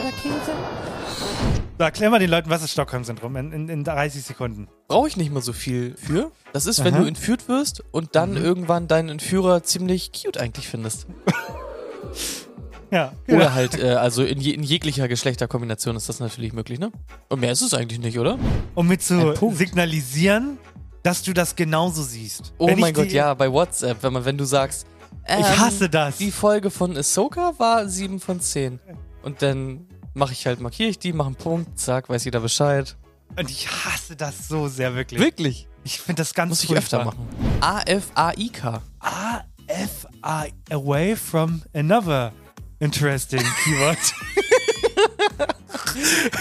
So, 1.79 1.85
erklär 1.85 2.11
mal 2.11 2.19
den 2.19 2.31
Leuten, 2.31 2.51
was 2.51 2.62
ist 2.62 2.73
Stockholm-Syndrom 2.73 3.37
in, 3.37 3.53
in, 3.53 3.69
in 3.69 3.85
30 3.85 4.25
Sekunden. 4.25 4.69
brauche 4.89 5.09
ich 5.09 5.16
nicht 5.16 5.33
mal 5.33 5.43
so 5.43 5.53
viel 5.53 5.95
für. 5.97 6.33
Das 6.53 6.66
ist, 6.66 6.85
wenn 6.85 6.95
Aha. 6.95 7.03
du 7.03 7.09
entführt 7.09 7.49
wirst 7.49 7.85
und 7.93 8.16
dann 8.16 8.37
irgendwann 8.37 8.89
deinen 8.89 9.09
Entführer 9.09 9.62
ziemlich 9.62 10.11
cute 10.12 10.39
eigentlich 10.39 10.69
findest. 10.69 11.07
Ja. 12.91 13.12
Oder 13.28 13.55
halt, 13.55 13.78
äh, 13.78 13.91
also 13.91 14.24
in, 14.24 14.41
je, 14.41 14.53
in 14.53 14.62
jeglicher 14.62 15.09
Geschlechterkombination 15.09 15.97
ist 15.97 16.09
das 16.09 16.20
natürlich 16.20 16.53
möglich, 16.53 16.78
ne? 16.78 16.91
Und 17.28 17.41
mehr 17.41 17.53
ist 17.53 17.62
es 17.62 17.74
eigentlich 17.74 17.99
nicht, 17.99 18.18
oder? 18.18 18.39
Um 18.74 18.89
mit 18.89 19.03
zu 19.03 19.34
signalisieren, 19.53 20.59
dass 21.03 21.22
du 21.22 21.32
das 21.32 21.55
genauso 21.55 22.03
siehst. 22.03 22.55
Oh 22.59 22.66
Wenn 22.66 22.80
mein 22.80 22.95
Gott, 22.95 23.11
ja, 23.12 23.34
bei 23.34 23.51
WhatsApp, 23.51 24.03
wenn 24.03 24.12
man, 24.12 24.24
wenn 24.24 24.39
du 24.39 24.45
sagst, 24.45 24.86
ähm, 25.26 25.41
Ich 25.41 25.59
hasse 25.59 25.89
das. 25.89 26.16
Die 26.16 26.30
Folge 26.30 26.70
von 26.70 26.97
Ahsoka 26.97 27.53
war 27.59 27.89
7 27.89 28.20
von 28.20 28.41
10. 28.41 28.80
Und 29.22 29.43
dann 29.43 29.86
mache 30.14 30.32
ich 30.32 30.47
halt, 30.47 30.61
markiere 30.61 30.89
ich 30.89 30.99
die, 30.99 31.12
mache 31.12 31.28
einen 31.28 31.36
Punkt, 31.36 31.78
zack, 31.78 32.09
weiß 32.09 32.24
jeder 32.24 32.41
Bescheid. 32.41 32.97
Und 33.36 33.51
ich 33.51 33.68
hasse 33.68 34.16
das 34.16 34.49
so 34.49 34.68
sehr, 34.68 34.95
wirklich. 34.95 35.20
Wirklich? 35.20 35.68
Ich 35.84 36.01
finde 36.01 36.22
das 36.22 36.34
ganz 36.34 36.51
Muss 36.51 36.64
ich 36.64 36.76
öfter 36.76 37.05
machen. 37.05 37.28
A-F-A-I-K. 37.61 38.82
A-F-I, 39.01 40.53
away 40.70 41.14
from 41.14 41.62
another 41.74 42.32
interesting 42.81 43.43
keyword. 43.64 43.99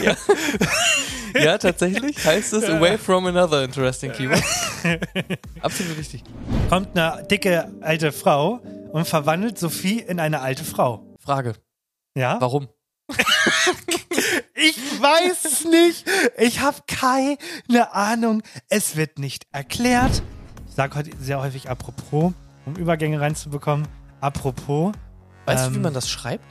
Ja. 0.01 0.15
ja, 1.39 1.57
tatsächlich 1.57 2.23
heißt 2.23 2.53
es 2.53 2.63
away 2.65 2.97
from 2.97 3.25
another 3.25 3.63
interesting 3.63 4.11
keyword. 4.11 4.43
Absolut 5.61 5.97
richtig. 5.97 6.23
Kommt 6.69 6.97
eine 6.97 7.25
dicke 7.27 7.71
alte 7.81 8.11
Frau 8.11 8.59
und 8.91 9.07
verwandelt 9.07 9.57
Sophie 9.57 9.99
in 9.99 10.19
eine 10.19 10.41
alte 10.41 10.63
Frau. 10.63 11.15
Frage. 11.19 11.53
Ja? 12.15 12.39
Warum? 12.39 12.67
Ich 14.55 14.77
weiß 15.01 15.45
es 15.45 15.65
nicht. 15.65 16.05
Ich 16.37 16.59
habe 16.61 16.77
keine 16.87 17.93
Ahnung. 17.93 18.43
Es 18.69 18.95
wird 18.95 19.19
nicht 19.19 19.47
erklärt. 19.51 20.23
Ich 20.67 20.75
sage 20.75 20.95
heute 20.95 21.11
sehr 21.19 21.39
häufig 21.39 21.69
apropos, 21.69 22.33
um 22.65 22.75
Übergänge 22.75 23.19
reinzubekommen. 23.21 23.87
Apropos. 24.19 24.93
Weißt 25.47 25.67
du, 25.67 25.71
wie 25.71 25.75
ähm, 25.77 25.81
man 25.83 25.93
das 25.93 26.09
schreibt? 26.09 26.43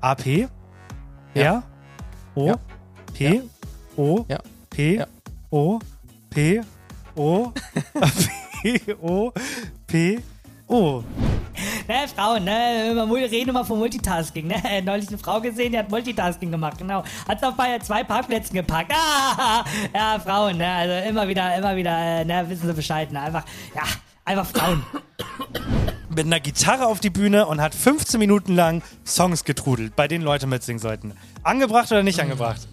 AP. 0.00 0.26
Ja. 0.26 0.48
R. 1.34 1.62
O. 2.34 2.46
Ja. 2.46 2.56
P. 3.14 3.42
O. 3.96 4.24
Ja. 4.28 4.38
P. 4.70 4.96
Ja. 4.96 5.06
O. 5.50 5.78
P. 6.30 6.60
O. 7.14 7.52
P. 8.62 8.80
O. 9.00 9.32
P. 9.86 10.18
O. 10.68 11.04
Ne, 11.88 12.08
Frauen, 12.14 12.44
ne, 12.44 13.04
mul- 13.06 13.20
reden 13.20 13.50
immer 13.50 13.64
von 13.64 13.78
Multitasking, 13.78 14.48
ne. 14.48 14.56
Neulich 14.84 15.08
eine 15.08 15.18
Frau 15.18 15.40
gesehen, 15.40 15.72
die 15.72 15.78
hat 15.78 15.88
Multitasking 15.88 16.50
gemacht, 16.50 16.78
genau. 16.78 17.04
Hat 17.28 17.42
auf 17.44 17.54
bei 17.54 17.78
zwei 17.78 18.02
Parkplätzen 18.02 18.54
gepackt. 18.54 18.92
Ah, 18.92 19.64
ja, 19.94 20.18
Frauen, 20.18 20.56
ne, 20.58 20.66
also 20.68 21.08
immer 21.08 21.28
wieder, 21.28 21.56
immer 21.56 21.76
wieder, 21.76 21.96
äh, 21.96 22.24
ne, 22.24 22.44
wissen 22.48 22.66
sie 22.66 22.74
Bescheid, 22.74 23.12
ne, 23.12 23.20
einfach, 23.20 23.44
ja, 23.74 23.82
einfach 24.24 24.46
Frauen. 24.46 24.82
Mit 26.16 26.24
einer 26.24 26.40
Gitarre 26.40 26.86
auf 26.86 26.98
die 27.00 27.10
Bühne 27.10 27.44
und 27.44 27.60
hat 27.60 27.74
15 27.74 28.18
Minuten 28.18 28.54
lang 28.54 28.80
Songs 29.06 29.44
getrudelt, 29.44 29.94
bei 29.96 30.08
denen 30.08 30.24
Leute 30.24 30.46
mitsingen 30.46 30.80
sollten. 30.80 31.12
Angebracht 31.42 31.92
oder 31.92 32.02
nicht 32.02 32.18
angebracht? 32.20 32.66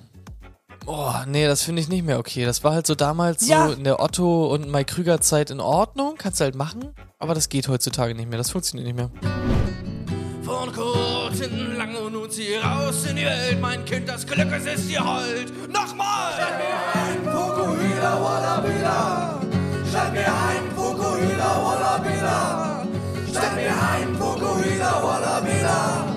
Oh, 0.85 1.11
nee, 1.27 1.45
das 1.45 1.61
finde 1.61 1.81
ich 1.81 1.89
nicht 1.89 2.05
mehr 2.05 2.19
okay. 2.19 2.45
Das 2.45 2.63
war 2.63 2.71
halt 2.73 2.87
so 2.87 2.95
damals 2.95 3.45
Ja. 3.45 3.67
so 3.67 3.73
in 3.73 3.83
der 3.83 3.99
Otto- 3.99 4.47
und 4.53 4.71
Mike 4.71 4.93
Krüger-Zeit 4.93 5.49
in 5.51 5.59
Ordnung. 5.59 6.15
Kannst 6.17 6.39
du 6.39 6.45
halt 6.45 6.55
machen. 6.55 6.93
Aber 7.19 7.35
das 7.35 7.49
geht 7.49 7.67
heutzutage 7.67 8.15
nicht 8.15 8.29
mehr. 8.29 8.37
Das 8.37 8.51
funktioniert 8.51 8.87
nicht 8.87 8.95
mehr. 8.95 9.11
Von 10.45 10.71
kurz 10.71 11.39
hinten 11.39 11.75
lang 11.75 11.95
und 11.97 12.13
nun 12.13 12.31
zieh 12.31 12.55
raus 12.55 13.05
in 13.09 13.17
die 13.17 13.25
Welt, 13.25 13.59
mein 13.59 13.83
Kind, 13.83 14.07
das 14.07 14.25
Glück, 14.25 14.47
es 14.53 14.65
ist 14.65 14.89
dir 14.89 15.03
hold. 15.03 15.51
Nochmal! 15.69 16.31
Statt 16.33 16.59
mir 16.59 17.01
ein 17.01 17.23
Fukuhila 17.25 18.23
Wallabila. 18.23 19.41
Statt 19.89 20.13
mir 20.13 20.27
ein 20.27 20.71
Fukuhila 20.73 21.61
Wallabila. 21.65 22.72
Statt 23.34 23.55
mir 23.55 23.71
ein 23.91 24.15
Fukuhila 24.15 25.03
Wallabila. 25.03 26.15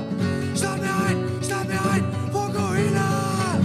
Statt 0.56 0.80
mir 0.80 0.94
ein, 1.08 1.40
statt 1.42 1.66
mir 1.68 1.80
ein 1.90 2.04
Fukuhila. 2.32 3.60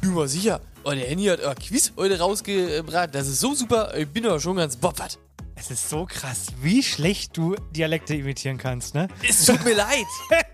Du 0.00 0.16
war 0.16 0.26
sicher. 0.28 0.60
Oh, 0.84 0.90
der 0.90 1.06
Henny 1.06 1.24
hat 1.26 1.40
euer 1.40 1.54
Quiz 1.54 1.92
heute 1.96 2.18
rausgebracht. 2.18 3.14
Das 3.14 3.26
ist 3.28 3.40
so 3.40 3.54
super. 3.54 3.94
Ich 3.96 4.08
bin 4.08 4.26
aber 4.26 4.40
schon 4.40 4.56
ganz 4.56 4.76
boppert. 4.76 5.18
Es 5.56 5.70
ist 5.70 5.88
so 5.88 6.04
krass, 6.04 6.46
wie 6.62 6.82
schlecht 6.82 7.36
du 7.36 7.54
Dialekte 7.70 8.14
imitieren 8.16 8.58
kannst, 8.58 8.94
ne? 8.94 9.06
Es 9.26 9.44
tut 9.46 9.64
mir 9.64 9.74
leid. 9.74 10.04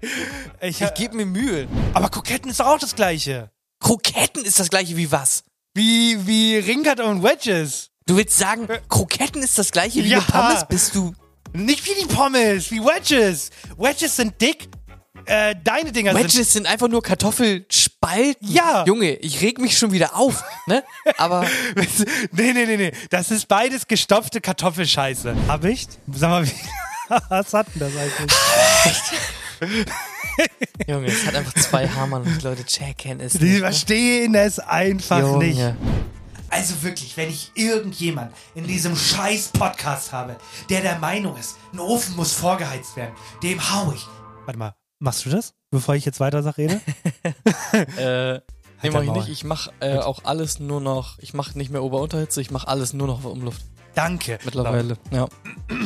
Ich, 0.63 0.81
Ich 0.83 0.95
gebe 0.95 1.17
mir 1.17 1.25
Mühe. 1.27 1.67
aber 1.95 2.09
Kroketten 2.11 2.51
ist 2.51 2.61
auch 2.61 2.79
das 2.79 2.95
Gleiche. 2.95 3.51
Kroketten 3.81 4.45
ist 4.45 4.59
das 4.61 4.69
gleiche 4.69 4.95
wie 4.97 5.11
was? 5.11 5.43
Wie, 5.75 6.27
wie 6.27 6.57
Ringkat 6.59 7.01
und 7.01 7.23
Wedges. 7.23 7.89
Du 8.07 8.17
willst 8.19 8.37
sagen, 8.39 8.69
Kroketten 8.89 9.43
ist 9.43 9.57
das 9.59 9.71
gleiche 9.71 10.05
wie 10.05 10.09
Ja. 10.09 10.19
eine 10.19 10.27
Pommes? 10.27 10.67
Bist 10.69 10.95
du... 10.95 11.13
Nicht 11.53 11.85
wie 11.87 12.01
die 12.01 12.07
Pommes, 12.07 12.71
wie 12.71 12.81
Wedges. 12.81 13.51
Wedges 13.77 14.17
sind 14.17 14.41
dick. 14.41 14.69
Äh, 15.27 15.55
deine 15.63 15.93
Dinger 15.93 16.13
sind... 16.15 16.23
Wedges 16.23 16.53
sind 16.53 16.67
einfach 16.67 16.89
nur 16.89 17.03
Kartoffelspalten. 17.03 18.49
Ja. 18.51 18.85
Junge, 18.87 19.15
ich 19.17 19.41
reg 19.43 19.59
mich 19.59 19.77
schon 19.77 19.93
wieder 19.93 20.17
auf, 20.17 20.43
ne? 20.67 20.83
Aber 21.19 21.45
nee, 22.33 22.53
nee, 22.53 22.65
nee, 22.67 22.77
nee. 22.77 22.93
Das 23.11 23.31
ist 23.31 23.47
beides 23.49 23.87
gestopfte 23.87 24.41
Kartoffelscheiße. 24.41 25.35
Hab 25.49 25.65
ich? 25.65 25.89
Sag 26.13 26.31
mal, 26.31 26.47
wie, 26.47 26.53
was 27.29 27.53
hat 27.53 27.67
denn 27.75 27.81
das 27.81 27.93
eigentlich? 27.97 28.33
Junge, 30.89 31.07
es 31.09 31.27
hat 31.27 31.35
einfach 31.35 31.55
zwei 31.55 31.87
Hammern 31.89 32.23
und 32.23 32.41
die 32.41 32.45
Leute 32.45 32.65
checken 32.65 33.21
es 33.21 33.35
Die 33.35 33.45
nicht. 33.45 33.53
Ne? 33.55 33.59
verstehen 33.61 34.35
es 34.35 34.59
einfach 34.59 35.21
Junge. 35.21 35.45
nicht. 35.47 35.61
Also 36.51 36.83
wirklich, 36.83 37.17
wenn 37.17 37.31
ich 37.31 37.53
irgendjemand 37.55 38.33
in 38.55 38.67
diesem 38.67 38.97
scheiß 38.97 39.49
Podcast 39.49 40.13
habe, 40.13 40.37
der 40.69 40.81
der 40.83 40.99
Meinung 40.99 41.37
ist, 41.37 41.57
ein 41.73 41.79
Ofen 41.79 42.17
muss 42.17 42.33
vorgeheizt 42.33 42.97
werden, 42.97 43.15
dem 43.43 43.61
hau 43.73 43.93
ich. 43.93 44.07
Warte 44.47 44.59
mal, 44.59 44.75
machst 44.99 45.25
du 45.25 45.31
das, 45.31 45.55
bevor 45.71 45.95
ich 45.95 46.05
jetzt 46.05 46.21
weiter 46.21 46.43
sag, 46.43 46.59
rede? 46.59 46.81
Äh, 47.73 48.35
nee, 48.35 48.41
Halt 48.83 48.93
mach 48.93 48.93
dein 48.93 49.03
ich 49.03 49.07
Maul. 49.09 49.19
nicht. 49.19 49.29
Ich 49.29 49.45
mach 49.45 49.69
äh, 49.81 49.99
auch 49.99 50.25
alles 50.25 50.59
nur 50.59 50.81
noch, 50.81 51.19
ich 51.21 51.35
mach 51.35 51.55
nicht 51.55 51.71
mehr 51.71 51.83
Ober-Unterhitze, 51.83 52.41
ich 52.41 52.51
mach 52.51 52.65
alles 52.65 52.93
nur 52.95 53.07
noch 53.07 53.19
auf 53.19 53.27
Umluft. 53.27 53.63
Danke. 53.95 54.39
Mittlerweile, 54.45 54.97
ja. 55.11 55.29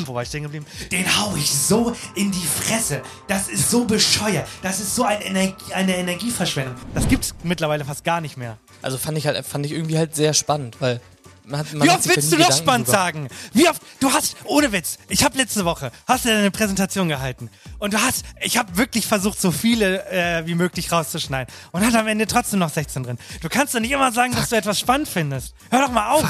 Wo 0.04 0.14
war 0.14 0.22
ich 0.22 0.28
stehen 0.28 0.42
geblieben? 0.44 0.66
Den 0.92 1.04
hau 1.18 1.34
ich 1.36 1.50
so 1.50 1.94
in 2.14 2.30
die 2.30 2.46
Fresse. 2.46 3.02
Das 3.28 3.48
ist 3.48 3.70
so 3.70 3.84
bescheuert. 3.86 4.46
Das 4.62 4.78
ist 4.78 4.94
so 4.94 5.04
ein 5.04 5.20
Energie, 5.22 5.72
eine 5.72 5.96
Energieverschwendung. 5.96 6.76
Das 6.94 7.08
gibt's 7.08 7.34
mittlerweile 7.42 7.84
fast 7.84 8.04
gar 8.04 8.20
nicht 8.20 8.36
mehr. 8.36 8.58
Also 8.84 8.98
fand 8.98 9.16
ich 9.18 9.26
halt, 9.26 9.44
fand 9.46 9.64
ich 9.66 9.72
irgendwie 9.72 9.96
halt 9.98 10.14
sehr 10.14 10.34
spannend, 10.34 10.76
weil 10.80 11.00
man 11.46 11.60
hat, 11.60 11.72
man 11.74 11.86
Wie 11.86 11.90
oft 11.90 12.06
willst 12.08 12.32
du 12.32 12.36
noch 12.38 12.52
spannend 12.56 12.86
drüber- 12.88 12.96
sagen? 12.98 13.28
Wie 13.52 13.68
oft? 13.68 13.80
Du 14.00 14.10
hast, 14.12 14.36
ohne 14.44 14.72
Witz, 14.72 14.98
ich 15.08 15.24
habe 15.24 15.36
letzte 15.36 15.64
Woche, 15.64 15.90
hast 16.06 16.24
du 16.24 16.28
deine 16.30 16.50
Präsentation 16.50 17.08
gehalten. 17.08 17.50
Und 17.78 17.92
du 17.94 18.00
hast, 18.00 18.24
ich 18.42 18.56
habe 18.56 18.76
wirklich 18.76 19.06
versucht, 19.06 19.40
so 19.40 19.50
viele 19.50 20.06
äh, 20.10 20.46
wie 20.46 20.54
möglich 20.54 20.90
rauszuschneiden. 20.92 21.52
Und 21.72 21.84
hat 21.84 21.94
am 21.94 22.06
Ende 22.06 22.26
trotzdem 22.26 22.60
noch 22.60 22.70
16 22.70 23.02
drin. 23.02 23.18
Du 23.42 23.48
kannst 23.48 23.74
doch 23.74 23.80
nicht 23.80 23.90
immer 23.92 24.12
sagen, 24.12 24.34
dass 24.34 24.50
du 24.50 24.56
etwas 24.56 24.78
spannend 24.80 25.08
findest. 25.08 25.54
Hör 25.70 25.80
doch 25.82 25.90
mal 25.92 26.10
auf. 26.12 26.24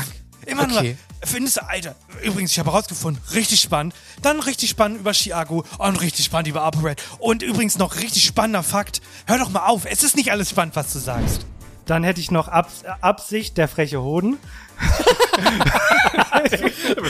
Immer 0.46 0.64
Okay. 0.64 0.96
nur, 1.22 1.28
findest 1.28 1.57
du, 1.57 1.66
Alter, 1.66 1.94
übrigens, 2.22 2.50
ich 2.52 2.59
habe 2.59 2.70
herausgefunden, 2.70 3.22
richtig 3.32 3.61
spannend. 3.62 3.94
Dann 4.20 4.40
richtig 4.40 4.68
spannend 4.70 5.00
über 5.00 5.12
Chiago 5.12 5.64
und 5.78 6.00
richtig 6.00 6.24
spannend 6.26 6.48
über 6.48 6.62
ApoRed. 6.62 7.00
Und 7.18 7.42
übrigens 7.42 7.78
noch 7.78 7.96
richtig 7.96 8.24
spannender 8.24 8.62
Fakt. 8.62 9.00
Hör 9.26 9.38
doch 9.38 9.48
mal 9.48 9.66
auf, 9.66 9.86
es 9.86 10.02
ist 10.02 10.16
nicht 10.16 10.30
alles 10.32 10.50
spannend, 10.50 10.76
was 10.76 10.92
du 10.92 10.98
sagst. 10.98 11.46
Dann 11.87 12.03
hätte 12.03 12.20
ich 12.20 12.30
noch 12.30 12.49
Abs 12.49 12.85
Absicht, 13.01 13.59
der 13.59 13.68
freche 13.68 14.01
Hoden. 14.01 14.39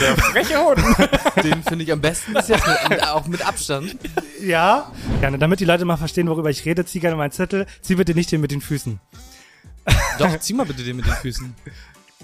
Der 0.01 0.17
freche 0.17 0.59
Hoden. 0.59 0.85
Den 1.43 1.63
finde 1.63 1.85
ich 1.85 1.93
am 1.93 2.01
besten 2.01 2.35
bis 2.35 2.49
jetzt, 2.49 2.67
mit, 2.89 3.03
auch 3.07 3.27
mit 3.27 3.47
Abstand. 3.47 3.97
Ja. 4.41 4.93
Gerne, 5.21 5.39
damit 5.39 5.61
die 5.61 5.65
Leute 5.65 5.85
mal 5.85 5.97
verstehen, 5.97 6.29
worüber 6.29 6.51
ich 6.51 6.65
rede, 6.65 6.85
zieh 6.85 7.01
gerne 7.01 7.17
meinen 7.17 7.33
Zettel. 7.33 7.67
Zieh 7.83 7.95
bitte 7.95 8.15
nicht 8.15 8.33
den 8.33 8.41
mit 8.41 8.51
den 8.51 8.61
Füßen. 8.61 9.01
Doch, 10.19 10.39
zieh 10.41 10.55
mal 10.55 10.67
bitte 10.67 10.83
den 10.83 10.97
mit 10.97 11.07
den 11.07 11.15
Füßen. 11.15 11.55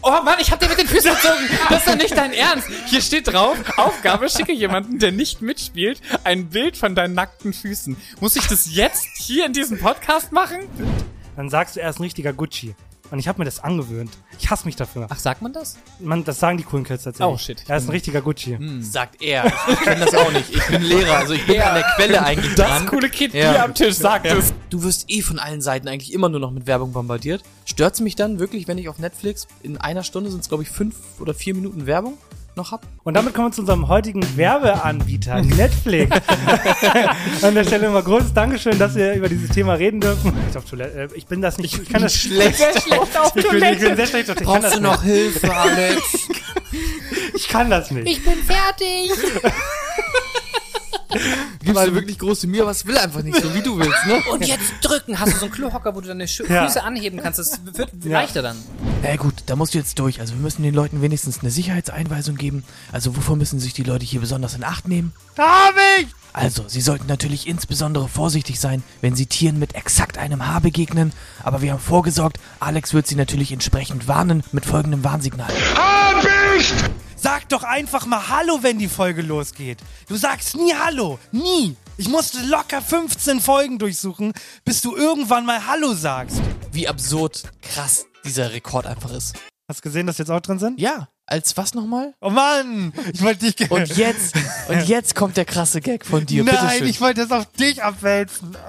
Oh 0.02 0.22
Mann, 0.24 0.38
ich 0.40 0.50
hab 0.50 0.58
dir 0.58 0.68
mit 0.68 0.78
den 0.78 0.88
Füßen 0.88 1.12
gezogen. 1.12 1.44
Das 1.68 1.80
ist 1.80 1.88
doch 1.88 1.96
nicht 1.96 2.16
dein 2.16 2.32
Ernst. 2.32 2.68
Hier 2.86 3.02
steht 3.02 3.28
drauf, 3.28 3.56
Aufgabe, 3.76 4.30
schicke 4.30 4.52
jemanden, 4.52 4.98
der 4.98 5.12
nicht 5.12 5.42
mitspielt, 5.42 6.00
ein 6.24 6.48
Bild 6.48 6.78
von 6.78 6.94
deinen 6.94 7.14
nackten 7.14 7.52
Füßen. 7.52 7.96
Muss 8.18 8.34
ich 8.36 8.46
das 8.46 8.74
jetzt 8.74 9.06
hier 9.18 9.44
in 9.44 9.52
diesem 9.52 9.78
Podcast 9.78 10.32
machen? 10.32 10.60
Dann 11.40 11.48
sagst 11.48 11.74
du, 11.76 11.80
er 11.80 11.88
ist 11.88 11.98
ein 11.98 12.02
richtiger 12.02 12.34
Gucci. 12.34 12.74
Und 13.10 13.18
ich 13.18 13.26
habe 13.26 13.38
mir 13.38 13.46
das 13.46 13.64
angewöhnt. 13.64 14.10
Ich 14.38 14.50
hasse 14.50 14.66
mich 14.66 14.76
dafür. 14.76 15.06
Ach, 15.08 15.18
sagt 15.18 15.40
man 15.40 15.54
das? 15.54 15.78
Man, 15.98 16.22
das 16.22 16.38
sagen 16.38 16.58
die 16.58 16.64
coolen 16.64 16.84
Kids 16.84 17.04
tatsächlich. 17.04 17.34
Oh, 17.34 17.38
shit. 17.38 17.64
Er 17.66 17.78
ist 17.78 17.84
ein 17.88 17.92
richtiger 17.92 18.20
Gucci. 18.20 18.58
Sagt 18.82 19.22
er. 19.22 19.46
Ich 19.68 19.80
kenne 19.80 20.04
das 20.04 20.14
auch 20.14 20.30
nicht. 20.32 20.54
Ich 20.54 20.66
bin 20.66 20.82
Lehrer, 20.82 21.16
also 21.16 21.32
ich 21.32 21.46
bin 21.46 21.58
an 21.62 21.76
der 21.76 21.84
Quelle 21.96 22.22
eigentlich 22.22 22.54
Das 22.56 22.68
dran. 22.68 22.86
coole 22.88 23.08
Kind 23.08 23.32
hier 23.32 23.64
am 23.64 23.74
Tisch 23.74 23.94
sagt 23.94 24.26
es. 24.26 24.52
Du 24.68 24.82
wirst 24.82 25.10
eh 25.10 25.22
von 25.22 25.38
allen 25.38 25.62
Seiten 25.62 25.88
eigentlich 25.88 26.12
immer 26.12 26.28
nur 26.28 26.40
noch 26.40 26.50
mit 26.50 26.66
Werbung 26.66 26.92
bombardiert. 26.92 27.42
Stört's 27.64 28.00
mich 28.00 28.16
dann 28.16 28.38
wirklich, 28.38 28.68
wenn 28.68 28.76
ich 28.76 28.90
auf 28.90 28.98
Netflix 28.98 29.48
in 29.62 29.78
einer 29.78 30.02
Stunde 30.02 30.30
sind 30.30 30.40
es 30.40 30.48
glaube 30.48 30.64
ich 30.64 30.68
fünf 30.68 30.94
oder 31.20 31.32
vier 31.32 31.54
Minuten 31.54 31.86
Werbung 31.86 32.18
noch 32.56 32.72
hab? 32.72 32.82
Und 33.04 33.14
damit 33.14 33.34
kommen 33.34 33.48
wir 33.48 33.52
zu 33.52 33.60
unserem 33.62 33.88
heutigen 33.88 34.24
Werbeanbieter, 34.36 35.42
Netflix. 35.42 36.16
An 37.42 37.54
der 37.54 37.64
Stelle 37.64 37.90
mal 37.90 38.02
großes 38.02 38.32
Dankeschön, 38.34 38.78
dass 38.78 38.94
wir 38.94 39.14
über 39.14 39.28
dieses 39.28 39.50
Thema 39.50 39.74
reden 39.74 40.00
dürfen. 40.00 40.32
Ich, 40.50 40.56
auf 40.56 40.64
Toilette, 40.64 40.98
äh, 40.98 41.08
ich 41.14 41.26
bin 41.26 41.40
das 41.40 41.58
nicht. 41.58 41.80
Ich 41.80 41.88
kann 41.88 42.02
das 42.02 42.14
schlecht. 42.14 42.56
Sehr 42.56 42.80
schlecht 42.80 43.18
auf 43.18 43.28
ich, 43.28 43.32
bin, 43.34 43.42
ich 43.42 43.48
Toilette. 43.48 43.86
bin 43.86 43.96
sehr 43.96 44.06
schlecht 44.06 44.30
auf 44.30 44.36
ich 44.40 44.46
kann 44.46 44.52
Brauchst 44.60 44.64
das 44.64 44.74
du 44.74 44.80
noch 44.80 45.02
nicht. 45.02 45.12
Hilfe, 45.12 45.54
Alex? 45.56 46.02
Ich 47.34 47.48
kann 47.48 47.70
das 47.70 47.90
nicht. 47.90 48.06
Ich 48.08 48.24
bin 48.24 48.34
fertig. 48.44 49.10
Gibst 51.10 51.86
du 51.86 51.94
wirklich 51.94 52.18
große 52.18 52.46
Mühe, 52.46 52.62
aber 52.62 52.70
es 52.70 52.86
will 52.86 52.96
einfach 52.96 53.22
nicht 53.22 53.40
so, 53.40 53.52
wie 53.54 53.62
du 53.62 53.78
willst, 53.78 54.06
ne? 54.06 54.22
Und 54.32 54.46
jetzt 54.46 54.72
drücken. 54.82 55.18
Hast 55.18 55.32
du 55.34 55.36
so 55.38 55.44
einen 55.46 55.54
Klohocker, 55.54 55.94
wo 55.94 56.00
du 56.00 56.08
deine 56.08 56.26
Schü 56.28 56.44
Ja. 56.48 56.66
Füße 56.66 56.82
anheben 56.82 57.20
kannst? 57.22 57.38
Das 57.38 57.60
wird 57.64 57.90
Ja. 58.04 58.12
leichter 58.20 58.42
dann. 58.42 58.56
Ja 59.02 59.16
gut, 59.16 59.34
da 59.46 59.56
musst 59.56 59.74
du 59.74 59.78
jetzt 59.78 59.98
durch. 59.98 60.20
Also 60.20 60.34
wir 60.34 60.40
müssen 60.40 60.62
den 60.62 60.74
Leuten 60.74 61.02
wenigstens 61.02 61.40
eine 61.40 61.50
Sicherheitseinweisung 61.50 62.36
geben. 62.36 62.64
Also 62.92 63.16
wovor 63.16 63.36
müssen 63.36 63.58
sich 63.60 63.72
die 63.74 63.82
Leute 63.82 64.04
hier 64.04 64.20
besonders 64.20 64.54
in 64.54 64.64
Acht 64.64 64.88
nehmen? 64.88 65.12
Da 65.36 65.66
hab 65.66 65.74
ich! 65.98 66.06
Also, 66.32 66.62
sie 66.68 66.80
sollten 66.80 67.08
natürlich 67.08 67.48
insbesondere 67.48 68.08
vorsichtig 68.08 68.60
sein, 68.60 68.84
wenn 69.00 69.16
sie 69.16 69.26
Tieren 69.26 69.58
mit 69.58 69.74
exakt 69.74 70.16
einem 70.16 70.46
Haar 70.46 70.60
begegnen. 70.60 71.12
Aber 71.42 71.60
wir 71.60 71.72
haben 71.72 71.80
vorgesorgt, 71.80 72.38
Alex 72.60 72.94
wird 72.94 73.08
sie 73.08 73.16
natürlich 73.16 73.50
entsprechend 73.50 74.06
warnen 74.06 74.44
mit 74.52 74.64
folgendem 74.64 75.02
Warnsignal. 75.02 75.50
Sag 77.22 77.48
doch 77.50 77.62
einfach 77.64 78.06
mal 78.06 78.28
Hallo, 78.28 78.60
wenn 78.62 78.78
die 78.78 78.88
Folge 78.88 79.20
losgeht. 79.22 79.78
Du 80.08 80.16
sagst 80.16 80.56
nie 80.56 80.72
Hallo. 80.74 81.18
Nie. 81.32 81.76
Ich 81.98 82.08
musste 82.08 82.38
locker 82.46 82.80
15 82.80 83.40
Folgen 83.40 83.78
durchsuchen, 83.78 84.32
bis 84.64 84.80
du 84.80 84.96
irgendwann 84.96 85.44
mal 85.44 85.66
Hallo 85.66 85.92
sagst. 85.92 86.40
Wie 86.72 86.88
absurd 86.88 87.42
krass 87.60 88.06
dieser 88.24 88.52
Rekord 88.52 88.86
einfach 88.86 89.12
ist. 89.12 89.36
Hast 89.68 89.80
du 89.80 89.82
gesehen, 89.82 90.06
dass 90.06 90.16
jetzt 90.18 90.30
auch 90.30 90.40
drin 90.40 90.58
sind? 90.58 90.80
Ja, 90.80 91.08
als 91.26 91.56
was 91.56 91.74
nochmal? 91.74 92.14
Oh 92.22 92.30
Mann, 92.30 92.92
ich 93.12 93.22
wollte 93.22 93.44
dich... 93.46 93.54
ge- 93.56 93.68
Und 93.68 93.96
jetzt, 93.96 94.34
und 94.68 94.82
jetzt 94.88 95.14
kommt 95.14 95.36
der 95.36 95.44
krasse 95.44 95.80
Gag 95.80 96.04
von 96.06 96.24
dir. 96.26 96.42
Nein, 96.42 96.86
ich 96.86 97.00
wollte 97.00 97.26
das 97.26 97.30
auf 97.38 97.46
dich 97.52 97.82
abwälzen. 97.82 98.56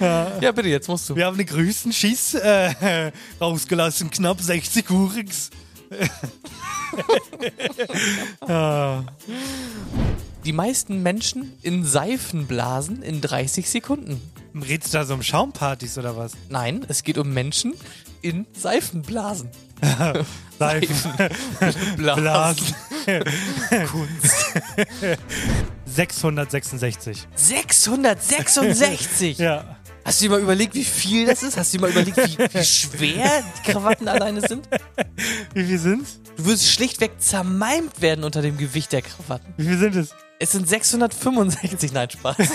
Ja, 0.00 0.50
bitte, 0.52 0.68
jetzt 0.68 0.88
musst 0.88 1.08
du. 1.08 1.14
Wir 1.14 1.26
haben 1.26 1.36
den 1.36 1.46
größten 1.46 1.92
Schiss 1.92 2.34
äh, 2.34 3.12
rausgelassen, 3.40 4.10
knapp 4.10 4.40
60 4.40 4.90
Urigs. 4.90 5.50
Die 10.44 10.52
meisten 10.52 11.02
Menschen 11.02 11.52
in 11.62 11.84
Seifenblasen 11.84 13.02
in 13.02 13.20
30 13.20 13.70
Sekunden. 13.70 14.20
Redst 14.54 14.92
du 14.92 14.98
da 14.98 15.04
so 15.04 15.14
um 15.14 15.22
Schaumpartys 15.22 15.98
oder 15.98 16.16
was? 16.16 16.32
Nein, 16.48 16.84
es 16.88 17.04
geht 17.04 17.16
um 17.16 17.32
Menschen 17.32 17.74
in 18.22 18.46
Seifenblasen. 18.52 19.50
Seifen. 20.58 21.12
Blasen. 21.96 22.16
Blasen. 22.16 22.74
Kunst. 23.90 24.52
666. 25.86 27.26
666? 27.34 29.38
Ja. 29.38 29.76
Hast 30.04 30.20
du 30.20 30.24
dir 30.24 30.30
mal 30.30 30.40
überlegt, 30.40 30.74
wie 30.74 30.84
viel 30.84 31.26
das 31.26 31.42
ist? 31.42 31.56
Hast 31.56 31.72
du 31.72 31.78
dir 31.78 31.82
mal 31.82 31.90
überlegt, 31.90 32.16
wie, 32.16 32.38
wie 32.38 32.64
schwer 32.64 33.44
die 33.58 33.70
Krawatten 33.70 34.08
alleine 34.08 34.40
sind? 34.40 34.68
Wie 35.54 35.64
viel 35.64 35.78
sind's? 35.78 36.20
Du 36.36 36.46
wirst 36.46 36.68
schlichtweg 36.68 37.12
zermalmt 37.20 38.00
werden 38.00 38.24
unter 38.24 38.42
dem 38.42 38.56
Gewicht 38.56 38.92
der 38.92 39.02
Krawatten. 39.02 39.52
Wie 39.56 39.66
viel 39.66 39.78
sind 39.78 39.96
es? 39.96 40.14
Es 40.38 40.52
sind 40.52 40.68
665, 40.68 41.92
nein, 41.92 42.10
Spaß. 42.10 42.36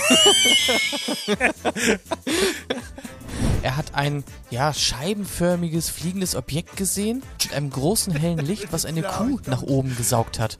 er 3.62 3.78
hat 3.78 3.94
ein, 3.94 4.26
ja, 4.50 4.74
scheibenförmiges, 4.74 5.90
fliegendes 5.90 6.36
Objekt 6.36 6.76
gesehen 6.76 7.24
mit 7.44 7.54
einem 7.54 7.70
großen 7.70 8.14
hellen 8.14 8.40
Licht, 8.40 8.68
was 8.72 8.86
eine 8.86 9.04
Kuh 9.04 9.40
nach 9.46 9.62
oben 9.62 9.96
gesaugt 9.96 10.38
hat. 10.40 10.58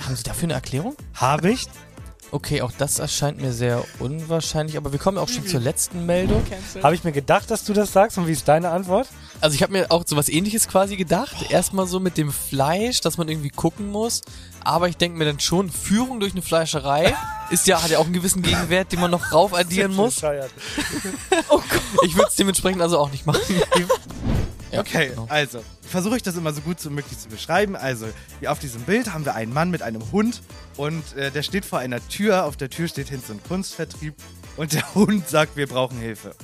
Haben 0.00 0.16
Sie 0.16 0.22
dafür 0.22 0.44
eine 0.44 0.54
Erklärung? 0.54 0.96
Habe 1.14 1.50
ich. 1.50 1.66
Okay, 2.32 2.62
auch 2.62 2.72
das 2.78 2.98
erscheint 2.98 3.42
mir 3.42 3.52
sehr 3.52 3.84
unwahrscheinlich, 3.98 4.78
aber 4.78 4.90
wir 4.90 4.98
kommen 4.98 5.18
auch 5.18 5.28
schon 5.28 5.46
zur 5.46 5.60
letzten 5.60 6.06
Meldung. 6.06 6.42
Habe 6.82 6.94
ich 6.94 7.04
mir 7.04 7.12
gedacht, 7.12 7.50
dass 7.50 7.64
du 7.64 7.74
das 7.74 7.92
sagst 7.92 8.16
und 8.16 8.26
wie 8.26 8.32
ist 8.32 8.48
deine 8.48 8.70
Antwort? 8.70 9.06
Also 9.42 9.54
ich 9.54 9.62
habe 9.62 9.72
mir 9.72 9.90
auch 9.90 10.04
sowas 10.06 10.30
ähnliches 10.30 10.66
quasi 10.66 10.96
gedacht. 10.96 11.50
Erstmal 11.50 11.86
so 11.86 12.00
mit 12.00 12.16
dem 12.16 12.32
Fleisch, 12.32 13.02
dass 13.02 13.18
man 13.18 13.28
irgendwie 13.28 13.50
gucken 13.50 13.90
muss. 13.90 14.22
Aber 14.64 14.88
ich 14.88 14.96
denke 14.96 15.18
mir 15.18 15.26
dann 15.26 15.40
schon, 15.40 15.70
Führung 15.70 16.20
durch 16.20 16.32
eine 16.32 16.40
Fleischerei 16.40 17.14
ist 17.50 17.66
ja, 17.66 17.82
hat 17.82 17.90
ja 17.90 17.98
auch 17.98 18.04
einen 18.04 18.14
gewissen 18.14 18.40
Gegenwert, 18.40 18.92
den 18.92 19.00
man 19.00 19.10
noch 19.10 19.30
rauf 19.32 19.52
addieren 19.52 19.94
muss. 19.94 20.22
oh 21.50 21.60
Ich 22.04 22.16
würde 22.16 22.28
es 22.30 22.36
dementsprechend 22.36 22.80
also 22.80 22.98
auch 22.98 23.10
nicht 23.10 23.26
machen. 23.26 23.42
Ja, 24.72 24.80
okay, 24.80 25.10
genau. 25.10 25.26
also 25.28 25.62
versuche 25.82 26.16
ich 26.16 26.22
das 26.22 26.36
immer 26.36 26.52
so 26.52 26.62
gut 26.62 26.82
wie 26.84 26.88
möglich 26.88 27.18
zu 27.18 27.28
beschreiben. 27.28 27.76
Also 27.76 28.06
hier 28.40 28.50
auf 28.50 28.58
diesem 28.58 28.82
Bild 28.82 29.12
haben 29.12 29.24
wir 29.24 29.34
einen 29.34 29.52
Mann 29.52 29.70
mit 29.70 29.82
einem 29.82 30.10
Hund 30.12 30.42
und 30.76 31.14
äh, 31.16 31.30
der 31.30 31.42
steht 31.42 31.64
vor 31.64 31.78
einer 31.78 32.06
Tür. 32.08 32.44
Auf 32.44 32.56
der 32.56 32.70
Tür 32.70 32.88
steht 32.88 33.08
Hinz 33.08 33.28
und 33.28 33.44
Kunstvertrieb 33.44 34.14
und 34.56 34.72
der 34.72 34.94
Hund 34.94 35.28
sagt, 35.28 35.56
wir 35.56 35.66
brauchen 35.66 35.98
Hilfe. 35.98 36.34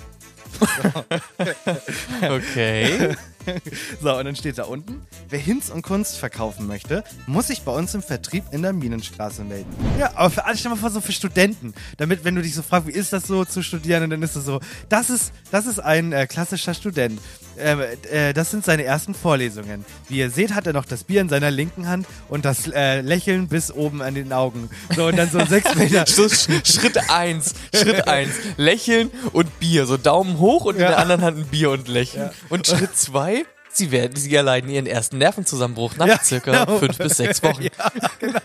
Okay. 2.23 3.17
So, 4.03 4.15
und 4.17 4.25
dann 4.25 4.37
steht 4.37 4.59
da 4.59 4.65
unten, 4.65 5.03
wer 5.29 5.39
Hinz 5.39 5.71
und 5.71 5.83
Kunst 5.83 6.17
verkaufen 6.19 6.67
möchte, 6.67 7.03
muss 7.27 7.49
sich 7.49 7.63
bei 7.63 7.73
uns 7.73 7.95
im 7.95 8.03
Vertrieb 8.03 8.45
in 8.53 8.63
der 8.63 8.73
Minenstraße 8.73 9.43
melden. 9.45 9.69
Ja, 9.99 10.13
aber 10.15 10.31
für, 10.31 10.45
also 10.45 10.59
stell 10.59 10.71
mal 10.71 10.77
vor, 10.77 10.91
so 10.91 11.01
für 11.01 11.13
Studenten, 11.13 11.75
damit, 11.97 12.25
wenn 12.25 12.35
du 12.35 12.43
dich 12.43 12.55
so 12.55 12.63
fragst, 12.63 12.89
wie 12.89 12.93
ist 12.93 13.13
das 13.13 13.27
so 13.27 13.45
zu 13.45 13.63
studieren, 13.63 14.05
und 14.05 14.11
dann 14.11 14.23
ist 14.23 14.37
es 14.37 14.45
so, 14.45 14.61
das 14.89 15.11
ist, 15.11 15.33
das 15.51 15.67
ist 15.67 15.81
ein 15.81 16.13
äh, 16.13 16.27
klassischer 16.27 16.75
Student. 16.75 17.21
Ähm, 17.61 17.81
äh, 18.13 18.33
das 18.35 18.51
sind 18.53 18.65
seine 18.65 18.85
ersten 18.85 19.15
Vorlesungen. 19.15 19.85
Wie 20.09 20.19
ihr 20.19 20.31
seht, 20.31 20.55
hat 20.55 20.67
er 20.69 20.73
noch 20.73 20.85
das 20.85 21.03
Bier 21.05 21.21
in 21.21 21.29
seiner 21.29 21.51
linken 21.51 21.89
Hand 21.89 22.07
und 22.29 22.45
das 22.45 22.69
äh, 22.69 23.01
Lächeln 23.01 23.49
bis 23.49 23.73
oben 23.73 24.01
an 24.01 24.15
den 24.15 24.33
Augen. 24.33 24.71
So, 24.95 25.07
und 25.07 25.17
dann 25.17 25.29
so 25.29 25.45
sechs 25.45 25.75
Meter. 25.75 26.05
Schritt 26.65 27.11
eins, 27.11 27.55
Schritt 27.75 28.07
eins, 28.07 28.31
Lächeln 28.57 29.11
und 29.33 29.59
Bier. 29.59 29.87
So 29.87 29.97
Daumen 29.97 30.39
hoch 30.39 30.67
und 30.67 30.77
in 30.77 30.83
Ja. 30.83 30.89
der 30.89 30.99
anderen 30.99 31.23
Hand 31.23 31.39
ein 31.39 31.47
Bier 31.47 31.71
und 31.71 31.89
Lächeln. 31.89 32.27
Ja. 32.27 32.33
Und 32.49 32.67
Schritt 32.67 32.97
zwei, 32.97 33.38
sie 33.79 33.91
werden, 33.91 34.17
sie 34.17 34.35
erleiden 34.35 34.69
ihren 34.71 34.87
ersten 34.87 35.19
Nervenzusammenbruch 35.19 35.97
nach 35.97 36.07
Ja, 36.07 36.23
circa 36.23 36.65
genau. 36.65 36.79
fünf 36.79 36.99
bis 36.99 37.17
sechs 37.17 37.43
Wochen. 37.43 37.63
Ja, 37.79 37.91
genau. 38.19 38.39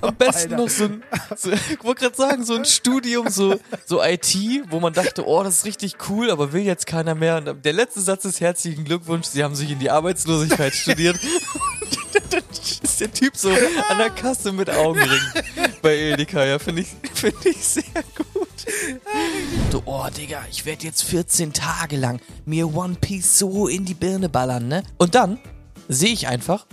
Am 0.00 0.14
besten 0.16 0.52
Alter. 0.52 0.56
noch 0.56 0.68
so 0.68 0.84
ein, 0.84 1.02
so, 1.36 1.50
ich 1.52 1.84
wollte 1.84 2.02
gerade 2.02 2.16
sagen, 2.16 2.44
so 2.44 2.54
ein 2.54 2.64
Studium, 2.64 3.28
so, 3.28 3.60
so 3.86 4.02
IT, 4.02 4.36
wo 4.68 4.80
man 4.80 4.92
dachte, 4.92 5.26
oh, 5.26 5.42
das 5.44 5.58
ist 5.58 5.64
richtig 5.64 5.96
cool, 6.08 6.30
aber 6.30 6.52
will 6.52 6.62
jetzt 6.62 6.86
keiner 6.86 7.14
mehr. 7.14 7.36
Und 7.36 7.64
der 7.64 7.72
letzte 7.72 8.00
Satz 8.00 8.24
ist 8.24 8.40
herzlichen 8.40 8.84
Glückwunsch, 8.84 9.26
Sie 9.26 9.44
haben 9.44 9.54
sich 9.54 9.70
in 9.70 9.78
die 9.78 9.90
Arbeitslosigkeit 9.90 10.74
studiert. 10.74 11.18
Dann 12.30 12.42
ist 12.82 13.00
der 13.00 13.12
Typ 13.12 13.36
so 13.36 13.50
an 13.50 13.98
der 13.98 14.10
Kasse 14.10 14.52
mit 14.52 14.70
Augenringen 14.70 15.32
bei 15.82 15.96
Edeka, 15.96 16.44
ja, 16.44 16.58
finde 16.58 16.82
ich, 16.82 16.88
finde 17.14 17.48
ich 17.48 17.64
sehr 17.64 17.82
gut. 18.16 18.48
Du, 19.70 19.82
oh, 19.84 20.06
Digga, 20.16 20.44
ich 20.50 20.64
werde 20.64 20.86
jetzt 20.86 21.02
14 21.02 21.52
Tage 21.52 21.96
lang 21.96 22.20
mir 22.44 22.74
One 22.74 22.96
Piece 23.00 23.38
so 23.38 23.66
in 23.66 23.84
die 23.84 23.94
Birne 23.94 24.28
ballern, 24.28 24.68
ne? 24.68 24.82
Und 24.98 25.14
dann 25.14 25.38
sehe 25.88 26.12
ich 26.12 26.28
einfach, 26.28 26.66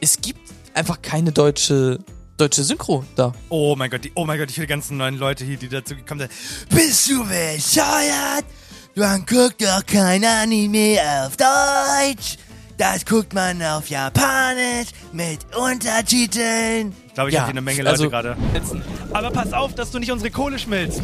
es 0.00 0.20
gibt 0.20 0.40
einfach 0.74 1.00
keine 1.02 1.32
deutsche, 1.32 1.98
deutsche 2.36 2.64
Synchro 2.64 3.04
da. 3.14 3.32
Oh 3.48 3.76
mein 3.76 3.90
Gott, 3.90 4.04
die, 4.04 4.12
oh 4.14 4.24
mein 4.24 4.38
Gott, 4.38 4.50
ich 4.50 4.58
will 4.58 4.66
die 4.66 4.70
ganzen 4.70 4.96
neuen 4.96 5.16
Leute 5.16 5.44
hier, 5.44 5.56
die 5.56 5.68
dazu 5.68 5.94
gekommen 5.94 6.20
sind. 6.20 6.32
Bist 6.70 7.08
du 7.08 7.24
bescheuert? 7.24 8.44
Man 8.94 9.26
guckt 9.26 9.62
doch 9.62 9.84
kein 9.84 10.24
Anime 10.24 10.98
auf 11.22 11.36
Deutsch. 11.36 12.38
Das 12.78 13.06
guckt 13.06 13.32
man 13.32 13.62
auf 13.62 13.88
Japanisch 13.88 14.88
mit 15.12 15.38
Untertiteln. 15.56 16.94
Ich 17.06 17.14
glaube, 17.14 17.30
ich 17.30 17.34
Ja, 17.34 17.40
habe 17.42 17.52
hier 17.52 17.54
eine 17.54 17.60
Menge 17.62 17.78
Leute 17.82 17.90
also- 17.90 18.10
gerade. 18.10 18.36
Aber 19.12 19.30
pass 19.30 19.52
auf, 19.54 19.74
dass 19.74 19.90
du 19.90 19.98
nicht 19.98 20.12
unsere 20.12 20.30
Kohle 20.30 20.58
schmilzt. 20.58 21.00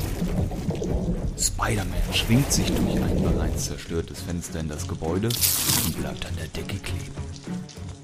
Spider-Man 1.38 1.94
schwingt 2.14 2.52
sich 2.52 2.66
durch 2.66 3.02
ein 3.02 3.22
bereits 3.22 3.64
zerstörtes 3.66 4.20
Fenster 4.20 4.60
in 4.60 4.68
das 4.68 4.86
Gebäude 4.86 5.28
und 5.28 6.00
bleibt 6.00 6.26
an 6.26 6.36
der 6.36 6.48
Decke 6.48 6.76
kleben. 6.78 7.12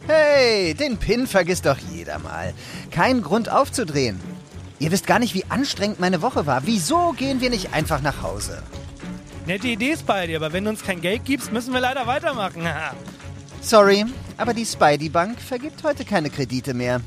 Hey, 0.07 0.73
den 0.75 0.97
Pin 0.97 1.27
vergisst 1.27 1.67
doch 1.67 1.77
jeder 1.93 2.19
mal. 2.19 2.55
Kein 2.91 3.23
Grund 3.23 3.51
aufzudrehen. 3.51 4.19
Ihr 4.79 4.91
wisst 4.91 5.07
gar 5.07 5.19
nicht, 5.19 5.35
wie 5.35 5.45
anstrengend 5.51 6.01
meine 6.01 6.23
Woche 6.23 6.47
war. 6.47 6.63
Wieso 6.65 7.13
gehen 7.13 7.41
wir 7.43 7.51
nicht 7.51 7.75
einfach 7.75 8.01
nach 8.01 8.23
Hause? 8.23 8.63
Nette 9.47 9.69
Idee 9.69 9.91
ist 9.91 10.07
bei 10.07 10.27
dir, 10.27 10.39
aber 10.39 10.53
wenn 10.53 10.65
du 10.65 10.71
uns 10.71 10.83
kein 10.83 11.01
Geld 11.03 11.25
gibst, 11.27 11.53
müssen 11.53 11.73
wir 11.75 11.81
leider 11.81 12.07
weitermachen. 12.07 12.63
Sorry, 13.61 14.05
aber 14.37 14.55
die 14.55 14.65
Spidey 14.65 15.09
Bank 15.09 15.41
vergibt 15.41 15.83
heute 15.83 16.05
keine 16.05 16.31
Kredite 16.31 16.75
mehr. 16.75 17.01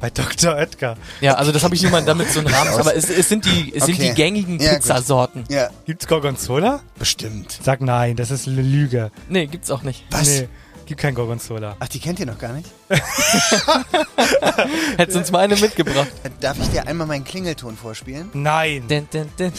Bei 0.00 0.10
Dr. 0.10 0.54
Oetker. 0.56 0.96
Ja, 1.22 1.34
also 1.34 1.52
das 1.52 1.64
habe 1.64 1.74
ich 1.74 1.82
nur 1.82 1.90
mal 1.90 2.04
damit 2.04 2.30
so 2.30 2.40
einen 2.40 2.48
Rahmen. 2.48 2.70
Aber 2.78 2.94
es, 2.94 3.08
es 3.08 3.28
sind 3.30 3.46
die, 3.46 3.72
es 3.74 3.86
sind 3.86 3.94
Okay. 3.94 4.08
die 4.10 4.14
gängigen 4.14 4.58
Ja. 4.60 4.74
Pizzasorten. 4.74 5.44
Ja. 5.48 5.70
Gibt's 5.86 6.06
Gorgonzola? 6.06 6.80
Bestimmt. 6.98 7.58
Sag 7.62 7.80
nein, 7.80 8.14
das 8.16 8.30
ist 8.30 8.46
eine 8.46 8.60
Lüge. 8.60 9.10
Nee, 9.30 9.46
gibt's 9.46 9.70
auch 9.70 9.82
nicht. 9.82 10.04
Was? 10.10 10.28
Nee, 10.28 10.48
gibt 10.84 11.00
kein 11.00 11.14
Gorgonzola. 11.14 11.76
Ach, 11.78 11.88
die 11.88 11.98
kennt 11.98 12.20
ihr 12.20 12.26
noch 12.26 12.38
gar 12.38 12.52
nicht? 12.52 12.68
Hättest 14.98 15.16
uns 15.16 15.30
mal 15.30 15.38
eine 15.38 15.56
mitgebracht. 15.56 16.08
Darf 16.40 16.58
ich 16.60 16.68
dir 16.68 16.86
einmal 16.86 17.06
meinen 17.06 17.24
Klingelton 17.24 17.74
vorspielen? 17.76 18.28
Nein. 18.34 18.86
Din, 18.88 19.08
din, 19.10 19.28
din. 19.38 19.52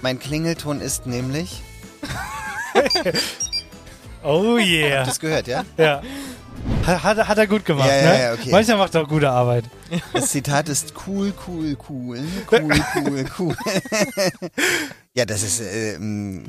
Mein 0.00 0.18
Klingelton 0.18 0.80
ist 0.80 1.04
nämlich. 1.06 1.62
Oh 4.24 4.56
yeah. 4.58 4.98
Habt 4.98 5.02
ihr 5.02 5.04
das 5.06 5.20
gehört, 5.20 5.46
ja? 5.46 5.64
Ja. 5.76 6.02
Hat, 6.86 7.02
hat, 7.02 7.28
hat 7.28 7.38
er 7.38 7.46
gut 7.46 7.64
gemacht, 7.64 7.88
Ja, 7.88 7.96
ja, 7.96 8.12
ne? 8.12 8.22
ja, 8.22 8.32
okay. 8.32 8.50
Manchmal 8.50 8.78
macht 8.78 8.94
er 8.94 9.02
auch 9.02 9.08
gute 9.08 9.28
Arbeit. 9.30 9.64
Das 10.14 10.30
Zitat 10.30 10.68
ist 10.70 10.94
cool, 11.06 11.32
cool, 11.46 11.76
cool, 11.88 12.18
cool, 12.50 12.70
cool, 13.06 13.24
cool. 13.38 13.56
ja, 15.14 15.26
das 15.26 15.42
ist 15.42 15.60
äh, 15.60 15.94
ähm, 15.94 16.44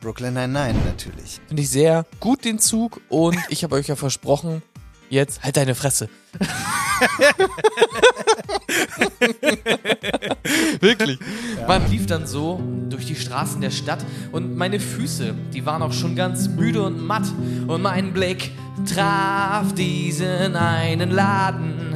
Brooklyn 0.00 0.32
Nine-Nine 0.34 0.74
natürlich. 0.86 1.40
Finde 1.48 1.62
ich 1.62 1.68
sehr 1.70 2.06
gut 2.18 2.44
den 2.46 2.58
Zug 2.58 3.00
und 3.10 3.36
ich 3.50 3.62
habe 3.62 3.74
euch 3.74 3.88
ja 3.88 3.96
versprochen, 3.96 4.62
jetzt 5.10 5.42
halt 5.42 5.56
deine 5.56 5.74
Fresse. 5.74 6.08
Wirklich. 10.80 11.18
Man 11.66 11.90
lief 11.90 12.06
dann 12.06 12.26
so 12.26 12.62
durch 12.88 13.06
die 13.06 13.16
Straßen 13.16 13.60
der 13.60 13.70
Stadt 13.70 14.04
und 14.32 14.56
meine 14.56 14.80
Füße, 14.80 15.34
die 15.52 15.66
waren 15.66 15.82
auch 15.82 15.92
schon 15.92 16.16
ganz 16.16 16.48
müde 16.48 16.82
und 16.82 17.04
matt 17.04 17.26
und 17.66 17.82
mein 17.82 18.12
Blick 18.12 18.50
traf 18.86 19.74
diesen 19.74 20.56
einen 20.56 21.10
Laden. 21.10 21.88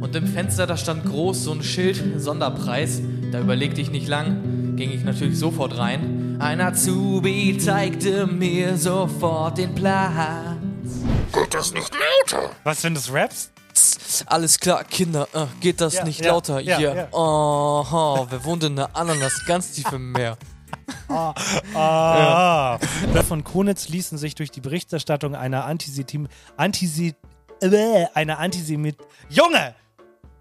Und 0.00 0.16
im 0.16 0.26
Fenster, 0.26 0.66
da 0.66 0.76
stand 0.76 1.04
groß 1.04 1.44
so 1.44 1.52
ein 1.52 1.62
Schild, 1.62 2.20
Sonderpreis. 2.20 3.00
Da 3.30 3.40
überlegte 3.40 3.80
ich 3.80 3.90
nicht 3.90 4.08
lang, 4.08 4.76
ging 4.76 4.90
ich 4.90 5.04
natürlich 5.04 5.38
sofort 5.38 5.78
rein. 5.78 6.36
Ein 6.38 6.60
Azubi 6.60 7.56
zeigte 7.56 8.26
mir 8.26 8.76
sofort 8.76 9.58
den 9.58 9.74
Platz. 9.74 10.51
Geht 11.32 11.54
das 11.54 11.72
nicht 11.72 11.92
lauter? 11.92 12.50
Was, 12.64 12.82
wenn 12.84 12.94
du 12.94 13.00
raps? 13.10 13.50
Alles 14.26 14.58
klar, 14.60 14.84
Kinder, 14.84 15.26
äh, 15.32 15.46
geht 15.60 15.80
das 15.80 15.94
Ja, 15.94 16.04
nicht 16.04 16.20
ja, 16.24 16.32
lauter? 16.32 16.60
ja, 16.60 16.76
Hier. 16.78 16.94
ja. 16.94 17.18
Aha, 17.18 18.26
wer 18.28 18.44
wohnt 18.44 18.64
in 18.64 18.76
der 18.76 18.94
Ananas 18.94 19.44
ganz 19.46 19.72
tief 19.72 19.90
im 19.92 20.12
Meer? 20.12 20.36
Ah. 21.08 22.78
Ja. 23.14 23.22
Von 23.22 23.44
Konitz 23.44 23.88
ließen 23.88 24.18
sich 24.18 24.34
durch 24.34 24.50
die 24.50 24.60
Berichterstattung 24.60 25.34
einer 25.34 25.64
Antisetim... 25.64 26.28
Antise... 26.56 27.14
Äh, 27.60 28.06
einer 28.14 28.38
Antisemit... 28.38 28.96
Junge! 29.28 29.74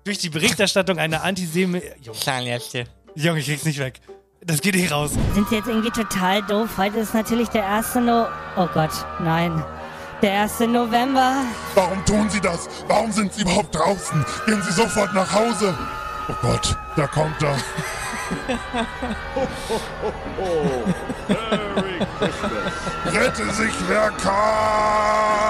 Durch 0.04 0.18
die 0.18 0.30
Berichterstattung 0.30 0.98
einer 0.98 1.24
Antisemit... 1.24 1.84
Junge. 2.02 2.90
Junge, 3.16 3.40
ich 3.40 3.46
krieg's 3.46 3.66
nicht 3.66 3.80
weg. 3.80 4.02
Das 4.44 4.62
geht 4.62 4.76
nicht 4.76 4.92
raus. 4.92 5.12
Sind 5.36 5.48
Sie 5.50 5.56
jetzt 5.56 5.68
irgendwie 5.68 5.92
total 5.92 6.42
doof? 6.44 6.70
Heute 6.78 7.00
ist 7.00 7.14
natürlich 7.14 7.50
der 7.50 7.68
1. 7.68 7.96
No... 7.96 8.28
Oh 8.58 8.68
Gott, 8.74 8.92
nein. 9.20 9.64
Der 10.22 10.42
1. 10.44 10.60
November. 10.62 11.46
Warum 11.74 12.06
tun 12.06 12.30
Sie 12.30 12.40
das? 12.40 12.70
Warum 12.88 13.12
sind 13.12 13.34
Sie 13.34 13.42
überhaupt 13.42 13.74
draußen? 13.74 14.24
Gehen 14.46 14.62
Sie 14.62 14.72
sofort 14.72 15.14
nach 15.14 15.34
Hause. 15.34 15.76
Oh 16.30 16.36
Gott, 16.42 16.78
da 16.96 17.08
kommt 17.08 17.42
er. 17.42 17.58
Merry 21.28 22.06
Christmas. 22.20 23.16
Rette 23.16 23.54
sich, 23.54 23.74
wer 23.88 24.12
kann! 24.12 25.42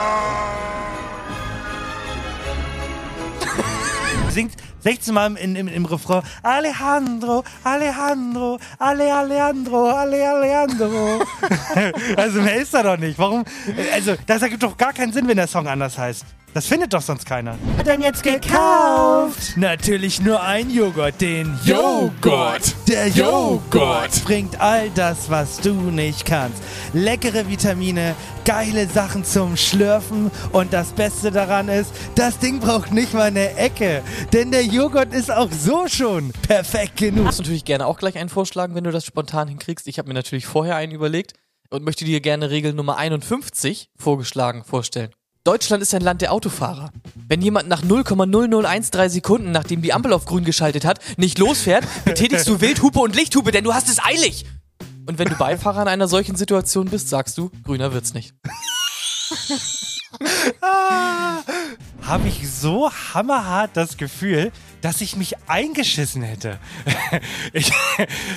singt 4.32 4.54
16 4.82 5.14
Mal 5.14 5.36
im, 5.38 5.56
im, 5.56 5.68
im 5.68 5.86
Refrain 5.86 6.24
Alejandro, 6.44 7.44
Alejandro, 7.64 8.60
Ale 8.80 9.14
Alejandro, 9.14 9.90
Ale 9.90 10.30
Alejandro. 10.30 11.22
also 12.18 12.42
mehr 12.42 12.56
ist 12.56 12.74
da 12.74 12.84
doch 12.84 12.98
nicht. 12.98 13.18
Warum? 13.18 13.44
Also 13.94 14.16
das 14.26 14.42
ergibt 14.42 14.64
doch 14.64 14.78
gar 14.78 14.94
keinen 14.94 15.14
Sinn, 15.14 15.28
wenn 15.28 15.38
der 15.38 15.48
Song 15.48 15.68
anders 15.68 15.98
heißt. 15.98 16.26
Das 16.54 16.66
findet 16.66 16.94
doch 16.94 17.02
sonst 17.02 17.26
keiner. 17.26 17.58
Hat 17.78 17.88
er 17.88 17.98
jetzt 18.00 18.24
gekauft? 18.24 19.56
Natürlich 19.56 20.20
nur 20.22 20.44
ein 20.44 20.70
Joghurt, 20.70 21.22
den 21.22 21.58
Joghurt. 21.64 22.76
Der 22.90 23.08
Joghurt 23.08 24.22
bringt 24.26 24.60
all 24.60 24.90
das, 24.90 25.30
was 25.30 25.62
du 25.62 25.74
nicht 25.74 26.26
kannst. 26.26 26.62
Leckere 26.92 27.48
Vitamine, 27.48 28.16
geile 28.44 28.86
Sachen 28.88 29.24
zum 29.24 29.56
Schlürfen 29.56 30.30
und 30.52 30.74
das 30.74 30.92
Beste 30.92 31.32
daran 31.32 31.70
ist, 31.70 31.92
das 32.16 32.38
Ding 32.40 32.60
braucht 32.60 32.92
nicht 32.92 33.14
mal 33.14 33.28
eine 33.28 33.56
Ecke, 33.56 34.04
denn 34.34 34.52
der 34.52 34.66
Joghurt 34.66 35.14
ist 35.14 35.32
auch 35.32 35.50
so 35.52 35.88
schon 35.88 36.34
perfekt 36.42 37.00
Du 37.00 37.06
genug. 37.06 37.26
darfst 37.26 37.40
natürlich 37.40 37.64
gerne 37.64 37.86
auch 37.86 37.98
gleich 37.98 38.18
einen 38.18 38.30
vorschlagen, 38.30 38.76
wenn 38.76 38.84
du 38.84 38.92
das 38.92 39.06
spontan 39.06 39.48
hinkriegst. 39.48 39.88
Ich 39.88 39.98
habe 40.00 40.10
mir 40.10 40.16
natürlich 40.16 40.48
vorher 40.48 40.76
einen 40.76 40.92
überlegt 40.92 41.34
und 41.70 41.86
möchte 41.86 42.04
dir 42.04 42.20
gerne 42.20 42.50
Regel 42.50 42.74
Nummer 42.74 42.98
51 42.98 43.90
vorgeschlagen 43.96 44.66
vorstellen. 44.66 45.12
Deutschland 45.44 45.82
ist 45.82 45.96
ein 45.96 46.04
Land 46.04 46.22
der 46.22 46.34
Autofahrer. 46.34 46.92
Wenn 47.28 47.42
jemand 47.42 47.68
nach 47.68 47.82
0,0013 47.82 49.10
Sekunden, 49.10 49.50
nachdem 49.52 49.82
die 49.82 49.92
Ampel 49.92 50.14
auf 50.14 50.26
grün 50.26 50.44
geschaltet 50.46 50.86
hat, 50.86 51.00
nicht 51.18 51.40
losfährt, 51.40 51.84
betätigst 52.06 52.48
du 52.48 52.62
Wildhupe 52.62 53.00
und 53.00 53.16
Lichthupe, 53.16 53.52
denn 53.52 53.64
du 53.64 53.74
hast 53.74 53.90
es 53.90 53.98
eilig. 53.98 54.46
Und 55.08 55.18
wenn 55.18 55.30
du 55.30 55.36
Beifahrer 55.36 55.82
in 55.82 55.88
einer 55.88 56.08
solchen 56.08 56.36
Situation 56.36 56.90
bist, 56.90 57.10
sagst 57.10 57.40
du, 57.40 57.50
grüner 57.64 57.92
wird's 57.92 58.14
nicht. 58.14 58.36
Habe 62.04 62.28
ich 62.28 62.52
so 62.52 62.92
hammerhart 62.92 63.72
das 63.74 63.98
Gefühl, 63.98 64.52
dass 64.82 65.02
ich 65.02 65.16
mich 65.16 65.38
eingeschissen 65.48 66.22
hätte. 66.22 66.60
Ich, 67.54 67.72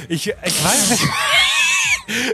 ich, 0.08 0.26
ich 0.28 0.64
weiß 0.64 0.90
nicht. 0.90 1.02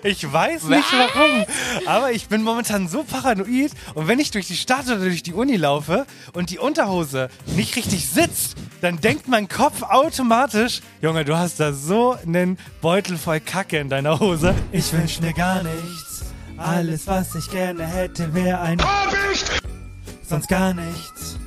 Ich 0.02 0.30
weiß 0.30 0.64
nicht 0.64 0.88
warum, 0.92 1.44
aber 1.86 2.12
ich 2.12 2.28
bin 2.28 2.42
momentan 2.42 2.88
so 2.88 3.04
paranoid 3.04 3.72
und 3.94 4.08
wenn 4.08 4.18
ich 4.18 4.30
durch 4.30 4.46
die 4.46 4.56
Stadt 4.56 4.86
oder 4.86 4.98
durch 4.98 5.22
die 5.22 5.32
Uni 5.32 5.56
laufe 5.56 6.06
und 6.32 6.50
die 6.50 6.58
Unterhose 6.58 7.28
nicht 7.46 7.76
richtig 7.76 8.08
sitzt, 8.08 8.56
dann 8.80 9.00
denkt 9.00 9.28
mein 9.28 9.48
Kopf 9.48 9.82
automatisch, 9.82 10.80
Junge, 11.00 11.24
du 11.24 11.36
hast 11.36 11.60
da 11.60 11.72
so 11.72 12.16
einen 12.26 12.58
Beutel 12.80 13.16
voll 13.16 13.40
Kacke 13.40 13.78
in 13.78 13.88
deiner 13.88 14.18
Hose. 14.20 14.54
Ich 14.72 14.92
wünsch 14.92 15.20
mir 15.20 15.32
gar 15.32 15.62
nichts. 15.62 16.24
Alles, 16.56 17.06
was 17.06 17.34
ich 17.34 17.50
gerne 17.50 17.86
hätte, 17.86 18.34
wäre 18.34 18.60
ein... 18.60 18.78
Sonst 20.22 20.48
gar 20.48 20.74
nichts. 20.74 21.38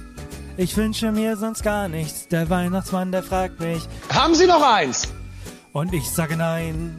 Ich 0.57 0.75
wünsche 0.75 1.11
mir 1.11 1.37
sonst 1.37 1.63
gar 1.63 1.87
nichts. 1.87 2.27
Der 2.27 2.49
Weihnachtsmann, 2.49 3.11
der 3.11 3.23
fragt 3.23 3.59
mich. 3.59 3.83
Haben 4.13 4.35
Sie 4.35 4.45
noch 4.45 4.61
eins? 4.61 5.07
Und 5.71 5.93
ich 5.93 6.09
sage 6.09 6.35
nein. 6.35 6.95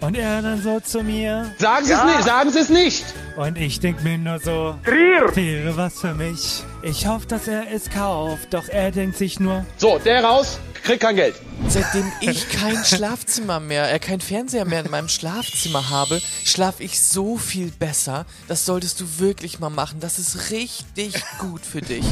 Und 0.00 0.16
er 0.16 0.42
dann 0.42 0.62
so 0.62 0.78
zu 0.78 1.02
mir. 1.02 1.52
Sagen 1.58 1.84
Sie 1.84 1.92
es 1.92 2.04
nicht, 2.04 2.22
sagen 2.22 2.50
Sie 2.52 2.58
es 2.60 2.68
nicht. 2.68 3.04
Und 3.36 3.58
ich 3.58 3.80
denk 3.80 4.02
mir 4.04 4.16
nur 4.16 4.38
so. 4.38 4.76
Wäre 4.84 5.76
was 5.76 6.00
für 6.00 6.14
mich. 6.14 6.62
Ich 6.82 7.06
hoffe, 7.08 7.26
dass 7.26 7.48
er 7.48 7.72
es 7.72 7.90
kauft. 7.90 8.54
Doch 8.54 8.68
er 8.68 8.92
denkt 8.92 9.16
sich 9.16 9.40
nur. 9.40 9.66
So, 9.76 9.98
der 9.98 10.22
raus, 10.22 10.60
kriegt 10.84 11.00
kein 11.02 11.16
Geld. 11.16 11.34
Seitdem 11.68 12.10
ich 12.20 12.48
kein 12.48 12.84
Schlafzimmer 12.84 13.58
mehr, 13.58 13.92
äh, 13.92 13.98
kein 13.98 14.20
Fernseher 14.20 14.64
mehr 14.64 14.84
in 14.84 14.90
meinem 14.90 15.08
Schlafzimmer 15.08 15.90
habe, 15.90 16.22
schlafe 16.44 16.84
ich 16.84 17.00
so 17.02 17.36
viel 17.36 17.72
besser. 17.72 18.24
Das 18.46 18.64
solltest 18.64 19.00
du 19.00 19.18
wirklich 19.18 19.58
mal 19.58 19.70
machen. 19.70 19.98
Das 19.98 20.20
ist 20.20 20.52
richtig 20.52 21.14
gut 21.40 21.62
für 21.66 21.80
dich. 21.80 22.04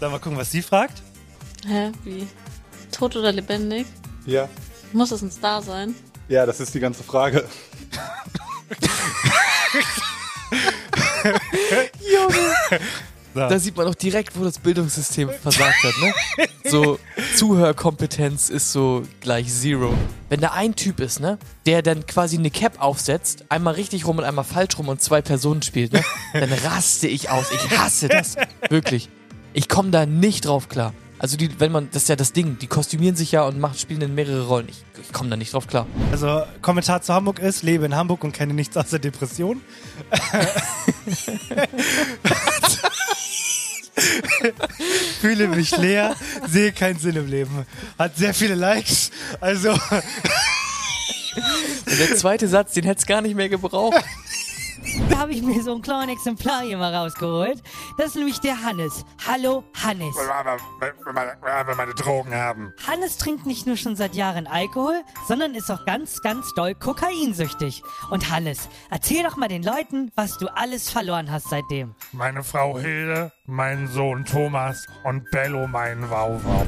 Sollen 0.00 0.12
wir 0.12 0.18
gucken, 0.18 0.38
was 0.38 0.50
sie 0.50 0.62
fragt? 0.62 1.02
Hä? 1.66 1.92
Wie? 2.04 2.26
Tot 2.90 3.16
oder 3.16 3.32
lebendig? 3.32 3.86
Ja, 4.24 4.48
Muss 4.94 5.10
es 5.10 5.20
ein 5.20 5.30
Star 5.30 5.60
sein? 5.60 5.94
Ja, 6.28 6.46
das 6.46 6.60
ist 6.60 6.74
die 6.74 6.80
ganze 6.80 7.02
Frage. 7.02 7.44
Junge. 12.00 12.54
Da 13.34 13.58
sieht 13.58 13.76
man 13.76 13.88
auch 13.88 13.94
direkt, 13.96 14.38
wo 14.38 14.44
das 14.44 14.58
Bildungssystem 14.60 15.28
versagt 15.28 15.82
hat, 15.82 15.94
ne? 16.00 16.14
So, 16.70 17.00
Zuhörkompetenz 17.34 18.48
ist 18.48 18.70
so 18.70 19.02
gleich 19.20 19.52
Zero. 19.52 19.92
Wenn 20.28 20.40
da 20.40 20.52
ein 20.52 20.76
Typ 20.76 21.00
ist, 21.00 21.18
ne? 21.18 21.38
Der 21.66 21.82
dann 21.82 22.06
quasi 22.06 22.38
eine 22.38 22.50
Cap 22.50 22.80
aufsetzt, 22.80 23.44
einmal 23.48 23.74
richtig 23.74 24.06
rum 24.06 24.18
und 24.18 24.24
einmal 24.24 24.44
falsch 24.44 24.78
rum 24.78 24.88
und 24.88 25.02
zwei 25.02 25.20
Personen 25.20 25.62
spielt, 25.62 25.92
ne? 25.92 26.04
Dann 26.32 26.52
raste 26.52 27.08
ich 27.08 27.28
aus. 27.30 27.50
Ich 27.50 27.76
hasse 27.76 28.06
das. 28.08 28.36
Wirklich. 28.68 29.08
Ich 29.52 29.68
komme 29.68 29.90
da 29.90 30.06
nicht 30.06 30.46
drauf 30.46 30.68
klar. 30.68 30.94
Also 31.18 31.36
die, 31.36 31.60
wenn 31.60 31.70
man, 31.72 31.88
das 31.92 32.02
ist 32.02 32.08
ja 32.08 32.16
das 32.16 32.32
Ding, 32.32 32.58
die 32.58 32.66
kostümieren 32.66 33.14
sich 33.16 33.32
ja 33.32 33.44
und 33.44 33.58
machen, 33.58 33.78
spielen 33.78 34.02
in 34.02 34.14
mehrere 34.14 34.46
Rollen. 34.46 34.68
Ich, 34.68 34.84
ich 35.00 35.12
komme 35.12 35.30
da 35.30 35.36
nicht 35.36 35.54
drauf 35.54 35.66
klar. 35.66 35.86
Also, 36.10 36.42
Kommentar 36.60 37.02
zu 37.02 37.14
Hamburg 37.14 37.38
ist: 37.38 37.62
lebe 37.62 37.86
in 37.86 37.94
Hamburg 37.94 38.24
und 38.24 38.32
kenne 38.32 38.52
nichts 38.52 38.76
außer 38.76 38.98
Depression. 38.98 39.60
Fühle 45.20 45.48
mich 45.48 45.76
leer, 45.76 46.16
sehe 46.48 46.72
keinen 46.72 46.98
Sinn 46.98 47.14
im 47.16 47.28
Leben. 47.28 47.64
Hat 47.98 48.16
sehr 48.16 48.34
viele 48.34 48.56
Likes. 48.56 49.10
Also. 49.40 49.70
Und 51.86 51.98
der 51.98 52.16
zweite 52.16 52.48
Satz, 52.48 52.72
den 52.74 52.84
hätte 52.84 53.00
es 53.00 53.06
gar 53.06 53.20
nicht 53.20 53.34
mehr 53.36 53.48
gebraucht. 53.48 54.04
Da 55.08 55.18
habe 55.18 55.32
ich 55.32 55.42
mir 55.42 55.62
so 55.62 55.74
ein 55.74 55.82
kleines 55.82 56.16
Exemplar 56.16 56.60
hier 56.62 56.76
mal 56.76 56.94
rausgeholt. 56.94 57.62
Das 57.96 58.08
ist 58.08 58.16
nämlich 58.16 58.38
der 58.40 58.62
Hannes. 58.62 59.04
Hallo, 59.26 59.64
Hannes. 59.82 60.14
Wenn 60.14 61.14
meine, 61.14 61.36
wenn 61.40 61.76
meine 61.76 61.94
Drogen 61.94 62.34
haben. 62.34 62.72
Hannes 62.86 63.16
trinkt 63.16 63.46
nicht 63.46 63.66
nur 63.66 63.76
schon 63.76 63.96
seit 63.96 64.14
Jahren 64.14 64.46
Alkohol, 64.46 65.02
sondern 65.26 65.54
ist 65.54 65.70
auch 65.70 65.84
ganz, 65.86 66.20
ganz 66.20 66.52
doll 66.54 66.74
kokainsüchtig. 66.74 67.82
Und 68.10 68.30
Hannes, 68.30 68.68
erzähl 68.90 69.22
doch 69.22 69.36
mal 69.36 69.48
den 69.48 69.62
Leuten, 69.62 70.12
was 70.16 70.36
du 70.38 70.48
alles 70.54 70.90
verloren 70.90 71.30
hast 71.30 71.48
seitdem. 71.48 71.94
Meine 72.12 72.42
Frau 72.42 72.78
Hilde, 72.78 73.32
mein 73.46 73.88
Sohn 73.88 74.24
Thomas 74.24 74.86
und 75.04 75.30
Bello, 75.30 75.66
mein 75.66 76.10
Wauwau. 76.10 76.66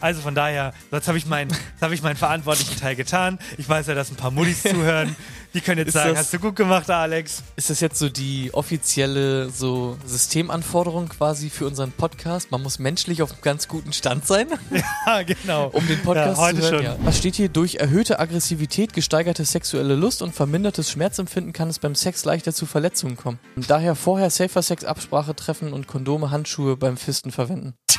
Also 0.00 0.20
von 0.20 0.34
daher, 0.34 0.72
jetzt 0.92 1.08
habe 1.08 1.18
ich, 1.18 1.26
meinen- 1.26 1.50
jetzt 1.50 1.82
hab 1.82 1.90
ich 1.92 2.02
meinen 2.02 2.16
verantwortlichen 2.16 2.76
Teil 2.78 2.96
getan. 2.96 3.38
Ich 3.56 3.68
weiß 3.68 3.86
ja, 3.88 3.94
dass 3.94 4.10
ein 4.10 4.16
paar 4.16 4.30
Muttis 4.30 4.62
zuhören. 4.64 5.16
Die 5.54 5.60
können 5.62 5.78
jetzt 5.78 5.88
Ist 5.88 5.94
sagen, 5.94 6.10
das- 6.10 6.18
hast 6.20 6.34
du 6.34 6.38
gut 6.38 6.56
gemacht, 6.56 6.90
Alex. 6.90 7.42
Ist 7.56 7.70
das 7.70 7.80
jetzt 7.80 7.98
so 7.98 8.08
die 8.08 8.50
offizielle 8.52 9.48
so 9.50 9.96
Systemanforderung 10.04 11.08
quasi 11.08 11.50
für 11.50 11.66
unseren 11.66 11.90
Podcast? 11.92 12.50
Man 12.50 12.62
muss 12.62 12.78
menschlich 12.78 13.22
auf 13.22 13.32
einem 13.32 13.40
ganz 13.40 13.66
guten 13.66 13.92
Stand 13.92 14.26
sein, 14.26 14.46
Ja, 15.06 15.22
genau. 15.22 15.68
um 15.68 15.86
den 15.86 16.00
Podcast 16.02 16.38
Ja, 16.38 16.44
heute 16.44 16.60
zu 16.60 16.62
hören. 16.70 16.74
schon. 16.74 16.84
Ja. 16.84 16.96
Was 17.02 17.18
steht 17.18 17.34
hier? 17.36 17.48
Durch 17.48 17.76
erhöhte 17.76 18.18
Aggressivität, 18.20 18.92
gesteigerte 18.92 19.44
sexuelle 19.44 19.94
Lust 19.94 20.22
und 20.22 20.34
vermindertes 20.34 20.90
Schmerzempfinden 20.90 21.52
kann 21.52 21.68
es 21.68 21.78
beim 21.78 21.94
Sex 21.94 22.24
leichter 22.24 22.52
zu 22.52 22.66
Verletzungen 22.66 23.16
kommen. 23.16 23.38
Daher 23.56 23.94
vorher 23.94 24.30
Safer 24.30 24.62
Sex 24.62 24.84
Absprache 24.84 25.34
treffen 25.34 25.72
und 25.72 25.86
Kondome, 25.86 26.30
Handschuhe 26.30 26.76
beim 26.76 26.96
Fisten 26.96 27.32
verwenden. 27.32 27.74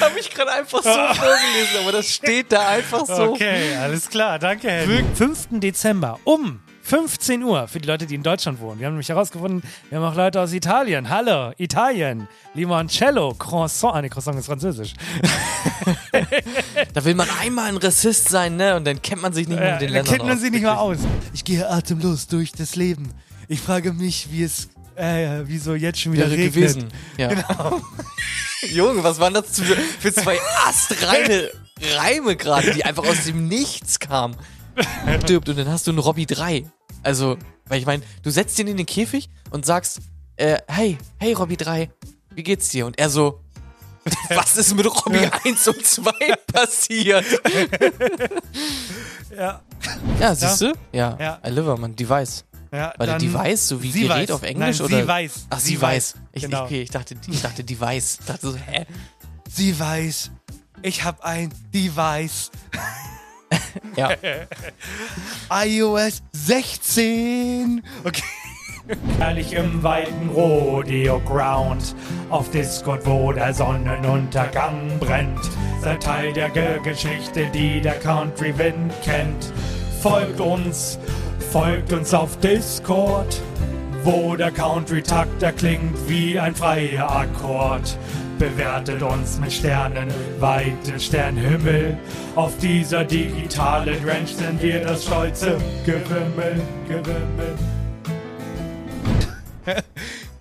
Habe 0.00 0.18
ich 0.18 0.30
gerade 0.30 0.52
einfach 0.52 0.82
so 0.82 0.90
vorgelesen, 0.90 1.78
aber 1.82 1.92
das 1.92 2.08
steht 2.08 2.52
da 2.52 2.68
einfach 2.68 3.06
so. 3.06 3.32
Okay, 3.32 3.74
alles 3.76 4.08
klar. 4.08 4.38
Danke, 4.38 4.70
Henry. 4.70 5.04
5. 5.14 5.48
Dezember 5.60 6.18
um 6.24 6.60
15 6.82 7.42
Uhr 7.42 7.68
für 7.68 7.78
die 7.78 7.86
Leute, 7.86 8.06
die 8.06 8.14
in 8.16 8.22
Deutschland 8.22 8.60
wohnen. 8.60 8.80
Wir 8.80 8.86
haben 8.86 8.94
nämlich 8.94 9.08
herausgefunden, 9.08 9.62
wir 9.88 9.98
haben 9.98 10.04
auch 10.04 10.16
Leute 10.16 10.40
aus 10.40 10.52
Italien. 10.52 11.08
Hallo, 11.08 11.52
Italien. 11.56 12.26
Limoncello, 12.54 13.34
Croissant. 13.34 13.94
Ah, 13.94 14.02
nee, 14.02 14.08
Croissant 14.08 14.38
ist 14.38 14.46
französisch. 14.46 14.94
Da 16.94 17.04
will 17.04 17.14
man 17.14 17.28
einmal 17.40 17.68
ein 17.68 17.76
Rassist 17.76 18.28
sein, 18.28 18.56
ne? 18.56 18.76
Und 18.76 18.84
dann 18.86 19.00
kennt 19.02 19.22
man 19.22 19.32
sich 19.32 19.48
nicht 19.48 19.58
mehr 19.58 19.66
Ja, 19.68 19.72
mit 19.74 19.82
den 19.82 19.88
da 19.88 19.94
Ländern 19.94 20.14
kennt 20.14 20.28
man 20.28 20.38
sie 20.38 20.50
nicht 20.50 20.62
mehr 20.62 20.78
aus. 20.80 20.98
Ich 21.32 21.44
gehe 21.44 21.68
atemlos 21.68 22.26
durch 22.28 22.52
das 22.52 22.76
Leben. 22.76 23.12
Ich 23.48 23.60
frage 23.60 23.92
mich, 23.92 24.28
wie 24.30 24.44
es, 24.44 24.68
äh, 25.02 25.48
wie 25.48 25.58
so 25.58 25.74
jetzt 25.74 26.00
schon 26.00 26.12
wieder 26.12 26.24
Wäre 26.30 26.36
regnet. 26.36 26.54
gewesen. 26.54 26.88
Ja. 27.16 27.28
Genau. 27.28 27.80
Junge, 28.70 29.02
was 29.02 29.18
waren 29.18 29.34
das 29.34 29.60
für, 29.98 30.12
zwei 30.12 30.38
astreine 30.66 31.50
Reime 31.96 32.36
gerade, 32.36 32.72
die 32.72 32.84
einfach 32.84 33.04
aus 33.04 33.24
dem 33.24 33.48
Nichts 33.48 33.98
kamen? 33.98 34.36
Stirbt 35.24 35.48
und 35.48 35.58
dann 35.58 35.68
hast 35.68 35.86
du 35.86 35.90
einen 35.90 35.98
Robby 35.98 36.26
3. 36.26 36.64
Also, 37.02 37.36
weil 37.66 37.80
ich 37.80 37.86
meine, 37.86 38.02
du 38.22 38.30
setzt 38.30 38.58
ihn 38.60 38.68
in 38.68 38.76
den 38.76 38.86
Käfig 38.86 39.28
und 39.50 39.66
sagst, 39.66 39.98
äh, 40.36 40.58
hey, 40.68 40.96
hey 41.18 41.32
Robby 41.32 41.56
3, 41.56 41.90
wie 42.34 42.42
geht's 42.44 42.68
dir? 42.68 42.86
Und 42.86 42.98
er 42.98 43.10
so, 43.10 43.40
was 44.30 44.56
ist 44.56 44.74
mit 44.76 44.86
Robby 44.86 45.28
1 45.44 45.66
und 45.68 45.84
2 45.84 46.12
passiert? 46.52 47.24
Ja. 49.36 49.60
Ja, 50.20 50.34
siehst 50.34 50.60
du? 50.60 50.66
Ja. 50.92 51.16
Ja, 51.18 51.18
Ja. 51.18 51.40
I 51.44 51.50
live, 51.50 51.78
man, 51.78 51.96
Device. 51.96 52.44
Ja, 52.72 52.94
War 52.96 53.06
der 53.06 53.06
dann- 53.06 53.18
Device, 53.18 53.68
so 53.68 53.82
wie 53.82 53.90
sie 53.92 54.02
Gerät 54.02 54.28
weiß. 54.28 54.30
auf 54.30 54.42
Englisch? 54.42 54.78
Nein, 54.78 54.86
oder? 54.86 54.96
sie 55.02 55.06
weiß. 55.08 55.46
Ach, 55.50 55.58
sie, 55.60 55.68
Sie 55.68 55.82
weiß. 55.82 56.14
weiß. 56.14 56.22
Ich, 56.32 56.42
Genau. 56.44 56.64
okay, 56.64 56.82
ich 56.82 56.90
dachte, 56.90 57.14
ich 57.30 57.42
dachte 57.42 57.62
Device. 57.64 58.18
Ich 58.20 58.26
dachte 58.26 58.50
so, 58.50 58.56
hä? 58.56 58.86
Sie 59.50 59.78
weiß, 59.78 60.30
ich 60.82 61.04
habe 61.04 61.22
ein 61.24 61.52
Device. 61.72 62.50
Ja. 63.96 64.10
iOS 65.64 66.22
16. 66.32 67.82
Okay. 68.04 68.22
Herrlich 69.18 69.52
im 69.52 69.82
weiten 69.82 70.30
Rodeo 70.30 71.20
Ground, 71.20 71.94
auf 72.30 72.50
Discord, 72.50 73.06
wo 73.06 73.30
der 73.32 73.52
Sonnenuntergang 73.54 74.98
brennt. 74.98 75.38
Seid 75.82 76.02
Teil 76.02 76.32
der 76.32 76.48
Ge 76.50 76.80
Geschichte, 76.82 77.46
die 77.54 77.80
der 77.80 77.98
Country 78.00 78.56
Wind 78.58 78.92
kennt. 79.04 79.52
Folgt 80.02 80.40
uns, 80.40 80.98
folgt 81.52 81.92
uns 81.92 82.14
auf 82.14 82.38
Discord, 82.40 83.42
wo 84.04 84.34
der 84.34 84.50
Country-Takt 84.50 85.42
erklingt 85.42 85.94
wie 86.08 86.38
ein 86.38 86.54
freier 86.54 87.10
Akkord. 87.10 87.98
Bewertet 88.38 89.02
uns 89.02 89.38
mit 89.38 89.52
Sternen, 89.52 90.08
weiten 90.40 90.98
Sternhimmel. 90.98 91.98
Auf 92.36 92.56
dieser 92.56 93.04
digitalen 93.04 94.02
Ranch 94.08 94.30
sind 94.30 94.62
wir 94.62 94.82
das 94.82 95.04
stolze 95.04 95.58
Gewimmel, 95.84 96.58
Gewimmel. 96.88 97.58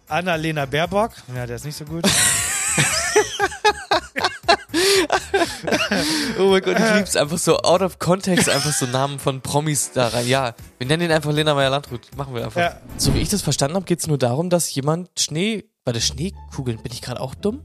Annalena 0.07 0.65
Baerbock. 0.65 1.11
Ja, 1.35 1.45
der 1.45 1.57
ist 1.57 1.65
nicht 1.65 1.77
so 1.77 1.83
gut. 1.83 2.05
Oh 6.39 6.49
mein 6.49 6.61
Gott, 6.61 6.79
ich 6.79 6.95
lieb's 6.95 7.15
einfach 7.15 7.37
so 7.37 7.57
out 7.59 7.81
of 7.81 7.99
context, 7.99 8.49
einfach 8.49 8.73
so 8.73 8.85
Namen 8.85 9.19
von 9.19 9.41
Promis 9.41 9.91
da 9.91 10.07
rein. 10.07 10.27
Ja, 10.27 10.55
wir 10.77 10.87
nennen 10.87 11.03
ihn 11.03 11.11
einfach 11.11 11.31
Lena 11.31 11.53
Meyer-Landrut. 11.53 12.15
Machen 12.15 12.35
wir 12.35 12.45
einfach. 12.45 12.61
Ja. 12.61 12.81
So 12.97 13.13
wie 13.13 13.19
ich 13.19 13.29
das 13.29 13.41
verstanden 13.41 13.75
habe, 13.75 13.85
geht's 13.85 14.07
nur 14.07 14.17
darum, 14.17 14.49
dass 14.49 14.73
jemand 14.73 15.19
Schnee. 15.19 15.65
Bei 15.83 15.91
der 15.91 15.99
Schneekugeln 15.99 16.81
bin 16.83 16.91
ich 16.91 17.01
gerade 17.01 17.19
auch 17.19 17.33
dumm? 17.33 17.63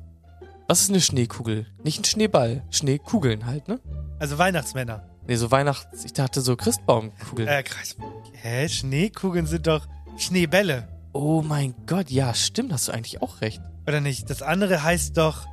Was 0.68 0.80
ist 0.80 0.88
eine 0.88 1.02
Schneekugel? 1.02 1.66
Nicht 1.84 2.00
ein 2.00 2.04
Schneeball. 2.04 2.64
Schneekugeln 2.70 3.44
halt, 3.44 3.68
ne? 3.68 3.78
Also 4.18 4.38
Weihnachtsmänner. 4.38 5.06
Nee, 5.26 5.36
so 5.36 5.50
Weihnachts. 5.50 6.04
Ich 6.04 6.12
dachte 6.12 6.40
so 6.40 6.56
Christbaumkugeln. 6.56 7.46
Äh, 7.46 7.62
krass. 7.62 7.96
Hä? 8.32 8.68
Schneekugeln 8.68 9.46
sind 9.46 9.66
doch 9.66 9.86
Schneebälle. 10.16 10.88
Oh 11.12 11.42
mein 11.42 11.74
Gott, 11.86 12.10
ja, 12.10 12.34
stimmt, 12.34 12.72
hast 12.72 12.88
du 12.88 12.92
eigentlich 12.92 13.22
auch 13.22 13.40
recht. 13.40 13.60
Oder 13.86 14.00
nicht? 14.00 14.28
Das 14.30 14.42
andere 14.42 14.82
heißt 14.82 15.16
doch 15.16 15.46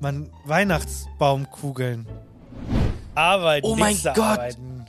man 0.00 0.30
Weihnachtsbaumkugeln. 0.44 2.06
Arbeiten. 3.14 3.66
Oh 3.66 3.76
mein 3.76 3.96
Gott. 4.02 4.18
Arbeiten. 4.18 4.86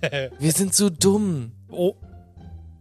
Wir 0.38 0.52
sind 0.52 0.74
so 0.74 0.90
dumm. 0.90 1.52
Oh. 1.70 1.94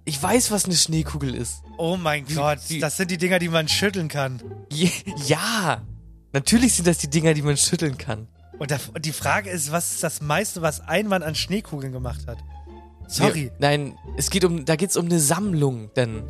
Ich 0.06 0.22
weiß, 0.22 0.52
was 0.52 0.65
eine 0.65 0.76
Schneekugel 0.76 1.34
ist. 1.34 1.64
Oh 1.77 1.97
mein 1.97 2.26
Gott, 2.27 2.60
das 2.80 2.97
sind 2.97 3.10
die 3.10 3.18
Dinger, 3.18 3.39
die 3.39 3.49
man 3.49 3.68
schütteln 3.68 4.07
kann. 4.07 4.39
Ja, 5.26 5.81
natürlich 6.31 6.73
sind 6.73 6.88
das 6.88 6.99
die 6.99 7.10
Dinger, 7.10 7.34
die 7.34 7.41
man 7.41 7.57
schütteln 7.57 7.97
kann. 7.97 8.27
Und, 8.60 8.72
da, 8.72 8.77
und 8.93 9.06
die 9.06 9.11
Frage 9.11 9.49
ist, 9.49 9.72
was 9.72 9.95
ist 9.95 10.03
das 10.03 10.22
meiste, 10.22 10.61
was 10.61 10.80
ein 10.81 11.07
Mann 11.07 11.23
an 11.23 11.35
Schneekugeln 11.35 11.91
gemacht 11.91 12.27
hat? 12.27 12.38
Sorry. 13.07 13.45
Nee, 13.45 13.52
nein, 13.60 13.97
es 14.15 14.30
geht 14.30 14.45
um, 14.45 14.64
da 14.65 14.76
geht's 14.76 14.95
um 14.95 15.06
eine 15.06 15.19
Sammlung, 15.19 15.91
denn 15.95 16.23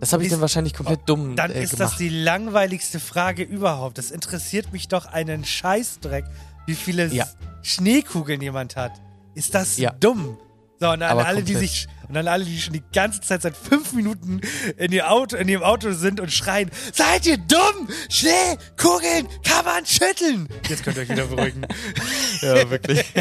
das 0.00 0.12
habe 0.12 0.24
ich 0.24 0.30
dann 0.30 0.40
wahrscheinlich 0.40 0.74
komplett 0.74 1.00
dumm 1.06 1.36
Dann 1.36 1.50
äh, 1.50 1.62
ist 1.62 1.70
gemacht. 1.70 1.92
das 1.92 1.98
die 1.98 2.08
langweiligste 2.08 3.00
Frage 3.00 3.42
überhaupt. 3.42 3.98
Das 3.98 4.10
interessiert 4.10 4.72
mich 4.72 4.88
doch 4.88 5.06
einen 5.06 5.44
Scheißdreck, 5.44 6.24
wie 6.66 6.74
viele 6.74 7.06
Ja. 7.08 7.26
Schneekugeln 7.62 8.40
jemand 8.40 8.76
hat. 8.76 8.92
Ist 9.34 9.54
das 9.54 9.76
Ja. 9.78 9.90
dumm? 9.92 10.38
So, 10.78 10.86
und 10.90 11.02
an 11.02 11.10
Aber 11.10 11.26
alle, 11.26 11.42
die 11.42 11.54
sich, 11.54 11.88
und 12.06 12.16
an 12.18 12.28
alle, 12.28 12.44
die 12.44 12.60
schon 12.60 12.74
die 12.74 12.82
ganze 12.92 13.22
Zeit 13.22 13.40
seit 13.40 13.56
fünf 13.56 13.94
Minuten 13.94 14.42
in, 14.76 14.92
ihr 14.92 15.10
Auto, 15.10 15.36
in 15.36 15.48
ihrem 15.48 15.62
Auto 15.62 15.92
sind 15.92 16.20
und 16.20 16.30
schreien, 16.30 16.70
seid 16.92 17.24
ihr 17.24 17.38
dumm? 17.38 17.88
Schneekugeln 18.10 19.26
kann 19.42 19.64
man 19.64 19.86
schütteln. 19.86 20.48
Jetzt 20.68 20.84
könnt 20.84 20.96
ihr 20.98 21.04
euch 21.04 21.08
wieder 21.08 21.26
beruhigen. 21.26 21.62
ja, 22.42 22.68
wirklich. 22.68 23.04